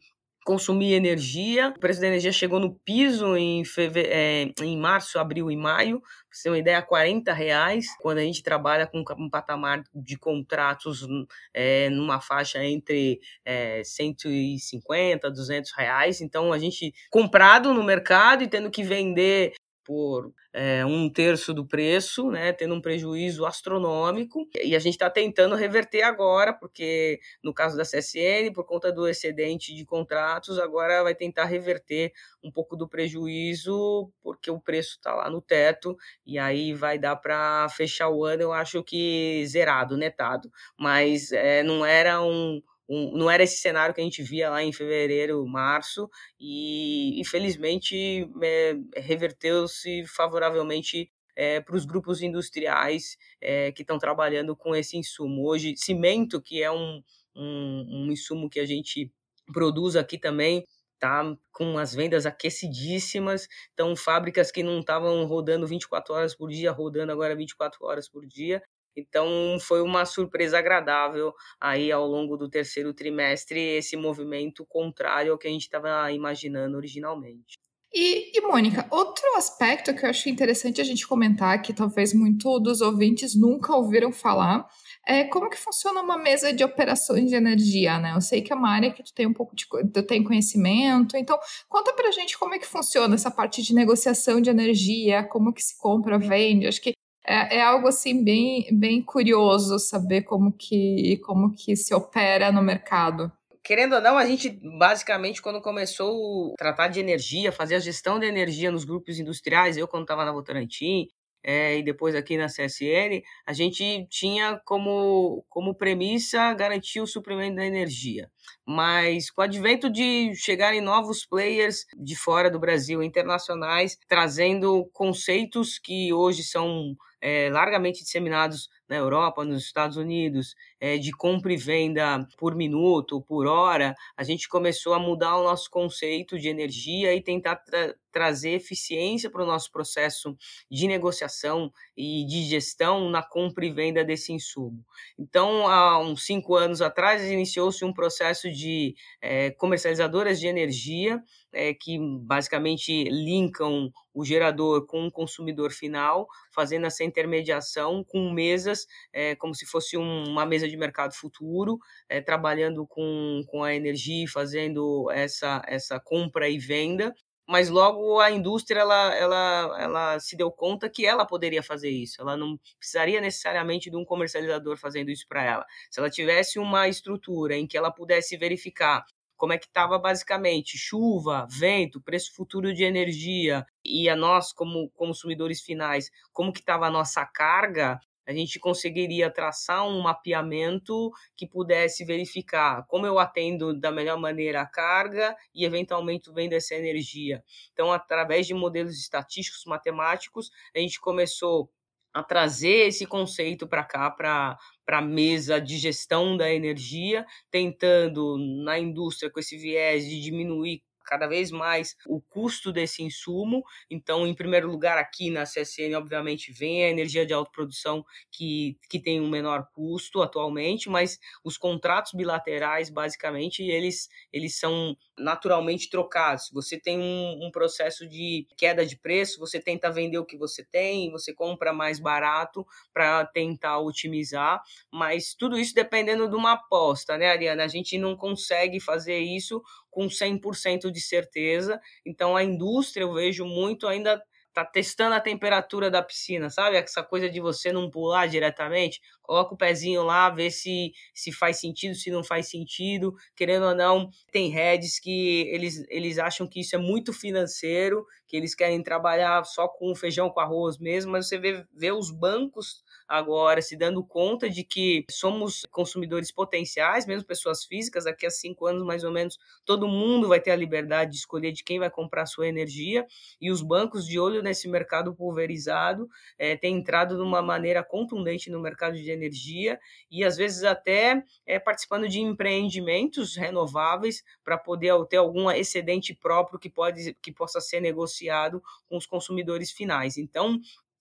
consumir 0.50 0.94
energia. 0.94 1.70
O 1.70 1.80
preço 1.80 2.02
da 2.02 2.08
energia 2.08 2.32
chegou 2.32 2.60
no 2.60 2.74
piso 2.74 3.38
em, 3.38 3.64
feve... 3.64 4.02
É, 4.02 4.52
em 4.64 4.76
março, 4.76 5.20
abril 5.20 5.52
e 5.52 5.56
maio. 5.56 6.00
Pra 6.00 6.10
você 6.32 6.44
ter 6.44 6.50
uma 6.50 6.58
ideia, 6.58 6.82
40 6.82 7.32
reais. 7.32 7.86
Quando 8.00 8.18
a 8.18 8.24
gente 8.24 8.42
trabalha 8.42 8.88
com 8.88 9.04
um 9.20 9.30
patamar 9.30 9.84
de 9.94 10.18
contratos 10.18 11.08
é, 11.54 11.92
numa 11.92 12.20
faixa 12.20 12.66
entre 12.66 13.20
é, 13.46 13.84
150, 13.84 15.30
200 15.30 15.72
reais. 15.78 16.20
Então, 16.20 16.52
a 16.52 16.58
gente 16.58 16.96
comprado 17.12 17.72
no 17.72 17.84
mercado 17.84 18.44
e 18.44 18.48
tendo 18.48 18.72
que 18.72 18.82
vender 18.82 19.54
por 19.90 20.32
é, 20.54 20.86
um 20.86 21.10
terço 21.10 21.52
do 21.52 21.66
preço, 21.66 22.30
né, 22.30 22.54
tendo 22.54 22.76
um 22.76 22.82
prejuízo 22.82 23.44
astronômico. 23.44 24.48
E 24.64 24.76
a 24.76 24.80
gente 24.80 24.94
está 24.94 25.10
tentando 25.10 25.56
reverter 25.56 26.04
agora, 26.04 26.54
porque 26.54 27.20
no 27.44 27.52
caso 27.52 27.76
da 27.76 27.82
CSN, 27.82 28.54
por 28.54 28.66
conta 28.66 28.92
do 28.92 29.08
excedente 29.08 29.74
de 29.74 29.84
contratos, 29.84 30.60
agora 30.60 31.02
vai 31.02 31.16
tentar 31.16 31.46
reverter 31.46 32.14
um 32.44 32.52
pouco 32.52 32.76
do 32.76 32.88
prejuízo, 32.88 34.12
porque 34.22 34.52
o 34.52 34.62
preço 34.62 34.98
está 34.98 35.16
lá 35.16 35.28
no 35.28 35.42
teto, 35.42 35.98
e 36.24 36.38
aí 36.38 36.72
vai 36.72 37.00
dar 37.00 37.16
para 37.16 37.68
fechar 37.70 38.10
o 38.10 38.24
ano, 38.24 38.44
eu 38.44 38.54
acho 38.54 38.84
que 38.84 39.44
zerado, 39.48 39.98
netado. 39.98 40.52
Mas 40.78 41.32
é, 41.32 41.64
não 41.64 41.84
era 41.84 42.22
um 42.22 42.62
um, 42.90 43.16
não 43.16 43.30
era 43.30 43.44
esse 43.44 43.58
cenário 43.58 43.94
que 43.94 44.02
a 44.02 44.04
gente 44.04 44.24
via 44.24 44.50
lá 44.50 44.64
em 44.64 44.74
fevereiro, 44.74 45.46
março, 45.46 46.10
e 46.40 47.20
infelizmente 47.22 48.28
é, 48.42 48.76
reverteu-se 48.98 50.06
favoravelmente 50.08 51.12
é, 51.36 51.62
para 51.62 51.76
os 51.76 51.86
grupos 51.86 52.22
industriais 52.22 53.16
é, 53.40 53.72
que 53.72 53.84
estão 53.84 54.00
trabalhando 54.00 54.56
com 54.56 54.76
esse 54.76 54.98
insumo. 54.98 55.48
Hoje, 55.48 55.76
cimento, 55.78 56.42
que 56.42 56.64
é 56.64 56.72
um, 56.72 57.02
um, 57.36 57.86
um 58.08 58.12
insumo 58.12 58.50
que 58.50 58.60
a 58.60 58.66
gente 58.66 59.12
produz 59.54 59.96
aqui 59.96 60.18
também, 60.18 60.66
tá 61.00 61.24
com 61.52 61.78
as 61.78 61.94
vendas 61.94 62.26
aquecidíssimas. 62.26 63.48
Então, 63.74 63.96
fábricas 63.96 64.52
que 64.52 64.64
não 64.64 64.80
estavam 64.80 65.24
rodando 65.26 65.66
24 65.66 66.14
horas 66.14 66.36
por 66.36 66.50
dia, 66.50 66.72
rodando 66.72 67.12
agora 67.12 67.36
24 67.36 67.86
horas 67.86 68.10
por 68.10 68.26
dia. 68.26 68.62
Então 68.96 69.58
foi 69.62 69.82
uma 69.82 70.06
surpresa 70.06 70.60
agradável 70.60 71.34
aí 71.60 71.92
ao 71.92 72.06
longo 72.06 72.38
do 72.38 72.50
terceiro 72.50 72.94
trimestre 72.94 73.60
esse 73.60 73.96
movimento 73.96 74.66
contrário 74.66 75.32
ao 75.32 75.38
que 75.38 75.48
a 75.48 75.52
gente 75.52 75.64
estava 75.64 76.12
imaginando 76.12 76.78
originalmente. 76.78 77.58
E, 77.92 78.38
e, 78.38 78.42
Mônica, 78.42 78.88
outro 78.92 79.26
aspecto 79.36 79.96
que 79.96 80.06
eu 80.06 80.10
acho 80.12 80.30
interessante 80.30 80.80
a 80.80 80.84
gente 80.84 81.08
comentar, 81.08 81.60
que 81.60 81.74
talvez 81.74 82.14
muitos 82.14 82.62
dos 82.62 82.82
ouvintes 82.82 83.36
nunca 83.36 83.76
ouviram 83.76 84.12
falar, 84.12 84.68
é 85.08 85.24
como 85.24 85.50
que 85.50 85.58
funciona 85.58 86.00
uma 86.00 86.16
mesa 86.16 86.54
de 86.54 86.64
operações 86.64 87.32
de 87.32 87.36
energia, 87.36 87.98
né? 87.98 88.14
Eu 88.16 88.22
sei 88.22 88.44
que 88.44 88.54
é 88.54 88.56
uma 88.56 88.70
área 88.70 88.94
que 88.94 89.02
tu 89.02 89.12
tem 89.12 89.26
um 89.26 89.34
pouco 89.34 89.56
de 89.56 89.66
tu 89.92 90.04
tem 90.04 90.24
conhecimento, 90.24 91.18
então 91.18 91.40
conta 91.68 91.92
pra 91.94 92.12
gente 92.12 92.38
como 92.38 92.54
é 92.54 92.60
que 92.60 92.68
funciona 92.68 93.16
essa 93.16 93.32
parte 93.32 93.64
de 93.64 93.74
negociação 93.74 94.40
de 94.40 94.52
energia, 94.52 95.24
como 95.24 95.52
que 95.52 95.64
se 95.64 95.76
compra, 95.80 96.20
vende. 96.20 96.68
Acho 96.68 96.82
que 96.82 96.94
é, 97.30 97.58
é, 97.58 97.62
algo 97.62 97.88
assim 97.88 98.24
bem, 98.24 98.68
bem 98.72 99.04
curioso 99.04 99.78
saber 99.78 100.24
como 100.24 100.52
que, 100.52 101.18
como 101.24 101.54
que 101.54 101.76
se 101.76 101.94
opera 101.94 102.52
no 102.52 102.60
mercado. 102.64 103.32
Querendo 103.64 103.94
ou 103.94 104.02
não, 104.02 104.18
a 104.18 104.26
gente 104.26 104.50
basicamente, 104.80 105.40
quando 105.40 105.62
começou 105.62 106.54
a 106.54 106.56
tratar 106.58 106.88
de 106.88 107.00
energia, 107.00 107.52
fazer 107.52 107.76
a 107.76 107.80
gestão 107.80 108.20
de 108.20 108.26
energia 108.26 108.72
nos 108.72 108.84
grupos 108.84 109.20
industriais, 109.20 109.78
eu 109.78 109.88
quando 109.88 110.06
estava 110.06 110.26
na 110.26 110.32
Votorantim, 110.32 111.08
é, 111.44 111.78
e 111.78 111.84
depois 111.84 112.16
aqui 112.16 112.36
na 112.36 112.48
CSN, 112.48 113.22
a 113.46 113.54
gente 113.54 114.08
tinha 114.10 114.60
como, 114.66 115.46
como 115.48 115.76
premissa 115.76 116.52
garantir 116.56 117.00
o 117.00 117.08
suprimento 117.08 117.58
da 117.58 117.66
energia. 117.66 118.30
Mas 118.66 119.30
com 119.30 119.42
o 119.42 119.44
advento 119.44 119.88
de 119.88 120.34
chegarem 120.36 120.82
novos 120.82 121.28
players 121.28 121.86
de 121.96 122.16
fora 122.16 122.50
do 122.50 122.60
Brasil, 122.60 123.04
internacionais, 123.04 124.00
trazendo 124.08 124.90
conceitos 124.92 125.78
que 125.78 126.12
hoje 126.12 126.44
são 126.44 126.98
é, 127.22 127.50
largamente 127.50 128.04
disseminados 128.04 128.70
na 128.90 128.96
Europa, 128.96 129.46
nos 129.46 129.64
Estados 129.64 129.98
Unidos, 129.98 130.56
é, 130.80 130.98
de 130.98 131.12
compra 131.12 131.54
e 131.54 131.58
venda 131.58 132.28
por 132.38 132.56
minuto, 132.56 133.22
por 133.22 133.46
hora, 133.46 133.96
a 134.18 134.24
gente 134.24 134.50
começou 134.50 134.96
a 134.96 135.00
mudar 135.00 135.38
o 135.38 135.44
nosso 135.44 135.70
conceito 135.70 136.40
de 136.40 136.50
energia 136.50 137.14
e 137.14 137.22
tentar 137.22 137.58
tra 137.58 137.96
trazer 138.12 138.54
eficiência 138.54 139.30
para 139.30 139.44
o 139.44 139.46
nosso 139.46 139.72
processo 139.72 140.36
de 140.70 140.88
negociação 140.88 141.72
e 141.96 142.26
de 142.26 142.42
gestão 142.44 143.08
na 143.08 143.22
compra 143.22 143.64
e 143.64 143.72
venda 143.72 144.04
desse 144.04 144.34
insumo. 144.34 144.84
Então, 145.18 145.68
há 145.68 146.00
uns 146.00 146.26
cinco 146.26 146.56
anos 146.56 146.82
atrás, 146.82 147.24
iniciou-se 147.30 147.86
um 147.86 147.94
processo 147.94 148.52
de 148.52 148.96
é, 149.22 149.52
comercializadoras 149.52 150.40
de 150.40 150.48
energia 150.48 151.22
é, 151.52 151.74
que 151.74 151.98
basicamente 152.22 153.04
linkam 153.06 153.92
o 154.14 154.26
gerador 154.26 154.86
com 154.86 155.08
o 155.08 155.12
consumidor 155.12 155.72
final, 155.72 156.28
fazendo 156.52 156.86
essa 156.86 157.04
intermediação 157.04 158.04
com 158.04 158.32
mesas, 158.32 158.79
é, 159.14 159.36
como 159.36 159.54
se 159.56 159.66
fosse 159.66 159.98
um, 159.98 160.28
uma 160.28 160.46
mesa 160.46 160.68
de 160.68 160.78
mercado 160.78 161.14
futuro, 161.14 161.80
é, 162.08 162.22
trabalhando 162.22 162.86
com, 162.88 163.42
com 163.48 163.64
a 163.64 163.74
energia, 163.74 164.28
fazendo 164.28 165.10
essa, 165.12 165.62
essa 165.68 166.00
compra 166.00 166.50
e 166.50 166.58
venda. 166.58 167.14
Mas 167.48 167.68
logo 167.68 168.20
a 168.20 168.30
indústria 168.30 168.82
ela, 168.82 169.16
ela, 169.16 169.78
ela 169.80 170.20
se 170.20 170.38
deu 170.38 170.52
conta 170.52 170.88
que 170.88 171.04
ela 171.04 171.26
poderia 171.26 171.64
fazer 171.64 171.90
isso. 171.90 172.22
Ela 172.22 172.38
não 172.38 172.60
precisaria 172.78 173.20
necessariamente 173.20 173.90
de 173.90 173.98
um 173.98 174.06
comercializador 174.06 174.78
fazendo 174.78 175.10
isso 175.10 175.26
para 175.28 175.44
ela. 175.44 175.66
Se 175.90 176.00
ela 176.00 176.12
tivesse 176.12 176.60
uma 176.60 176.88
estrutura 176.88 177.56
em 177.58 177.66
que 177.66 177.76
ela 177.76 177.92
pudesse 177.92 178.38
verificar 178.38 179.04
como 179.40 179.54
é 179.54 179.58
que 179.58 179.66
estava 179.66 179.98
basicamente 179.98 180.78
chuva, 180.78 181.48
vento, 181.50 182.02
preço 182.02 182.36
futuro 182.36 182.74
de 182.74 182.84
energia 182.84 183.66
e 183.84 184.10
a 184.10 184.16
nós 184.16 184.52
como 184.52 184.90
consumidores 184.90 185.62
finais, 185.62 186.12
como 186.34 186.52
que 186.52 186.60
estava 186.60 186.88
a 186.88 186.92
nossa 186.92 187.26
carga, 187.26 187.98
a 188.30 188.34
gente 188.34 188.60
conseguiria 188.60 189.32
traçar 189.32 189.88
um 189.88 190.02
mapeamento 190.02 191.12
que 191.36 191.48
pudesse 191.48 192.06
verificar 192.06 192.86
como 192.88 193.08
eu 193.08 193.18
atendo 193.18 193.74
da 193.74 193.92
melhor 193.92 194.20
maneira 194.20 194.62
a 194.62 194.68
carga 194.68 195.36
e 195.52 195.66
eventualmente 195.66 196.32
vendo 196.32 196.54
essa 196.54 196.76
energia. 196.76 197.44
Então, 197.74 197.92
através 197.92 198.46
de 198.46 198.54
modelos 198.54 199.00
estatísticos 199.00 199.66
matemáticos, 199.66 200.52
a 200.76 200.80
gente 200.80 201.00
começou 201.00 201.72
a 202.14 202.22
trazer 202.22 202.88
esse 202.88 203.08
conceito 203.08 203.68
para 203.68 203.84
cá, 203.84 204.12
para 204.12 204.58
a 204.88 205.02
mesa 205.02 205.60
de 205.60 205.80
gestão 205.80 206.38
da 206.38 206.54
energia, 206.54 207.26
tentando 207.50 208.38
na 208.64 208.78
indústria 208.78 209.32
com 209.32 209.40
esse 209.40 209.58
viés 209.58 210.08
de 210.08 210.22
diminuir 210.22 210.84
cada 211.10 211.26
vez 211.26 211.50
mais 211.50 211.96
o 212.08 212.22
custo 212.22 212.72
desse 212.72 213.02
insumo. 213.02 213.64
Então, 213.90 214.28
em 214.28 214.36
primeiro 214.36 214.70
lugar, 214.70 215.00
aqui 215.00 215.32
na 215.32 215.44
CSN, 215.44 215.96
obviamente, 215.96 216.52
vem 216.54 216.86
a 216.86 216.90
energia 216.90 217.26
de 217.26 217.34
autoprodução 217.34 218.06
que, 218.32 218.78
que 218.88 219.00
tem 219.00 219.20
um 219.20 219.28
menor 219.28 219.68
custo 219.74 220.22
atualmente, 220.22 220.88
mas 220.88 221.18
os 221.44 221.58
contratos 221.58 222.12
bilaterais, 222.14 222.92
basicamente, 222.92 223.64
eles, 223.64 224.08
eles 224.32 224.60
são 224.60 224.96
naturalmente 225.18 225.90
trocados. 225.90 226.50
Você 226.54 226.80
tem 226.80 227.00
um, 227.00 227.48
um 227.48 227.52
processo 227.52 228.08
de 228.08 228.46
queda 228.56 228.86
de 228.86 228.96
preço, 228.96 229.40
você 229.40 229.60
tenta 229.60 229.92
vender 229.92 230.20
o 230.20 230.26
que 230.26 230.38
você 230.38 230.64
tem, 230.64 231.10
você 231.10 231.34
compra 231.34 231.74
mais 231.74 232.00
barato 232.00 232.66
para 232.94 233.26
tentar 233.26 233.80
otimizar, 233.80 234.62
mas 234.94 235.34
tudo 235.34 235.58
isso 235.58 235.74
dependendo 235.74 236.30
de 236.30 236.36
uma 236.36 236.54
aposta, 236.54 237.18
né, 237.18 237.32
Ariana? 237.32 237.64
A 237.64 237.68
gente 237.68 237.98
não 237.98 238.16
consegue 238.16 238.80
fazer 238.80 239.18
isso 239.18 239.62
com 239.90 240.10
100% 240.10 240.92
de 240.92 241.02
certeza. 241.02 241.80
Então 242.06 242.36
a 242.36 242.44
indústria 242.44 243.04
eu 243.04 243.14
vejo 243.14 243.46
muito 243.46 243.88
ainda 243.88 244.22
tá 244.54 244.66
testando 244.66 245.16
a 245.16 245.22
temperatura 245.22 245.92
da 245.92 246.02
piscina, 246.02 246.50
sabe? 246.50 246.76
Essa 246.78 247.04
coisa 247.04 247.30
de 247.30 247.40
você 247.40 247.72
não 247.72 247.90
pular 247.90 248.28
diretamente, 248.28 249.00
coloca 249.22 249.54
o 249.54 249.58
pezinho 249.58 250.04
lá, 250.04 250.30
vê 250.30 250.50
se 250.50 250.92
se 251.14 251.32
faz 251.32 251.60
sentido, 251.60 251.96
se 251.96 252.10
não 252.10 252.24
faz 252.24 252.50
sentido. 252.50 253.14
Querendo 253.36 253.66
ou 253.68 253.76
não, 253.76 254.10
tem 254.32 254.50
heads 254.50 255.00
que 255.00 255.48
eles, 255.54 255.86
eles 255.90 256.18
acham 256.18 256.48
que 256.48 256.62
isso 256.62 256.76
é 256.76 256.80
muito 256.80 257.14
financeiro, 257.14 258.06
que 258.28 258.36
eles 258.36 258.56
querem 258.56 258.82
trabalhar 258.84 259.44
só 259.46 259.68
com 259.68 259.94
feijão 259.96 260.30
com 260.30 260.40
arroz 260.40 260.78
mesmo, 260.80 261.12
mas 261.12 261.28
você 261.28 261.38
vê, 261.38 261.64
vê 261.74 261.92
os 261.92 262.12
bancos 262.12 262.84
agora 263.10 263.60
se 263.60 263.76
dando 263.76 264.04
conta 264.04 264.48
de 264.48 264.64
que 264.64 265.04
somos 265.10 265.66
consumidores 265.72 266.32
potenciais, 266.32 267.08
mesmo 267.08 267.26
pessoas 267.26 267.66
físicas, 267.66 268.04
daqui 268.04 268.28
a 268.28 268.30
cinco 268.30 268.68
anos 268.68 268.86
mais 268.86 269.04
ou 269.04 269.12
menos, 269.12 269.40
todo 269.66 269.88
mundo 269.88 270.28
vai 270.28 270.40
ter 270.40 270.52
a 270.52 270.56
liberdade 270.56 271.12
de 271.12 271.18
escolher 271.18 271.52
de 271.52 271.64
quem 271.64 271.80
vai 271.80 271.90
comprar 271.90 272.28
sua 272.28 272.48
energia, 272.48 273.08
e 273.42 273.50
os 273.50 273.64
bancos 273.64 274.06
de 274.06 274.20
olho 274.20 274.44
nesse 274.44 274.70
mercado 274.70 275.16
pulverizado 275.16 276.08
é, 276.38 276.56
têm 276.56 276.78
entrado 276.78 277.16
de 277.16 277.22
uma 277.24 277.42
maneira 277.42 277.84
contundente 277.84 278.52
no 278.52 278.60
mercado 278.60 278.96
de 278.96 279.10
energia 279.10 279.80
e 280.12 280.24
às 280.24 280.38
vezes 280.38 280.64
até 280.64 281.24
é, 281.48 281.58
participando 281.58 282.08
de 282.08 282.20
empreendimentos 282.20 283.36
renováveis 283.36 284.24
para 284.44 284.56
poder 284.56 284.94
ter 285.08 285.18
algum 285.18 285.50
excedente 285.50 286.14
próprio 286.14 286.60
que, 286.60 286.70
pode, 286.70 287.16
que 287.22 287.32
possa 287.32 287.60
ser 287.60 287.80
negociado 287.80 288.62
com 288.88 288.98
os 288.98 289.08
consumidores 289.08 289.72
finais. 289.72 290.16
Então, 290.18 290.60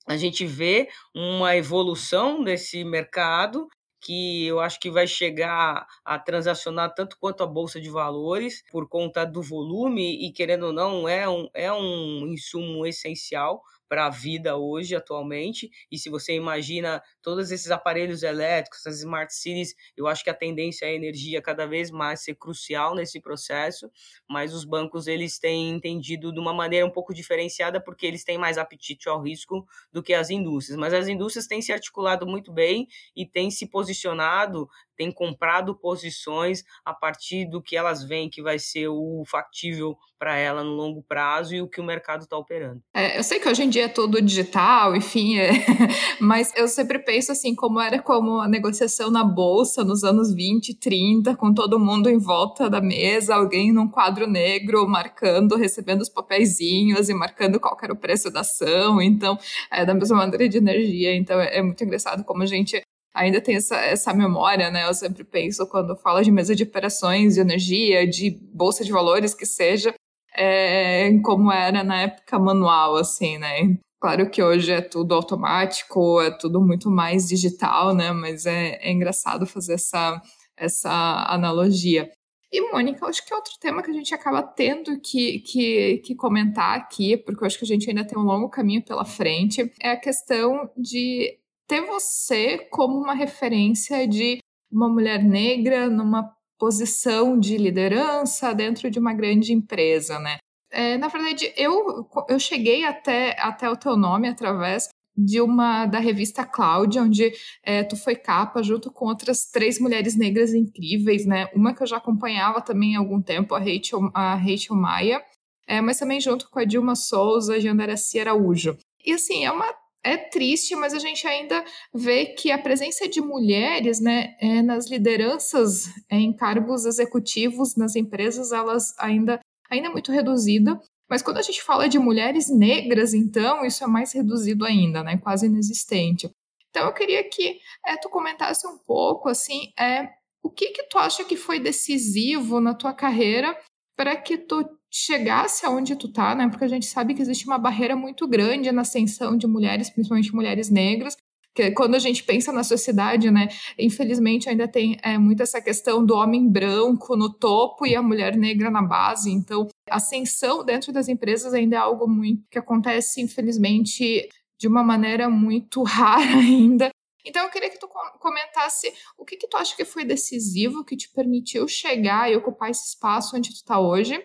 a 0.08 0.16
gente 0.16 0.46
vê 0.46 0.88
uma 1.14 1.56
evolução 1.56 2.42
desse 2.42 2.84
mercado 2.84 3.68
que 4.00 4.46
eu 4.46 4.60
acho 4.60 4.78
que 4.78 4.90
vai 4.90 5.06
chegar 5.06 5.86
a 6.04 6.18
transacionar 6.18 6.94
tanto 6.94 7.16
quanto 7.18 7.42
a 7.42 7.46
bolsa 7.46 7.80
de 7.80 7.90
valores 7.90 8.62
por 8.70 8.88
conta 8.88 9.24
do 9.24 9.42
volume 9.42 10.24
e 10.26 10.32
querendo 10.32 10.66
ou 10.66 10.72
não 10.72 11.08
é 11.08 11.28
um, 11.28 11.48
é 11.52 11.72
um 11.72 12.26
insumo 12.28 12.86
essencial 12.86 13.60
para 13.88 14.06
a 14.06 14.10
vida 14.10 14.56
hoje, 14.56 14.94
atualmente. 14.94 15.70
E 15.90 15.98
se 15.98 16.10
você 16.10 16.34
imagina 16.34 17.02
todos 17.22 17.50
esses 17.50 17.70
aparelhos 17.70 18.22
elétricos, 18.22 18.86
as 18.86 18.98
smart 18.98 19.32
cities, 19.34 19.74
eu 19.96 20.06
acho 20.06 20.22
que 20.22 20.30
a 20.30 20.34
tendência 20.34 20.86
é 20.86 20.90
a 20.90 20.94
energia 20.94 21.40
cada 21.42 21.66
vez 21.66 21.90
mais 21.90 22.22
ser 22.22 22.34
crucial 22.34 22.94
nesse 22.94 23.20
processo, 23.20 23.90
mas 24.28 24.54
os 24.54 24.64
bancos 24.64 25.06
eles 25.06 25.38
têm 25.38 25.70
entendido 25.70 26.32
de 26.32 26.40
uma 26.40 26.52
maneira 26.52 26.86
um 26.86 26.90
pouco 26.90 27.14
diferenciada 27.14 27.80
porque 27.82 28.06
eles 28.06 28.24
têm 28.24 28.38
mais 28.38 28.58
apetite 28.58 29.08
ao 29.08 29.20
risco 29.22 29.66
do 29.92 30.02
que 30.02 30.14
as 30.14 30.30
indústrias. 30.30 30.78
Mas 30.78 30.92
as 30.94 31.08
indústrias 31.08 31.46
têm 31.46 31.62
se 31.62 31.72
articulado 31.72 32.26
muito 32.26 32.52
bem 32.52 32.86
e 33.16 33.26
têm 33.26 33.50
se 33.50 33.68
posicionado 33.68 34.68
têm 34.98 35.12
comprado 35.12 35.78
posições 35.78 36.64
a 36.84 36.92
partir 36.92 37.48
do 37.48 37.62
que 37.62 37.76
elas 37.76 38.02
veem 38.02 38.28
que 38.28 38.42
vai 38.42 38.58
ser 38.58 38.88
o 38.88 39.22
factível 39.26 39.96
para 40.18 40.36
ela 40.36 40.64
no 40.64 40.72
longo 40.72 41.00
prazo 41.00 41.54
e 41.54 41.62
o 41.62 41.68
que 41.68 41.80
o 41.80 41.84
mercado 41.84 42.22
está 42.22 42.36
operando. 42.36 42.82
É, 42.92 43.16
eu 43.16 43.22
sei 43.22 43.38
que 43.38 43.48
hoje 43.48 43.62
em 43.62 43.68
dia 43.68 43.84
é 43.84 43.88
tudo 43.88 44.20
digital, 44.20 44.96
enfim, 44.96 45.38
é, 45.38 45.52
mas 46.20 46.52
eu 46.56 46.66
sempre 46.66 46.98
penso 46.98 47.30
assim, 47.30 47.54
como 47.54 47.80
era 47.80 48.02
como 48.02 48.40
a 48.40 48.48
negociação 48.48 49.10
na 49.12 49.22
bolsa 49.22 49.84
nos 49.84 50.02
anos 50.02 50.34
20, 50.34 50.74
30, 50.74 51.36
com 51.36 51.54
todo 51.54 51.78
mundo 51.78 52.10
em 52.10 52.18
volta 52.18 52.68
da 52.68 52.80
mesa, 52.80 53.36
alguém 53.36 53.72
num 53.72 53.88
quadro 53.88 54.26
negro 54.26 54.88
marcando, 54.88 55.54
recebendo 55.54 56.00
os 56.00 56.08
papeizinhos 56.08 57.08
e 57.08 57.14
marcando 57.14 57.60
qual 57.60 57.78
era 57.80 57.92
o 57.92 57.96
preço 57.96 58.30
da 58.30 58.40
ação. 58.40 59.00
Então, 59.00 59.38
é 59.70 59.84
da 59.84 59.94
mesma 59.94 60.16
maneira 60.16 60.48
de 60.48 60.58
energia. 60.58 61.14
Então, 61.14 61.40
é, 61.40 61.58
é 61.58 61.62
muito 61.62 61.82
engraçado 61.84 62.24
como 62.24 62.42
a 62.42 62.46
gente 62.46 62.82
ainda 63.18 63.40
tem 63.40 63.56
essa, 63.56 63.76
essa 63.76 64.14
memória, 64.14 64.70
né? 64.70 64.86
Eu 64.88 64.94
sempre 64.94 65.24
penso 65.24 65.66
quando 65.66 65.96
falo 65.96 66.22
de 66.22 66.30
mesa 66.30 66.54
de 66.54 66.62
operações, 66.62 67.34
de 67.34 67.40
energia, 67.40 68.06
de 68.06 68.30
bolsa 68.30 68.84
de 68.84 68.92
valores, 68.92 69.34
que 69.34 69.44
seja, 69.44 69.92
é, 70.34 71.10
como 71.24 71.52
era 71.52 71.82
na 71.82 72.02
época 72.02 72.38
manual, 72.38 72.96
assim, 72.96 73.38
né? 73.38 73.76
Claro 74.00 74.30
que 74.30 74.40
hoje 74.40 74.70
é 74.70 74.80
tudo 74.80 75.12
automático, 75.14 76.20
é 76.20 76.30
tudo 76.30 76.60
muito 76.60 76.88
mais 76.88 77.26
digital, 77.26 77.92
né? 77.92 78.12
Mas 78.12 78.46
é, 78.46 78.78
é 78.80 78.92
engraçado 78.92 79.46
fazer 79.46 79.74
essa, 79.74 80.22
essa 80.56 81.26
analogia. 81.28 82.10
E, 82.50 82.72
Mônica, 82.72 83.04
acho 83.04 83.26
que 83.26 83.32
é 83.32 83.36
outro 83.36 83.52
tema 83.60 83.82
que 83.82 83.90
a 83.90 83.94
gente 83.94 84.14
acaba 84.14 84.42
tendo 84.42 84.98
que, 85.00 85.40
que, 85.40 85.98
que, 85.98 86.14
comentar 86.14 86.78
aqui, 86.78 87.16
porque 87.16 87.42
eu 87.42 87.46
acho 87.46 87.58
que 87.58 87.64
a 87.64 87.68
gente 87.68 87.90
ainda 87.90 88.06
tem 88.06 88.16
um 88.16 88.22
longo 88.22 88.48
caminho 88.48 88.82
pela 88.82 89.04
frente, 89.04 89.70
é 89.82 89.90
a 89.90 89.96
questão 89.96 90.70
de 90.74 91.38
ter 91.68 91.82
você 91.82 92.58
como 92.70 92.98
uma 92.98 93.14
referência 93.14 94.08
de 94.08 94.38
uma 94.72 94.88
mulher 94.88 95.22
negra 95.22 95.88
numa 95.88 96.34
posição 96.58 97.38
de 97.38 97.56
liderança 97.56 98.54
dentro 98.54 98.90
de 98.90 98.98
uma 98.98 99.14
grande 99.14 99.52
empresa, 99.52 100.18
né? 100.18 100.38
É, 100.70 100.98
na 100.98 101.08
verdade, 101.08 101.52
eu, 101.56 102.08
eu 102.28 102.38
cheguei 102.38 102.84
até, 102.84 103.36
até 103.38 103.70
o 103.70 103.76
teu 103.76 103.96
nome 103.96 104.28
através 104.28 104.88
de 105.16 105.40
uma 105.40 105.86
da 105.86 105.98
revista 105.98 106.44
Cloud, 106.44 106.98
onde 106.98 107.32
é, 107.62 107.82
tu 107.82 107.96
foi 107.96 108.14
capa 108.14 108.62
junto 108.62 108.90
com 108.90 109.06
outras 109.06 109.50
três 109.50 109.80
mulheres 109.80 110.16
negras 110.16 110.54
incríveis, 110.54 111.26
né? 111.26 111.48
Uma 111.54 111.74
que 111.74 111.82
eu 111.82 111.86
já 111.86 111.96
acompanhava 111.96 112.60
também 112.60 112.96
há 112.96 112.98
algum 112.98 113.20
tempo, 113.20 113.54
a 113.54 113.58
Rachel, 113.58 114.10
a 114.14 114.34
Rachel 114.34 114.76
Maia, 114.76 115.22
é, 115.66 115.80
mas 115.80 115.98
também 115.98 116.20
junto 116.20 116.48
com 116.50 116.58
a 116.58 116.64
Dilma 116.64 116.94
Souza 116.94 117.54
a 117.54 117.60
Jandaracia 117.60 118.22
Araújo. 118.22 118.76
E 119.04 119.12
assim, 119.12 119.44
é 119.44 119.50
uma 119.50 119.74
é 120.08 120.16
triste, 120.16 120.74
mas 120.74 120.94
a 120.94 120.98
gente 120.98 121.26
ainda 121.26 121.64
vê 121.94 122.26
que 122.26 122.50
a 122.50 122.58
presença 122.58 123.08
de 123.08 123.20
mulheres 123.20 124.00
né, 124.00 124.36
é, 124.40 124.62
nas 124.62 124.90
lideranças 124.90 125.88
é, 126.10 126.16
em 126.16 126.32
cargos 126.32 126.84
executivos 126.84 127.76
nas 127.76 127.96
empresas, 127.96 128.52
elas 128.52 128.94
ainda, 128.98 129.40
ainda 129.70 129.88
é 129.88 129.90
muito 129.90 130.12
reduzida. 130.12 130.80
Mas 131.08 131.22
quando 131.22 131.38
a 131.38 131.42
gente 131.42 131.62
fala 131.62 131.88
de 131.88 131.98
mulheres 131.98 132.50
negras, 132.50 133.14
então, 133.14 133.64
isso 133.64 133.82
é 133.82 133.86
mais 133.86 134.12
reduzido 134.12 134.64
ainda, 134.64 135.02
né, 135.02 135.16
quase 135.16 135.46
inexistente. 135.46 136.30
Então 136.70 136.86
eu 136.86 136.92
queria 136.92 137.24
que 137.24 137.58
é, 137.86 137.96
tu 137.96 138.08
comentasse 138.08 138.66
um 138.66 138.76
pouco 138.78 139.28
assim, 139.28 139.72
é, 139.78 140.08
o 140.42 140.50
que 140.50 140.70
que 140.70 140.84
tu 140.84 140.98
acha 140.98 141.24
que 141.24 141.36
foi 141.36 141.58
decisivo 141.58 142.60
na 142.60 142.74
tua 142.74 142.92
carreira 142.92 143.58
para 143.98 144.14
que 144.14 144.38
tu 144.38 144.64
chegasse 144.88 145.66
aonde 145.66 145.96
tu 145.96 146.08
tá, 146.12 146.32
né? 146.32 146.48
Porque 146.48 146.64
a 146.64 146.68
gente 146.68 146.86
sabe 146.86 147.14
que 147.14 147.20
existe 147.20 147.46
uma 147.46 147.58
barreira 147.58 147.96
muito 147.96 148.28
grande 148.28 148.70
na 148.70 148.82
ascensão 148.82 149.36
de 149.36 149.44
mulheres, 149.44 149.90
principalmente 149.90 150.32
mulheres 150.32 150.70
negras, 150.70 151.16
que 151.52 151.72
quando 151.72 151.96
a 151.96 151.98
gente 151.98 152.22
pensa 152.22 152.52
na 152.52 152.62
sociedade, 152.62 153.28
né, 153.28 153.48
infelizmente 153.76 154.48
ainda 154.48 154.68
tem 154.68 154.96
é, 155.02 155.18
muito 155.18 155.42
essa 155.42 155.60
questão 155.60 156.06
do 156.06 156.14
homem 156.14 156.48
branco 156.48 157.16
no 157.16 157.28
topo 157.28 157.84
e 157.84 157.96
a 157.96 158.02
mulher 158.02 158.36
negra 158.36 158.70
na 158.70 158.80
base. 158.80 159.32
Então, 159.32 159.66
ascensão 159.90 160.64
dentro 160.64 160.92
das 160.92 161.08
empresas 161.08 161.52
ainda 161.52 161.74
é 161.74 161.80
algo 161.80 162.06
muito 162.06 162.44
que 162.48 162.58
acontece, 162.58 163.20
infelizmente, 163.20 164.28
de 164.60 164.68
uma 164.68 164.84
maneira 164.84 165.28
muito 165.28 165.82
rara 165.84 166.36
ainda. 166.38 166.88
Então, 167.28 167.44
eu 167.44 167.50
queria 167.50 167.68
que 167.68 167.78
tu 167.78 167.86
comentasse 168.18 168.90
o 169.18 169.24
que, 169.24 169.36
que 169.36 169.46
tu 169.46 169.58
acha 169.58 169.76
que 169.76 169.84
foi 169.84 170.02
decisivo, 170.02 170.82
que 170.82 170.96
te 170.96 171.10
permitiu 171.10 171.68
chegar 171.68 172.32
e 172.32 172.36
ocupar 172.36 172.70
esse 172.70 172.88
espaço 172.88 173.36
onde 173.36 173.50
tu 173.50 173.56
está 173.56 173.78
hoje. 173.78 174.18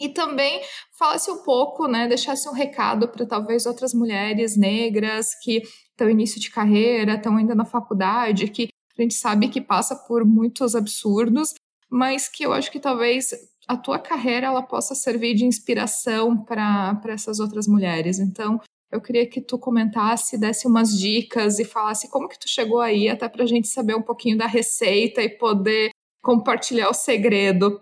E 0.00 0.08
também 0.08 0.62
falasse 0.98 1.30
um 1.30 1.42
pouco, 1.42 1.86
né, 1.86 2.08
deixasse 2.08 2.48
um 2.48 2.52
recado 2.52 3.08
para 3.08 3.26
talvez 3.26 3.66
outras 3.66 3.92
mulheres 3.92 4.56
negras 4.56 5.34
que 5.42 5.62
estão 5.90 6.08
início 6.08 6.40
de 6.40 6.50
carreira, 6.50 7.14
estão 7.14 7.36
ainda 7.36 7.54
na 7.54 7.64
faculdade, 7.64 8.48
que 8.48 8.68
a 8.98 9.02
gente 9.02 9.14
sabe 9.14 9.48
que 9.48 9.60
passa 9.60 9.94
por 9.94 10.24
muitos 10.24 10.74
absurdos, 10.74 11.54
mas 11.90 12.28
que 12.28 12.44
eu 12.44 12.52
acho 12.52 12.70
que 12.70 12.80
talvez 12.80 13.30
a 13.68 13.76
tua 13.76 13.98
carreira 13.98 14.46
ela 14.46 14.62
possa 14.62 14.94
servir 14.94 15.34
de 15.34 15.44
inspiração 15.44 16.42
para 16.42 17.00
essas 17.08 17.38
outras 17.38 17.66
mulheres. 17.66 18.18
Então, 18.18 18.60
eu 18.96 19.00
queria 19.00 19.28
que 19.28 19.40
tu 19.40 19.58
comentasse, 19.58 20.38
desse 20.38 20.66
umas 20.66 20.98
dicas 20.98 21.58
e 21.58 21.64
falasse 21.64 22.10
como 22.10 22.28
que 22.28 22.38
tu 22.38 22.48
chegou 22.48 22.80
aí, 22.80 23.08
até 23.08 23.28
para 23.28 23.44
a 23.44 23.46
gente 23.46 23.68
saber 23.68 23.94
um 23.94 24.02
pouquinho 24.02 24.38
da 24.38 24.46
receita 24.46 25.22
e 25.22 25.28
poder 25.28 25.90
compartilhar 26.22 26.88
o 26.88 26.94
segredo 26.94 27.80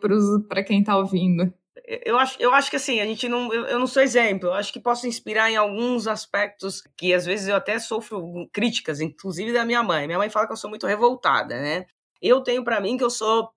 para 0.48 0.62
quem 0.62 0.80
está 0.80 0.96
ouvindo 0.96 1.52
eu 1.86 2.18
acho, 2.18 2.40
eu 2.40 2.52
acho 2.52 2.70
que 2.70 2.76
assim, 2.76 3.00
a 3.00 3.04
gente 3.04 3.28
não. 3.28 3.52
Eu, 3.52 3.66
eu, 3.66 3.78
não 3.78 3.86
sou 3.86 4.02
exemplo, 4.02 4.48
eu 4.48 4.54
acho 4.54 4.72
que 4.72 4.80
posso 4.80 5.06
inspirar 5.06 5.50
em 5.50 5.56
alguns 5.56 6.06
aspectos 6.06 6.82
que 6.96 7.12
às 7.12 7.26
vezes 7.26 7.48
eu 7.48 7.56
até 7.56 7.78
sofro 7.78 8.48
críticas, 8.52 9.00
inclusive 9.00 9.52
da 9.52 9.64
minha 9.64 9.82
mãe. 9.82 10.06
Minha 10.06 10.18
mãe 10.18 10.30
fala 10.30 10.46
que 10.46 10.52
eu 10.52 10.56
sou 10.56 10.70
muito 10.70 10.86
revoltada, 10.86 11.60
né? 11.60 11.86
Eu 12.22 12.42
tenho 12.42 12.64
para 12.64 12.80
mim 12.80 12.96
que 12.96 13.04
eu 13.04 13.10
sou 13.10 13.50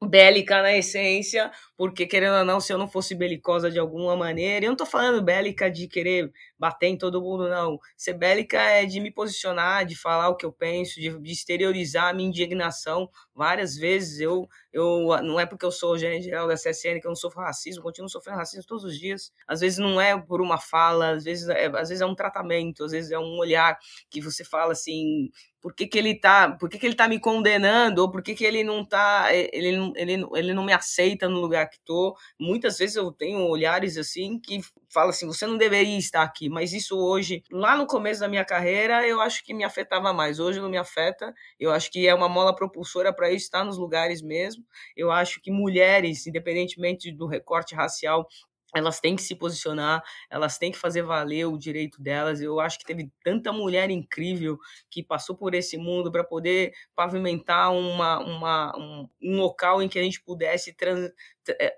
bélica 0.00 0.62
na 0.62 0.76
essência, 0.76 1.50
porque 1.82 2.06
querendo 2.06 2.36
ou 2.36 2.44
não, 2.44 2.60
se 2.60 2.72
eu 2.72 2.78
não 2.78 2.86
fosse 2.86 3.12
belicosa 3.12 3.68
de 3.68 3.76
alguma 3.76 4.14
maneira, 4.14 4.64
eu 4.64 4.68
não 4.70 4.76
tô 4.76 4.86
falando 4.86 5.20
bélica 5.20 5.68
de 5.68 5.88
querer 5.88 6.30
bater 6.56 6.86
em 6.86 6.96
todo 6.96 7.20
mundo, 7.20 7.48
não. 7.48 7.76
Ser 7.96 8.12
bélica 8.14 8.56
é 8.56 8.86
de 8.86 9.00
me 9.00 9.10
posicionar, 9.10 9.84
de 9.84 9.96
falar 9.96 10.28
o 10.28 10.36
que 10.36 10.46
eu 10.46 10.52
penso, 10.52 11.00
de, 11.00 11.18
de 11.18 11.32
exteriorizar 11.32 12.10
a 12.10 12.12
minha 12.12 12.28
indignação. 12.28 13.10
Várias 13.34 13.74
vezes 13.74 14.20
eu, 14.20 14.48
eu 14.72 15.08
não 15.24 15.40
é 15.40 15.44
porque 15.44 15.66
eu 15.66 15.72
sou 15.72 15.98
gerente 15.98 16.26
geral 16.26 16.46
da 16.46 16.54
CSN 16.54 17.00
que 17.00 17.06
eu 17.06 17.10
não 17.10 17.16
sofro 17.16 17.40
racismo, 17.40 17.82
continuo 17.82 18.08
sofrendo 18.08 18.38
racismo 18.38 18.64
todos 18.64 18.84
os 18.84 18.96
dias. 18.96 19.32
Às 19.44 19.58
vezes 19.58 19.80
não 19.80 20.00
é 20.00 20.16
por 20.16 20.40
uma 20.40 20.58
fala, 20.58 21.10
às 21.10 21.24
vezes 21.24 21.48
é, 21.48 21.66
às 21.66 21.88
vezes 21.88 22.00
é 22.00 22.06
um 22.06 22.14
tratamento, 22.14 22.84
às 22.84 22.92
vezes 22.92 23.10
é 23.10 23.18
um 23.18 23.38
olhar 23.38 23.76
que 24.08 24.20
você 24.20 24.44
fala 24.44 24.70
assim, 24.70 25.30
por 25.62 25.72
que, 25.74 25.86
que 25.86 25.96
ele 25.96 26.16
tá, 26.16 26.50
por 26.58 26.68
que, 26.68 26.76
que 26.76 26.84
ele 26.84 26.96
tá 26.96 27.06
me 27.06 27.20
condenando, 27.20 28.02
ou 28.02 28.10
por 28.10 28.20
que, 28.20 28.34
que 28.34 28.44
ele 28.44 28.64
não 28.64 28.84
tá, 28.84 29.28
ele, 29.32 29.92
ele, 29.94 30.26
ele 30.34 30.52
não 30.52 30.64
me 30.64 30.72
aceita 30.72 31.28
no 31.28 31.40
lugar 31.40 31.70
tô. 31.84 32.16
Muitas 32.38 32.78
vezes 32.78 32.96
eu 32.96 33.10
tenho 33.12 33.40
olhares 33.48 33.96
assim 33.96 34.38
que 34.38 34.60
fala 34.92 35.10
assim, 35.10 35.26
você 35.26 35.46
não 35.46 35.56
deveria 35.56 35.98
estar 35.98 36.22
aqui, 36.22 36.48
mas 36.48 36.72
isso 36.72 36.98
hoje, 36.98 37.42
lá 37.50 37.76
no 37.76 37.86
começo 37.86 38.20
da 38.20 38.28
minha 38.28 38.44
carreira, 38.44 39.06
eu 39.06 39.20
acho 39.20 39.44
que 39.44 39.54
me 39.54 39.64
afetava 39.64 40.12
mais. 40.12 40.38
Hoje 40.38 40.60
não 40.60 40.68
me 40.68 40.76
afeta. 40.78 41.32
Eu 41.58 41.72
acho 41.72 41.90
que 41.90 42.06
é 42.06 42.14
uma 42.14 42.28
mola 42.28 42.54
propulsora 42.54 43.12
para 43.12 43.30
isso 43.30 43.46
estar 43.46 43.64
nos 43.64 43.78
lugares 43.78 44.22
mesmo. 44.22 44.64
Eu 44.96 45.10
acho 45.10 45.40
que 45.40 45.50
mulheres, 45.50 46.26
independentemente 46.26 47.10
do 47.12 47.26
recorte 47.26 47.74
racial, 47.74 48.26
elas 48.74 49.00
têm 49.00 49.14
que 49.14 49.22
se 49.22 49.34
posicionar, 49.34 50.02
elas 50.30 50.56
têm 50.58 50.72
que 50.72 50.78
fazer 50.78 51.02
valer 51.02 51.46
o 51.46 51.58
direito 51.58 52.00
delas. 52.02 52.40
Eu 52.40 52.58
acho 52.58 52.78
que 52.78 52.86
teve 52.86 53.10
tanta 53.22 53.52
mulher 53.52 53.90
incrível 53.90 54.58
que 54.90 55.02
passou 55.02 55.36
por 55.36 55.54
esse 55.54 55.76
mundo 55.76 56.10
para 56.10 56.24
poder 56.24 56.72
pavimentar 56.94 57.72
uma, 57.72 58.18
uma, 58.20 58.76
um, 58.76 59.08
um, 59.22 59.36
local 59.40 59.82
em 59.82 59.88
que 59.88 59.98
a 59.98 60.02
gente 60.02 60.22
pudesse 60.22 60.72
trans, 60.72 61.10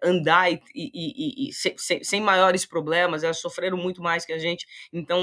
andar 0.02 0.52
e, 0.52 0.60
e, 0.74 0.90
e, 0.94 1.48
e 1.48 1.52
sem, 1.52 2.02
sem, 2.02 2.20
maiores 2.20 2.66
problemas, 2.66 3.24
elas 3.24 3.40
sofreram 3.40 3.76
muito 3.76 4.02
mais 4.02 4.24
que 4.24 4.32
a 4.32 4.38
gente, 4.38 4.66
então 4.92 5.20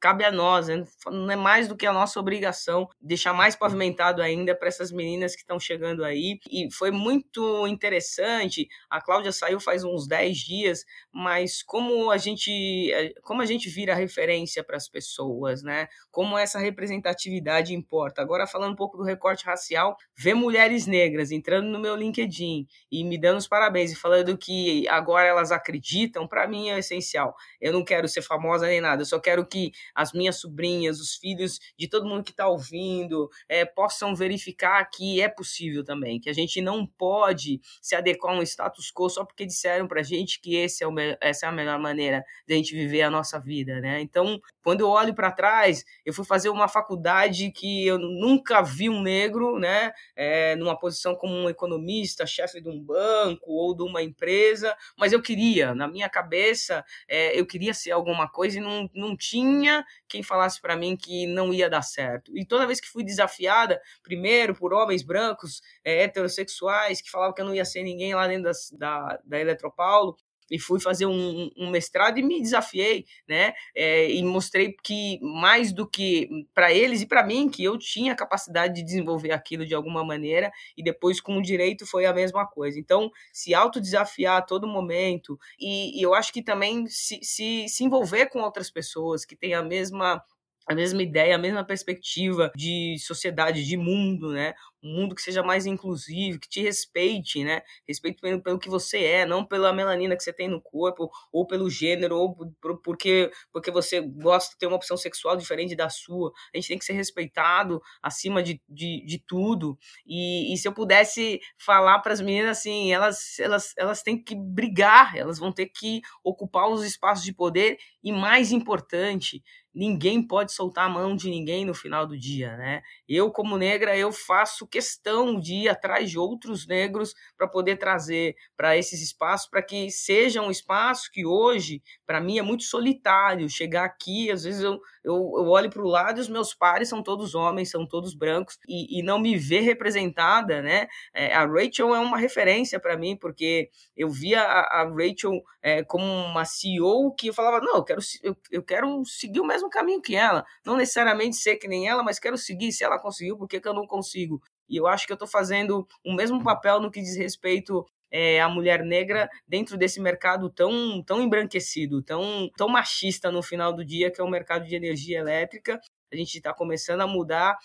cabe 0.00 0.24
a 0.24 0.30
nós, 0.30 0.68
né? 0.68 0.84
não 1.06 1.30
é 1.30 1.36
mais 1.36 1.66
do 1.66 1.76
que 1.76 1.86
a 1.86 1.92
nossa 1.92 2.20
obrigação 2.20 2.88
deixar 3.00 3.32
mais 3.32 3.56
pavimentado 3.56 4.22
ainda 4.22 4.54
para 4.54 4.68
essas 4.68 4.92
meninas 4.92 5.34
que 5.34 5.40
estão 5.40 5.58
chegando 5.58 6.04
aí, 6.04 6.38
e 6.50 6.72
foi 6.72 6.90
muito 6.90 7.66
interessante, 7.66 8.68
a 8.88 9.00
Cláudia 9.00 9.32
saiu 9.32 9.58
faz 9.58 9.82
uns 9.82 10.06
10 10.06 10.36
dias, 10.38 10.84
mas 11.12 11.62
como 11.62 12.10
a 12.10 12.16
gente, 12.16 12.92
é, 12.92 13.12
como 13.22 13.42
a 13.42 13.46
gente 13.46 13.68
vira 13.68 13.94
referência 13.94 14.62
para 14.62 14.76
as 14.76 14.88
pessoas, 14.88 15.62
né, 15.62 15.88
como 16.10 16.38
essa 16.38 16.58
representatividade 16.58 17.74
importa, 17.74 18.22
agora 18.22 18.46
falando 18.46 18.72
um 18.72 18.76
pouco 18.76 18.96
do 18.96 19.02
recorte 19.02 19.44
racial, 19.44 19.96
ver 20.16 20.34
mulheres 20.34 20.86
negras 20.86 21.32
entrando 21.32 21.66
no 21.68 21.78
meu 21.78 21.96
LinkedIn 21.96 22.66
e 22.90 23.04
me 23.04 23.18
dando 23.18 23.47
parabéns 23.48 23.92
e 23.92 23.96
falando 23.96 24.36
que 24.36 24.86
agora 24.88 25.26
elas 25.26 25.50
acreditam, 25.50 26.26
para 26.28 26.46
mim 26.46 26.68
é 26.68 26.78
essencial. 26.78 27.34
Eu 27.60 27.72
não 27.72 27.84
quero 27.84 28.06
ser 28.06 28.22
famosa 28.22 28.66
nem 28.66 28.80
nada, 28.80 29.02
eu 29.02 29.06
só 29.06 29.18
quero 29.18 29.46
que 29.46 29.72
as 29.94 30.12
minhas 30.12 30.40
sobrinhas, 30.40 31.00
os 31.00 31.14
filhos 31.16 31.58
de 31.76 31.88
todo 31.88 32.06
mundo 32.06 32.22
que 32.22 32.30
está 32.30 32.46
ouvindo, 32.46 33.28
é, 33.48 33.64
possam 33.64 34.14
verificar 34.14 34.84
que 34.84 35.20
é 35.20 35.28
possível 35.28 35.84
também, 35.84 36.20
que 36.20 36.28
a 36.28 36.32
gente 36.34 36.60
não 36.60 36.86
pode 36.86 37.60
se 37.80 37.94
adequar 37.94 38.34
a 38.34 38.38
um 38.38 38.42
status 38.42 38.92
quo 38.92 39.08
só 39.08 39.24
porque 39.24 39.46
disseram 39.46 39.88
para 39.88 40.02
gente 40.02 40.40
que 40.40 40.56
esse 40.56 40.84
é 40.84 40.86
o, 40.86 40.94
essa 41.20 41.46
é 41.46 41.48
a 41.48 41.52
melhor 41.52 41.78
maneira 41.78 42.24
de 42.46 42.54
a 42.54 42.56
gente 42.56 42.74
viver 42.74 43.02
a 43.02 43.10
nossa 43.10 43.40
vida, 43.40 43.80
né? 43.80 44.00
Então, 44.00 44.40
quando 44.62 44.80
eu 44.80 44.88
olho 44.88 45.14
para 45.14 45.32
trás, 45.32 45.84
eu 46.04 46.12
fui 46.12 46.24
fazer 46.24 46.50
uma 46.50 46.68
faculdade 46.68 47.50
que 47.52 47.86
eu 47.86 47.98
nunca 47.98 48.62
vi 48.62 48.90
um 48.90 49.00
negro, 49.00 49.58
né, 49.58 49.92
é, 50.14 50.54
numa 50.56 50.78
posição 50.78 51.14
como 51.14 51.32
um 51.32 51.48
economista, 51.48 52.26
chefe 52.26 52.60
de 52.60 52.68
um 52.68 52.78
banco, 52.78 53.37
banco 53.38 53.52
ou 53.52 53.74
de 53.74 53.82
uma 53.82 54.02
empresa, 54.02 54.76
mas 54.96 55.12
eu 55.12 55.22
queria, 55.22 55.74
na 55.74 55.88
minha 55.88 56.08
cabeça, 56.08 56.84
é, 57.08 57.38
eu 57.38 57.46
queria 57.46 57.72
ser 57.72 57.92
alguma 57.92 58.28
coisa 58.28 58.58
e 58.58 58.60
não, 58.60 58.88
não 58.94 59.16
tinha 59.16 59.84
quem 60.08 60.22
falasse 60.22 60.60
para 60.60 60.76
mim 60.76 60.96
que 60.96 61.26
não 61.26 61.52
ia 61.52 61.70
dar 61.70 61.82
certo. 61.82 62.36
E 62.36 62.44
toda 62.44 62.66
vez 62.66 62.80
que 62.80 62.88
fui 62.88 63.04
desafiada, 63.04 63.80
primeiro 64.02 64.54
por 64.54 64.72
homens 64.72 65.02
brancos, 65.02 65.60
é, 65.84 66.02
heterossexuais, 66.02 67.00
que 67.00 67.10
falavam 67.10 67.34
que 67.34 67.40
eu 67.40 67.46
não 67.46 67.54
ia 67.54 67.64
ser 67.64 67.82
ninguém 67.82 68.14
lá 68.14 68.26
dentro 68.26 68.44
da, 68.44 68.52
da, 68.78 69.20
da 69.24 69.40
Eletropaulo, 69.40 70.16
e 70.50 70.58
fui 70.58 70.80
fazer 70.80 71.06
um, 71.06 71.50
um 71.56 71.70
mestrado 71.70 72.18
e 72.18 72.22
me 72.22 72.40
desafiei, 72.40 73.04
né? 73.28 73.52
É, 73.74 74.10
e 74.10 74.22
mostrei 74.22 74.74
que 74.82 75.18
mais 75.20 75.72
do 75.72 75.88
que 75.88 76.28
para 76.54 76.72
eles 76.72 77.02
e 77.02 77.06
para 77.06 77.24
mim 77.24 77.48
que 77.48 77.62
eu 77.64 77.78
tinha 77.78 78.14
capacidade 78.14 78.74
de 78.74 78.82
desenvolver 78.82 79.32
aquilo 79.32 79.66
de 79.66 79.74
alguma 79.74 80.04
maneira 80.04 80.50
e 80.76 80.82
depois 80.82 81.20
com 81.20 81.36
o 81.38 81.42
direito 81.42 81.86
foi 81.86 82.06
a 82.06 82.12
mesma 82.12 82.46
coisa. 82.46 82.78
Então, 82.78 83.10
se 83.32 83.54
autodesafiar 83.54 84.38
a 84.38 84.42
todo 84.42 84.66
momento 84.66 85.38
e, 85.58 85.98
e 85.98 86.02
eu 86.02 86.14
acho 86.14 86.32
que 86.32 86.42
também 86.42 86.86
se, 86.86 87.18
se, 87.22 87.66
se 87.68 87.84
envolver 87.84 88.26
com 88.26 88.40
outras 88.40 88.70
pessoas 88.70 89.24
que 89.24 89.36
têm 89.36 89.54
a 89.54 89.62
mesma 89.62 90.22
a 90.68 90.74
mesma 90.74 91.02
ideia, 91.02 91.34
a 91.34 91.38
mesma 91.38 91.64
perspectiva 91.64 92.52
de 92.54 92.96
sociedade, 93.00 93.64
de 93.64 93.76
mundo, 93.76 94.32
né? 94.32 94.54
Um 94.82 95.00
mundo 95.00 95.14
que 95.14 95.22
seja 95.22 95.42
mais 95.42 95.66
inclusivo, 95.66 96.38
que 96.38 96.48
te 96.48 96.60
respeite, 96.60 97.42
né? 97.42 97.62
Respeite 97.86 98.20
pelo, 98.20 98.42
pelo 98.42 98.58
que 98.58 98.68
você 98.68 99.02
é, 99.02 99.26
não 99.26 99.44
pela 99.44 99.72
melanina 99.72 100.14
que 100.14 100.22
você 100.22 100.32
tem 100.32 100.46
no 100.46 100.60
corpo, 100.60 101.10
ou 101.32 101.46
pelo 101.46 101.70
gênero, 101.70 102.16
ou 102.16 102.36
por, 102.60 102.80
porque, 102.82 103.30
porque 103.50 103.70
você 103.70 104.00
gosta 104.00 104.52
de 104.52 104.58
ter 104.58 104.66
uma 104.66 104.76
opção 104.76 104.96
sexual 104.96 105.36
diferente 105.36 105.74
da 105.74 105.88
sua. 105.88 106.30
A 106.54 106.58
gente 106.58 106.68
tem 106.68 106.78
que 106.78 106.84
ser 106.84 106.92
respeitado 106.92 107.80
acima 108.02 108.42
de, 108.42 108.60
de, 108.68 109.04
de 109.06 109.18
tudo. 109.26 109.76
E, 110.06 110.52
e 110.52 110.56
se 110.58 110.68
eu 110.68 110.72
pudesse 110.72 111.40
falar 111.56 112.00
para 112.00 112.12
as 112.12 112.20
meninas 112.20 112.58
assim, 112.58 112.92
elas, 112.92 113.38
elas, 113.38 113.72
elas 113.76 114.02
têm 114.02 114.22
que 114.22 114.36
brigar, 114.36 115.16
elas 115.16 115.38
vão 115.38 115.50
ter 115.50 115.66
que 115.66 116.02
ocupar 116.22 116.68
os 116.68 116.84
espaços 116.84 117.24
de 117.24 117.32
poder, 117.32 117.78
e 118.02 118.12
mais 118.12 118.52
importante, 118.52 119.42
ninguém 119.78 120.20
pode 120.20 120.52
soltar 120.52 120.86
a 120.86 120.88
mão 120.88 121.14
de 121.14 121.30
ninguém 121.30 121.64
no 121.64 121.72
final 121.72 122.04
do 122.04 122.18
dia, 122.18 122.56
né? 122.56 122.82
Eu, 123.08 123.30
como 123.30 123.56
negra, 123.56 123.96
eu 123.96 124.10
faço 124.10 124.66
questão 124.66 125.38
de 125.38 125.54
ir 125.54 125.68
atrás 125.68 126.10
de 126.10 126.18
outros 126.18 126.66
negros 126.66 127.14
para 127.36 127.46
poder 127.46 127.76
trazer 127.76 128.34
para 128.56 128.76
esses 128.76 129.00
espaços, 129.00 129.48
para 129.48 129.62
que 129.62 129.88
seja 129.88 130.42
um 130.42 130.50
espaço 130.50 131.08
que 131.12 131.24
hoje, 131.24 131.80
para 132.04 132.20
mim, 132.20 132.38
é 132.38 132.42
muito 132.42 132.64
solitário. 132.64 133.48
Chegar 133.48 133.84
aqui, 133.84 134.32
às 134.32 134.42
vezes 134.42 134.62
eu, 134.62 134.80
eu, 135.04 135.14
eu 135.14 135.48
olho 135.48 135.70
para 135.70 135.82
o 135.82 135.88
lado 135.88 136.18
e 136.18 136.22
os 136.22 136.28
meus 136.28 136.52
pares 136.52 136.88
são 136.88 137.00
todos 137.00 137.36
homens, 137.36 137.70
são 137.70 137.86
todos 137.86 138.14
brancos, 138.14 138.58
e, 138.68 138.98
e 138.98 139.02
não 139.02 139.20
me 139.20 139.36
ver 139.36 139.60
representada, 139.60 140.60
né? 140.60 140.88
É, 141.14 141.32
a 141.32 141.46
Rachel 141.46 141.94
é 141.94 142.00
uma 142.00 142.18
referência 142.18 142.80
para 142.80 142.96
mim, 142.96 143.16
porque 143.16 143.70
eu 143.96 144.10
via 144.10 144.42
a, 144.42 144.82
a 144.82 144.84
Rachel 144.88 145.40
é, 145.62 145.84
como 145.84 146.04
uma 146.04 146.44
CEO 146.44 147.14
que 147.14 147.28
eu 147.28 147.34
falava, 147.34 147.60
não, 147.60 147.76
eu 147.76 147.84
quero 147.84 148.00
eu, 148.22 148.36
eu 148.50 148.62
quero 148.62 149.04
seguir 149.04 149.40
o 149.40 149.46
mesmo 149.46 149.67
caminho 149.68 150.00
que 150.00 150.16
ela. 150.16 150.44
Não 150.64 150.76
necessariamente 150.76 151.36
ser 151.36 151.56
que 151.56 151.68
nem 151.68 151.88
ela, 151.88 152.02
mas 152.02 152.18
quero 152.18 152.36
seguir. 152.36 152.72
Se 152.72 152.84
ela 152.84 152.98
conseguiu, 152.98 153.36
por 153.36 153.48
que, 153.48 153.60
que 153.60 153.68
eu 153.68 153.74
não 153.74 153.86
consigo? 153.86 154.40
E 154.68 154.76
eu 154.76 154.86
acho 154.86 155.06
que 155.06 155.12
eu 155.12 155.16
estou 155.16 155.28
fazendo 155.28 155.86
o 156.04 156.14
mesmo 156.14 156.42
papel 156.42 156.80
no 156.80 156.90
que 156.90 157.00
diz 157.00 157.16
respeito 157.16 157.86
é, 158.10 158.40
a 158.40 158.48
mulher 158.48 158.82
negra 158.84 159.28
dentro 159.46 159.76
desse 159.76 160.00
mercado 160.00 160.50
tão, 160.50 161.02
tão 161.02 161.20
embranquecido, 161.20 162.02
tão, 162.02 162.50
tão 162.56 162.68
machista 162.68 163.30
no 163.30 163.42
final 163.42 163.72
do 163.72 163.84
dia, 163.84 164.10
que 164.10 164.20
é 164.20 164.24
o 164.24 164.30
mercado 164.30 164.66
de 164.66 164.74
energia 164.74 165.18
elétrica. 165.18 165.80
A 166.12 166.16
gente 166.16 166.36
está 166.36 166.54
começando 166.54 167.02
a 167.02 167.06
mudar 167.06 167.56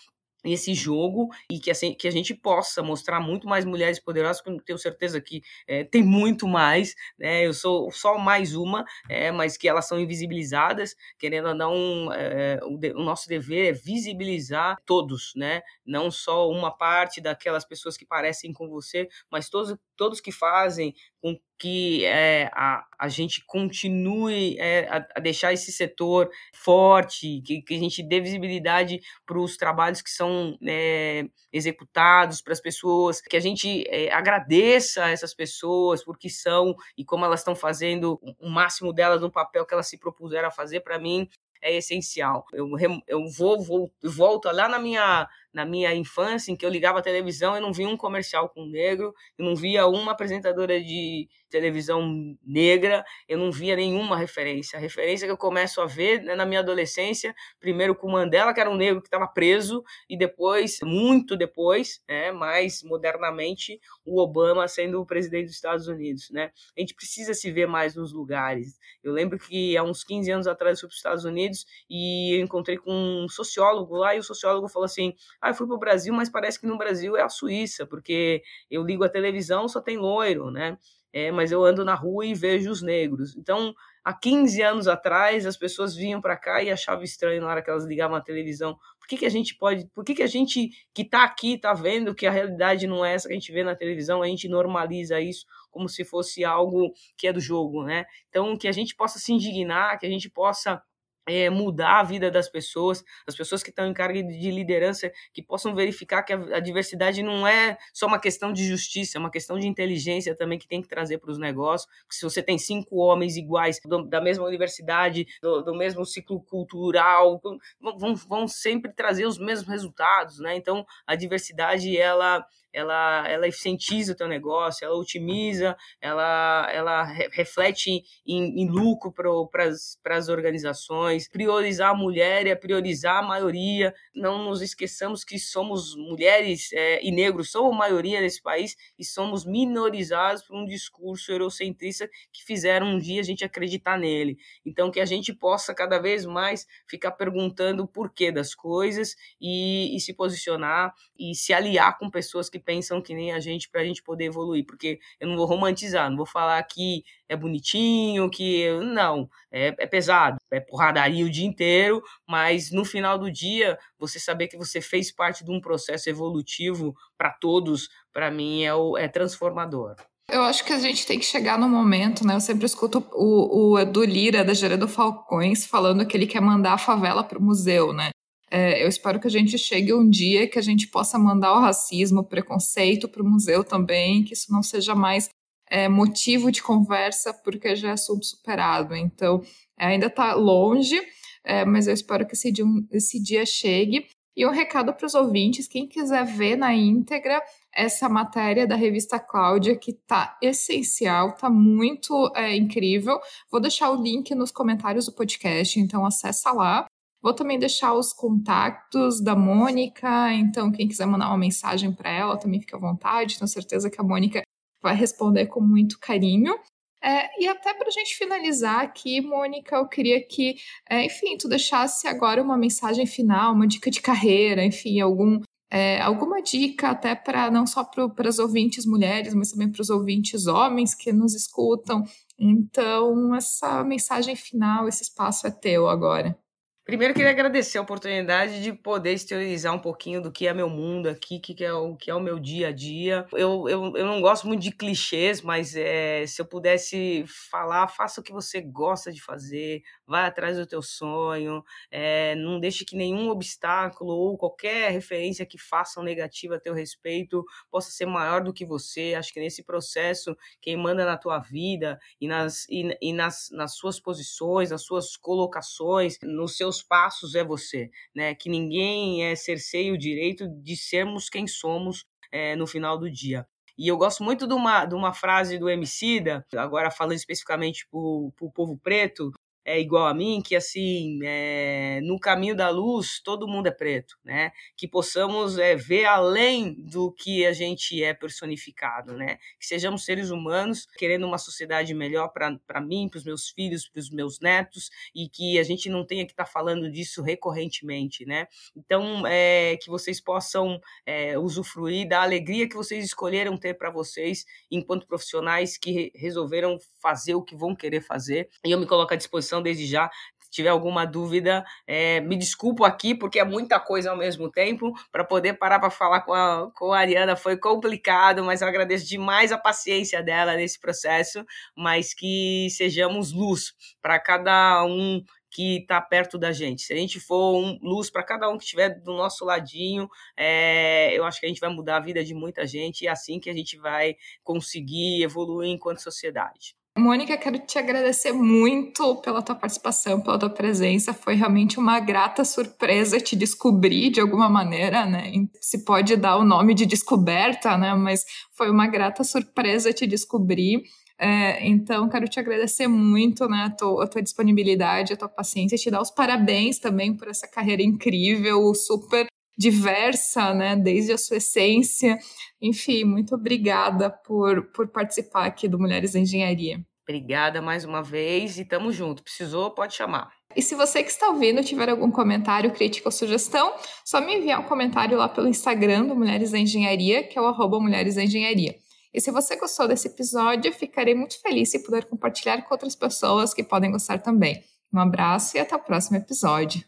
esse 0.44 0.74
jogo 0.74 1.28
e 1.50 1.58
que, 1.58 1.70
assim, 1.70 1.94
que 1.94 2.06
a 2.06 2.10
gente 2.10 2.34
possa 2.34 2.82
mostrar 2.82 3.20
muito 3.20 3.48
mais 3.48 3.64
mulheres 3.64 3.98
poderosas, 3.98 4.42
eu 4.46 4.60
tenho 4.60 4.78
certeza 4.78 5.20
que 5.20 5.42
é, 5.66 5.84
tem 5.84 6.02
muito 6.02 6.46
mais, 6.46 6.94
né? 7.18 7.46
Eu 7.46 7.52
sou 7.52 7.90
só 7.90 8.18
mais 8.18 8.54
uma, 8.54 8.84
é, 9.08 9.32
mas 9.32 9.56
que 9.56 9.68
elas 9.68 9.86
são 9.86 9.98
invisibilizadas, 9.98 10.94
querendo 11.18 11.48
ou 11.48 11.54
não, 11.54 12.12
é, 12.12 12.60
o, 12.62 12.78
o, 13.00 13.04
nosso 13.04 13.28
dever 13.28 13.70
é 13.70 13.72
visibilizar 13.72 14.76
todos, 14.84 15.32
né? 15.34 15.62
Não 15.84 16.10
só 16.10 16.48
uma 16.50 16.70
parte 16.70 17.20
daquelas 17.20 17.64
pessoas 17.64 17.96
que 17.96 18.06
parecem 18.06 18.52
com 18.52 18.68
você, 18.68 19.08
mas 19.30 19.48
todos, 19.48 19.76
todos 19.96 20.20
que 20.20 20.32
fazem 20.32 20.94
com 21.24 21.40
que 21.58 22.04
é, 22.04 22.50
a, 22.52 22.84
a 22.98 23.08
gente 23.08 23.42
continue 23.46 24.58
é, 24.58 24.86
a, 24.90 25.06
a, 25.16 25.20
deixar 25.20 25.54
esse 25.54 25.72
setor 25.72 26.28
forte, 26.52 27.40
que, 27.40 27.62
que 27.62 27.74
a 27.74 27.78
gente 27.78 28.02
dê 28.02 28.20
visibilidade 28.20 29.00
para 29.24 29.38
os 29.38 29.56
trabalhos 29.56 30.02
que 30.02 30.10
são 30.10 30.58
é, 30.62 31.24
executados, 31.50 32.42
para 32.42 32.52
as 32.52 32.60
pessoas, 32.60 33.22
que 33.22 33.38
a 33.38 33.40
gente 33.40 33.86
é, 33.88 34.12
agradeça 34.12 35.08
essas 35.08 35.32
pessoas 35.32 36.04
porque 36.04 36.28
são 36.28 36.76
e 36.94 37.02
como 37.06 37.24
elas 37.24 37.40
estão 37.40 37.56
fazendo 37.56 38.20
o 38.38 38.50
máximo 38.50 38.92
delas 38.92 39.22
no 39.22 39.32
papel 39.32 39.64
que 39.64 39.72
elas 39.72 39.88
se 39.88 39.96
propuseram 39.96 40.48
a 40.48 40.50
fazer, 40.52 40.80
para 40.80 40.98
mim 40.98 41.26
é 41.62 41.74
essencial. 41.74 42.44
Eu, 42.52 42.68
eu 43.08 43.26
vou, 43.30 43.62
vou 43.62 43.90
volto 44.02 44.50
lá 44.52 44.68
na 44.68 44.78
minha 44.78 45.26
na 45.54 45.64
minha 45.64 45.94
infância, 45.94 46.50
em 46.50 46.56
que 46.56 46.66
eu 46.66 46.70
ligava 46.70 46.98
a 46.98 47.02
televisão 47.02 47.56
e 47.56 47.60
não 47.60 47.72
via 47.72 47.88
um 47.88 47.96
comercial 47.96 48.48
com 48.48 48.66
negro, 48.66 49.14
eu 49.38 49.44
não 49.44 49.54
via 49.54 49.86
uma 49.86 50.12
apresentadora 50.12 50.80
de 50.80 51.28
televisão 51.48 52.36
negra, 52.44 53.04
eu 53.28 53.38
não 53.38 53.52
via 53.52 53.76
nenhuma 53.76 54.16
referência. 54.16 54.76
A 54.76 54.82
referência 54.82 55.26
que 55.26 55.32
eu 55.32 55.36
começo 55.36 55.80
a 55.80 55.86
ver 55.86 56.20
né, 56.22 56.34
na 56.34 56.44
minha 56.44 56.58
adolescência, 56.58 57.32
primeiro 57.60 57.94
com 57.94 58.10
Mandela, 58.10 58.52
que 58.52 58.60
era 58.60 58.68
um 58.68 58.76
negro 58.76 59.00
que 59.00 59.06
estava 59.06 59.28
preso, 59.28 59.84
e 60.10 60.18
depois, 60.18 60.78
muito 60.82 61.36
depois, 61.36 62.02
né, 62.08 62.32
mais 62.32 62.82
modernamente, 62.82 63.80
o 64.04 64.20
Obama 64.20 64.66
sendo 64.66 65.00
o 65.00 65.06
presidente 65.06 65.46
dos 65.46 65.54
Estados 65.54 65.86
Unidos. 65.86 66.28
Né? 66.30 66.50
A 66.76 66.80
gente 66.80 66.94
precisa 66.94 67.32
se 67.32 67.52
ver 67.52 67.68
mais 67.68 67.94
nos 67.94 68.12
lugares. 68.12 68.76
Eu 69.02 69.12
lembro 69.12 69.38
que 69.38 69.76
há 69.76 69.84
uns 69.84 70.02
15 70.02 70.30
anos 70.32 70.46
atrás 70.48 70.78
eu 70.78 70.80
fui 70.80 70.88
para 70.88 70.94
os 70.94 70.96
Estados 70.96 71.24
Unidos 71.24 71.64
e 71.88 72.36
eu 72.36 72.44
encontrei 72.44 72.76
com 72.76 72.92
um 72.92 73.28
sociólogo 73.28 73.94
lá, 73.96 74.16
e 74.16 74.18
o 74.18 74.22
sociólogo 74.24 74.68
falou 74.68 74.86
assim: 74.86 75.14
ah, 75.44 75.50
eu 75.50 75.54
fui 75.54 75.66
para 75.66 75.76
o 75.76 75.78
Brasil, 75.78 76.14
mas 76.14 76.30
parece 76.30 76.58
que 76.58 76.66
no 76.66 76.78
Brasil 76.78 77.18
é 77.18 77.22
a 77.22 77.28
Suíça, 77.28 77.86
porque 77.86 78.42
eu 78.70 78.82
ligo 78.82 79.04
a 79.04 79.10
televisão, 79.10 79.68
só 79.68 79.78
tem 79.78 79.98
loiro, 79.98 80.50
né? 80.50 80.78
É, 81.12 81.30
mas 81.30 81.52
eu 81.52 81.62
ando 81.62 81.84
na 81.84 81.94
rua 81.94 82.24
e 82.24 82.34
vejo 82.34 82.70
os 82.70 82.80
negros. 82.80 83.36
Então, 83.36 83.74
há 84.02 84.14
15 84.14 84.62
anos 84.62 84.88
atrás, 84.88 85.44
as 85.44 85.54
pessoas 85.54 85.94
vinham 85.94 86.18
para 86.18 86.34
cá 86.34 86.62
e 86.62 86.70
achavam 86.70 87.04
estranho 87.04 87.42
na 87.42 87.48
hora 87.48 87.62
que 87.62 87.68
elas 87.68 87.84
ligavam 87.84 88.16
a 88.16 88.22
televisão. 88.22 88.74
Por 88.98 89.06
que, 89.06 89.18
que 89.18 89.26
a 89.26 89.30
gente 89.30 89.54
pode, 89.54 89.86
por 89.94 90.02
que, 90.02 90.14
que 90.14 90.22
a 90.22 90.26
gente 90.26 90.70
que 90.94 91.02
está 91.02 91.24
aqui 91.24 91.56
está 91.56 91.74
vendo 91.74 92.14
que 92.14 92.26
a 92.26 92.30
realidade 92.30 92.86
não 92.86 93.04
é 93.04 93.12
essa 93.12 93.28
que 93.28 93.34
a 93.34 93.36
gente 93.36 93.52
vê 93.52 93.62
na 93.62 93.76
televisão, 93.76 94.22
a 94.22 94.26
gente 94.26 94.48
normaliza 94.48 95.20
isso 95.20 95.44
como 95.70 95.90
se 95.90 96.06
fosse 96.06 96.42
algo 96.42 96.90
que 97.18 97.28
é 97.28 97.32
do 97.34 97.40
jogo, 97.40 97.84
né? 97.84 98.06
Então, 98.30 98.56
que 98.56 98.66
a 98.66 98.72
gente 98.72 98.96
possa 98.96 99.18
se 99.18 99.30
indignar, 99.30 99.98
que 99.98 100.06
a 100.06 100.10
gente 100.10 100.30
possa 100.30 100.82
é, 101.26 101.48
mudar 101.50 102.00
a 102.00 102.02
vida 102.02 102.30
das 102.30 102.48
pessoas, 102.48 103.04
as 103.26 103.34
pessoas 103.34 103.62
que 103.62 103.70
estão 103.70 103.86
em 103.86 103.94
carga 103.94 104.22
de 104.22 104.50
liderança, 104.50 105.10
que 105.32 105.42
possam 105.42 105.74
verificar 105.74 106.22
que 106.22 106.32
a, 106.32 106.56
a, 106.56 106.60
diversidade 106.60 107.22
não 107.22 107.46
é 107.46 107.78
só 107.92 108.06
uma 108.06 108.18
questão 108.18 108.52
de 108.52 108.66
justiça, 108.66 109.18
é 109.18 109.20
uma 109.20 109.30
questão 109.30 109.58
de 109.58 109.66
inteligência 109.66 110.34
também 110.34 110.58
que 110.58 110.68
tem 110.68 110.82
que 110.82 110.88
trazer 110.88 111.18
para 111.18 111.30
os 111.30 111.38
negócios. 111.38 111.90
Se 112.10 112.24
você 112.24 112.42
tem 112.42 112.58
cinco 112.58 112.96
homens 112.96 113.36
iguais, 113.36 113.80
do, 113.84 114.04
da 114.04 114.20
mesma 114.20 114.44
universidade, 114.44 115.26
do, 115.40 115.62
do, 115.62 115.74
mesmo 115.74 116.04
ciclo 116.04 116.40
cultural, 116.40 117.40
vão, 117.80 118.14
vão 118.14 118.48
sempre 118.48 118.92
trazer 118.92 119.26
os 119.26 119.38
mesmos 119.38 119.68
resultados, 119.68 120.38
né? 120.38 120.56
Então, 120.56 120.86
a 121.06 121.14
diversidade, 121.14 121.96
ela 121.96 122.44
ela, 122.74 123.28
ela 123.28 123.46
eficientiza 123.46 124.12
o 124.12 124.16
teu 124.16 124.26
negócio, 124.26 124.84
ela 124.84 124.96
otimiza, 124.96 125.76
ela, 126.00 126.68
ela 126.72 127.04
reflete 127.04 128.02
em, 128.26 128.62
em 128.62 128.68
lucro 128.68 129.12
para 129.12 130.16
as 130.16 130.28
organizações. 130.28 131.28
Priorizar 131.28 131.90
a 131.90 131.94
mulher 131.94 132.46
é 132.48 132.54
priorizar 132.56 133.18
a 133.18 133.26
maioria. 133.26 133.94
Não 134.12 134.44
nos 134.44 134.60
esqueçamos 134.60 135.24
que 135.24 135.38
somos 135.38 135.94
mulheres 135.94 136.72
é, 136.72 137.00
e 137.06 137.12
negros, 137.12 137.50
somos 137.50 137.76
maioria 137.76 138.20
nesse 138.20 138.42
país 138.42 138.76
e 138.98 139.04
somos 139.04 139.44
minorizados 139.44 140.42
por 140.42 140.56
um 140.56 140.64
discurso 140.64 141.30
eurocentrista 141.30 142.08
que 142.32 142.44
fizeram 142.44 142.86
um 142.86 142.98
dia 142.98 143.20
a 143.20 143.24
gente 143.24 143.44
acreditar 143.44 143.96
nele. 143.96 144.36
Então, 144.66 144.90
que 144.90 145.00
a 145.00 145.04
gente 145.04 145.32
possa 145.32 145.72
cada 145.72 145.98
vez 145.98 146.26
mais 146.26 146.66
ficar 146.88 147.12
perguntando 147.12 147.84
o 147.84 147.88
porquê 147.88 148.32
das 148.32 148.54
coisas 148.54 149.14
e, 149.40 149.96
e 149.96 150.00
se 150.00 150.12
posicionar 150.12 150.92
e 151.16 151.34
se 151.34 151.52
aliar 151.52 151.96
com 151.98 152.10
pessoas 152.10 152.50
que 152.50 152.63
pensam 152.64 153.00
que 153.00 153.14
nem 153.14 153.32
a 153.32 153.40
gente 153.40 153.68
para 153.68 153.82
a 153.82 153.84
gente 153.84 154.02
poder 154.02 154.24
evoluir, 154.24 154.64
porque 154.64 154.98
eu 155.20 155.28
não 155.28 155.36
vou 155.36 155.46
romantizar, 155.46 156.08
não 156.08 156.16
vou 156.16 156.26
falar 156.26 156.62
que 156.64 157.04
é 157.28 157.36
bonitinho, 157.36 158.30
que 158.30 158.68
não, 158.80 159.28
é, 159.50 159.74
é 159.78 159.86
pesado, 159.86 160.38
é 160.50 160.60
porradaria 160.60 161.24
o 161.24 161.30
dia 161.30 161.46
inteiro, 161.46 162.02
mas 162.28 162.70
no 162.70 162.84
final 162.84 163.18
do 163.18 163.30
dia, 163.30 163.78
você 163.98 164.18
saber 164.18 164.48
que 164.48 164.56
você 164.56 164.80
fez 164.80 165.12
parte 165.12 165.44
de 165.44 165.50
um 165.50 165.60
processo 165.60 166.08
evolutivo 166.08 166.94
para 167.16 167.30
todos, 167.30 167.88
para 168.12 168.30
mim 168.30 168.64
é, 168.64 168.74
o, 168.74 168.96
é 168.96 169.08
transformador. 169.08 169.96
Eu 170.30 170.42
acho 170.42 170.64
que 170.64 170.72
a 170.72 170.78
gente 170.78 171.06
tem 171.06 171.18
que 171.18 171.24
chegar 171.24 171.58
no 171.58 171.68
momento, 171.68 172.26
né? 172.26 172.34
Eu 172.34 172.40
sempre 172.40 172.64
escuto 172.64 173.06
o, 173.12 173.72
o 173.72 173.78
Edu 173.78 174.04
Lira, 174.04 174.42
da 174.42 174.54
Gerando 174.54 174.88
Falcões, 174.88 175.66
falando 175.66 176.06
que 176.06 176.16
ele 176.16 176.26
quer 176.26 176.40
mandar 176.40 176.72
a 176.72 176.78
favela 176.78 177.22
para 177.22 177.38
o 177.38 177.42
museu, 177.42 177.92
né? 177.92 178.10
É, 178.56 178.80
eu 178.80 178.86
espero 178.86 179.18
que 179.18 179.26
a 179.26 179.30
gente 179.30 179.58
chegue 179.58 179.92
um 179.92 180.08
dia 180.08 180.46
que 180.46 180.60
a 180.60 180.62
gente 180.62 180.86
possa 180.86 181.18
mandar 181.18 181.54
o 181.54 181.60
racismo, 181.60 182.20
o 182.20 182.24
preconceito 182.24 183.08
para 183.08 183.20
o 183.20 183.28
museu 183.28 183.64
também, 183.64 184.22
que 184.22 184.32
isso 184.32 184.52
não 184.52 184.62
seja 184.62 184.94
mais 184.94 185.28
é, 185.68 185.88
motivo 185.88 186.52
de 186.52 186.62
conversa, 186.62 187.34
porque 187.34 187.74
já 187.74 187.88
é 187.88 187.90
assunto 187.90 188.24
superado. 188.24 188.94
Então, 188.94 189.42
ainda 189.76 190.06
está 190.06 190.34
longe, 190.34 190.96
é, 191.42 191.64
mas 191.64 191.88
eu 191.88 191.94
espero 191.94 192.24
que 192.24 192.34
esse 192.34 192.52
dia, 192.52 192.64
esse 192.92 193.20
dia 193.20 193.44
chegue. 193.44 194.06
E 194.36 194.46
um 194.46 194.50
recado 194.50 194.94
para 194.94 195.06
os 195.06 195.16
ouvintes: 195.16 195.66
quem 195.66 195.88
quiser 195.88 196.24
ver 196.24 196.54
na 196.54 196.72
íntegra 196.72 197.42
essa 197.74 198.08
matéria 198.08 198.68
da 198.68 198.76
revista 198.76 199.18
Cláudia, 199.18 199.74
que 199.76 199.90
está 199.90 200.38
essencial, 200.40 201.30
está 201.30 201.50
muito 201.50 202.32
é, 202.36 202.54
incrível. 202.54 203.18
Vou 203.50 203.60
deixar 203.60 203.90
o 203.90 204.00
link 204.00 204.32
nos 204.32 204.52
comentários 204.52 205.06
do 205.06 205.12
podcast, 205.12 205.80
então 205.80 206.06
acessa 206.06 206.52
lá. 206.52 206.86
Vou 207.24 207.32
também 207.32 207.58
deixar 207.58 207.94
os 207.94 208.12
contatos 208.12 209.18
da 209.18 209.34
Mônica, 209.34 210.30
então 210.34 210.70
quem 210.70 210.86
quiser 210.86 211.06
mandar 211.06 211.28
uma 211.28 211.38
mensagem 211.38 211.90
para 211.90 212.10
ela 212.10 212.36
também 212.36 212.60
fica 212.60 212.76
à 212.76 212.78
vontade. 212.78 213.38
Tenho 213.38 213.48
certeza 213.48 213.88
que 213.88 213.98
a 213.98 214.04
Mônica 214.04 214.42
vai 214.82 214.94
responder 214.94 215.46
com 215.46 215.58
muito 215.58 215.98
carinho. 215.98 216.54
É, 217.02 217.42
e 217.42 217.48
até 217.48 217.72
para 217.72 217.88
a 217.88 217.90
gente 217.90 218.14
finalizar 218.14 218.80
aqui, 218.80 219.22
Mônica, 219.22 219.74
eu 219.74 219.88
queria 219.88 220.22
que, 220.22 220.56
é, 220.86 221.06
enfim, 221.06 221.38
tu 221.38 221.48
deixasse 221.48 222.06
agora 222.06 222.42
uma 222.42 222.58
mensagem 222.58 223.06
final, 223.06 223.54
uma 223.54 223.66
dica 223.66 223.90
de 223.90 224.02
carreira, 224.02 224.62
enfim, 224.62 225.00
algum, 225.00 225.40
é, 225.70 226.02
alguma 226.02 226.42
dica 226.42 226.90
até 226.90 227.14
para 227.14 227.50
não 227.50 227.66
só 227.66 227.82
para 227.84 228.28
as 228.28 228.38
ouvintes 228.38 228.84
mulheres, 228.84 229.32
mas 229.32 229.50
também 229.50 229.72
para 229.72 229.80
os 229.80 229.88
ouvintes 229.88 230.46
homens 230.46 230.94
que 230.94 231.10
nos 231.10 231.34
escutam. 231.34 232.04
Então, 232.38 233.34
essa 233.34 233.82
mensagem 233.82 234.36
final, 234.36 234.86
esse 234.86 235.04
espaço 235.04 235.46
é 235.46 235.50
teu 235.50 235.88
agora. 235.88 236.38
Primeiro, 236.84 237.14
queria 237.14 237.30
agradecer 237.30 237.78
a 237.78 237.82
oportunidade 237.82 238.62
de 238.62 238.70
poder 238.70 239.14
exteriorizar 239.14 239.72
um 239.74 239.78
pouquinho 239.78 240.20
do 240.20 240.30
que 240.30 240.46
é 240.46 240.52
meu 240.52 240.68
mundo 240.68 241.08
aqui, 241.08 241.40
que, 241.40 241.64
é 241.64 241.72
o 241.72 241.96
que 241.96 242.10
é 242.10 242.14
o 242.14 242.20
meu 242.20 242.38
dia 242.38 242.68
a 242.68 242.72
dia. 242.72 243.26
Eu, 243.32 243.66
eu, 243.70 243.96
eu 243.96 244.04
não 244.06 244.20
gosto 244.20 244.46
muito 244.46 244.60
de 244.60 244.70
clichês, 244.70 245.40
mas 245.40 245.74
é, 245.74 246.26
se 246.26 246.42
eu 246.42 246.44
pudesse 246.44 247.24
falar, 247.50 247.88
faça 247.88 248.20
o 248.20 248.24
que 248.24 248.32
você 248.34 248.60
gosta 248.60 249.10
de 249.10 249.22
fazer, 249.22 249.82
vai 250.06 250.26
atrás 250.26 250.56
do 250.56 250.66
teu 250.66 250.82
sonho, 250.82 251.64
é, 251.90 252.34
não 252.36 252.60
deixe 252.60 252.84
que 252.84 252.96
nenhum 252.96 253.28
obstáculo 253.28 254.12
ou 254.12 254.36
qualquer 254.36 254.90
referência 254.90 255.46
que 255.46 255.58
façam 255.58 256.02
negativa 256.02 256.56
a 256.56 256.60
teu 256.60 256.74
respeito 256.74 257.44
possa 257.70 257.90
ser 257.90 258.06
maior 258.06 258.42
do 258.42 258.52
que 258.52 258.64
você. 258.64 259.14
Acho 259.14 259.32
que 259.32 259.40
nesse 259.40 259.64
processo, 259.64 260.36
quem 260.60 260.76
manda 260.76 261.04
na 261.04 261.16
tua 261.16 261.38
vida 261.38 261.98
e 262.20 262.28
nas, 262.28 262.66
e, 262.68 262.96
e 263.00 263.12
nas, 263.12 263.48
nas 263.52 263.76
suas 263.76 264.00
posições, 264.00 264.70
nas 264.70 264.82
suas 264.82 265.16
colocações, 265.16 266.18
nos 266.22 266.56
seus 266.56 266.82
passos 266.82 267.34
é 267.34 267.44
você, 267.44 267.90
né? 268.14 268.34
Que 268.34 268.48
ninguém 268.48 269.24
é 269.24 269.34
cerceia 269.34 269.92
o 269.92 269.98
direito 269.98 270.48
de 270.48 270.76
sermos 270.76 271.28
quem 271.28 271.46
somos 271.46 272.04
é, 272.30 272.56
no 272.56 272.66
final 272.66 272.98
do 272.98 273.10
dia. 273.10 273.46
E 273.76 273.88
eu 273.88 273.96
gosto 273.96 274.22
muito 274.22 274.46
de 274.46 274.54
uma, 274.54 274.84
de 274.84 274.94
uma 274.94 275.12
frase 275.12 275.58
do 275.58 275.68
Emicida, 275.68 276.46
agora 276.54 276.92
falando 276.92 277.16
especificamente 277.16 277.86
para 277.90 277.98
o 277.98 278.52
povo 278.54 278.78
preto, 278.78 279.32
é 279.64 279.80
igual 279.80 280.06
a 280.06 280.14
mim, 280.14 280.42
que 280.44 280.54
assim, 280.54 281.18
é, 281.24 282.00
no 282.02 282.18
caminho 282.18 282.54
da 282.54 282.68
luz 282.68 283.20
todo 283.22 283.48
mundo 283.48 283.66
é 283.66 283.70
preto, 283.70 284.16
né? 284.22 284.52
Que 284.76 284.86
possamos 284.86 285.58
é, 285.58 285.74
ver 285.74 286.04
além 286.04 286.74
do 286.78 287.10
que 287.10 287.46
a 287.46 287.52
gente 287.52 288.02
é 288.02 288.12
personificado, 288.12 289.14
né? 289.14 289.38
Que 289.58 289.66
sejamos 289.66 290.04
seres 290.04 290.30
humanos 290.30 290.86
querendo 290.98 291.26
uma 291.26 291.38
sociedade 291.38 291.94
melhor 291.94 292.28
para 292.28 292.80
mim, 292.80 293.08
para 293.08 293.18
os 293.18 293.24
meus 293.24 293.48
filhos, 293.48 293.88
para 293.88 294.00
os 294.00 294.10
meus 294.10 294.38
netos, 294.40 294.90
e 295.14 295.28
que 295.28 295.58
a 295.58 295.62
gente 295.62 295.88
não 295.88 296.04
tenha 296.04 296.26
que 296.26 296.32
estar 296.32 296.44
tá 296.44 296.50
falando 296.50 296.90
disso 296.90 297.22
recorrentemente, 297.22 298.26
né? 298.26 298.46
Então, 298.76 299.26
é, 299.26 299.76
que 299.78 299.88
vocês 299.88 300.20
possam 300.20 300.80
é, 301.06 301.38
usufruir 301.38 302.06
da 302.08 302.22
alegria 302.22 302.68
que 302.68 302.76
vocês 302.76 303.04
escolheram 303.04 303.56
ter 303.56 303.74
para 303.74 303.90
vocês 303.90 304.44
enquanto 304.70 305.06
profissionais 305.06 305.78
que 305.78 306.12
resolveram 306.14 306.78
fazer 307.00 307.34
o 307.34 307.42
que 307.42 307.56
vão 307.56 307.74
querer 307.74 308.00
fazer. 308.00 308.48
E 308.64 308.70
eu 308.70 308.78
me 308.78 308.86
coloco 308.86 309.12
à 309.14 309.16
disposição 309.16 309.53
desde 309.62 309.86
já 309.86 310.10
se 310.40 310.50
tiver 310.50 310.68
alguma 310.68 311.04
dúvida, 311.04 311.64
é, 311.86 312.20
me 312.20 312.36
desculpo 312.36 312.84
aqui, 312.84 313.14
porque 313.14 313.38
é 313.40 313.44
muita 313.44 313.80
coisa 313.80 314.10
ao 314.10 314.16
mesmo 314.16 314.50
tempo. 314.50 314.92
Para 315.10 315.24
poder 315.24 315.54
parar 315.54 315.80
para 315.80 315.90
falar 315.90 316.20
com 316.20 316.32
a, 316.32 316.70
com 316.74 316.92
a 316.92 316.98
Ariana 316.98 317.34
foi 317.34 317.56
complicado, 317.56 318.44
mas 318.44 318.60
eu 318.62 318.68
agradeço 318.68 319.06
demais 319.06 319.52
a 319.52 319.58
paciência 319.58 320.22
dela 320.22 320.54
nesse 320.54 320.78
processo, 320.78 321.44
mas 321.76 322.14
que 322.14 322.68
sejamos 322.70 323.32
luz 323.32 323.72
para 324.00 324.18
cada 324.20 324.84
um 324.84 325.22
que 325.54 325.78
está 325.78 326.00
perto 326.00 326.36
da 326.36 326.50
gente. 326.50 326.82
Se 326.82 326.92
a 326.92 326.96
gente 326.96 327.20
for 327.20 327.54
um, 327.56 327.78
luz 327.80 328.10
para 328.10 328.24
cada 328.24 328.48
um 328.50 328.58
que 328.58 328.64
estiver 328.64 329.00
do 329.00 329.14
nosso 329.14 329.44
ladinho, 329.44 330.08
é, 330.36 331.16
eu 331.16 331.24
acho 331.24 331.38
que 331.38 331.46
a 331.46 331.48
gente 331.48 331.60
vai 331.60 331.70
mudar 331.70 331.98
a 331.98 332.00
vida 332.00 332.24
de 332.24 332.34
muita 332.34 332.66
gente 332.66 333.02
e 333.02 333.06
é 333.06 333.10
assim 333.10 333.38
que 333.38 333.48
a 333.48 333.54
gente 333.54 333.78
vai 333.78 334.16
conseguir 334.42 335.22
evoluir 335.22 335.70
enquanto 335.70 336.02
sociedade. 336.02 336.74
Mônica, 336.96 337.36
quero 337.36 337.58
te 337.58 337.76
agradecer 337.76 338.32
muito 338.32 339.16
pela 339.16 339.42
tua 339.42 339.56
participação, 339.56 340.20
pela 340.20 340.38
tua 340.38 340.48
presença. 340.48 341.12
Foi 341.12 341.34
realmente 341.34 341.76
uma 341.76 341.98
grata 341.98 342.44
surpresa 342.44 343.18
te 343.20 343.34
descobrir 343.34 344.10
de 344.10 344.20
alguma 344.20 344.48
maneira, 344.48 345.04
né? 345.04 345.32
Se 345.60 345.84
pode 345.84 346.14
dar 346.14 346.36
o 346.36 346.44
nome 346.44 346.72
de 346.72 346.86
descoberta, 346.86 347.76
né? 347.76 347.94
Mas 347.94 348.24
foi 348.56 348.70
uma 348.70 348.86
grata 348.86 349.24
surpresa 349.24 349.92
te 349.92 350.06
descobrir. 350.06 350.84
É, 351.18 351.66
então, 351.66 352.08
quero 352.08 352.28
te 352.28 352.38
agradecer 352.38 352.86
muito 352.86 353.48
né, 353.48 353.64
a, 353.66 353.70
tua, 353.70 354.04
a 354.04 354.06
tua 354.06 354.22
disponibilidade, 354.22 355.12
a 355.12 355.16
tua 355.16 355.28
paciência, 355.28 355.78
te 355.78 355.90
dar 355.90 356.00
os 356.00 356.10
parabéns 356.10 356.78
também 356.78 357.16
por 357.16 357.28
essa 357.28 357.46
carreira 357.48 357.82
incrível, 357.82 358.72
super 358.74 359.26
diversa, 359.56 360.52
né, 360.54 360.76
desde 360.76 361.12
a 361.12 361.18
sua 361.18 361.36
essência. 361.36 362.18
Enfim, 362.60 363.04
muito 363.04 363.34
obrigada 363.34 364.10
por, 364.10 364.70
por 364.72 364.88
participar 364.88 365.46
aqui 365.46 365.68
do 365.68 365.78
Mulheres 365.78 366.14
em 366.14 366.22
Engenharia. 366.22 366.84
Obrigada 367.06 367.60
mais 367.60 367.84
uma 367.84 368.02
vez 368.02 368.58
e 368.58 368.64
tamo 368.64 368.90
junto. 368.90 369.22
Precisou, 369.22 369.70
pode 369.70 369.94
chamar. 369.94 370.32
E 370.56 370.62
se 370.62 370.74
você 370.74 371.02
que 371.02 371.10
está 371.10 371.28
ouvindo 371.28 371.62
tiver 371.62 371.90
algum 371.90 372.10
comentário, 372.10 372.72
crítica 372.72 373.08
ou 373.08 373.12
sugestão, 373.12 373.74
só 374.04 374.20
me 374.20 374.36
enviar 374.36 374.60
um 374.60 374.64
comentário 374.64 375.18
lá 375.18 375.28
pelo 375.28 375.48
Instagram 375.48 376.06
do 376.06 376.16
Mulheres 376.16 376.52
da 376.52 376.58
Engenharia, 376.58 377.22
que 377.22 377.38
é 377.38 377.42
o 377.42 377.46
arroba 377.46 377.78
Mulheres 377.78 378.14
da 378.14 378.24
Engenharia. 378.24 378.74
E 379.12 379.20
se 379.20 379.30
você 379.30 379.54
gostou 379.56 379.86
desse 379.86 380.08
episódio, 380.08 380.72
ficarei 380.72 381.14
muito 381.14 381.40
feliz 381.40 381.70
se 381.70 381.84
puder 381.84 382.04
compartilhar 382.06 382.62
com 382.62 382.74
outras 382.74 382.96
pessoas 382.96 383.52
que 383.52 383.62
podem 383.62 383.92
gostar 383.92 384.18
também. 384.18 384.62
Um 384.92 384.98
abraço 384.98 385.56
e 385.56 385.60
até 385.60 385.76
o 385.76 385.80
próximo 385.80 386.16
episódio. 386.16 386.82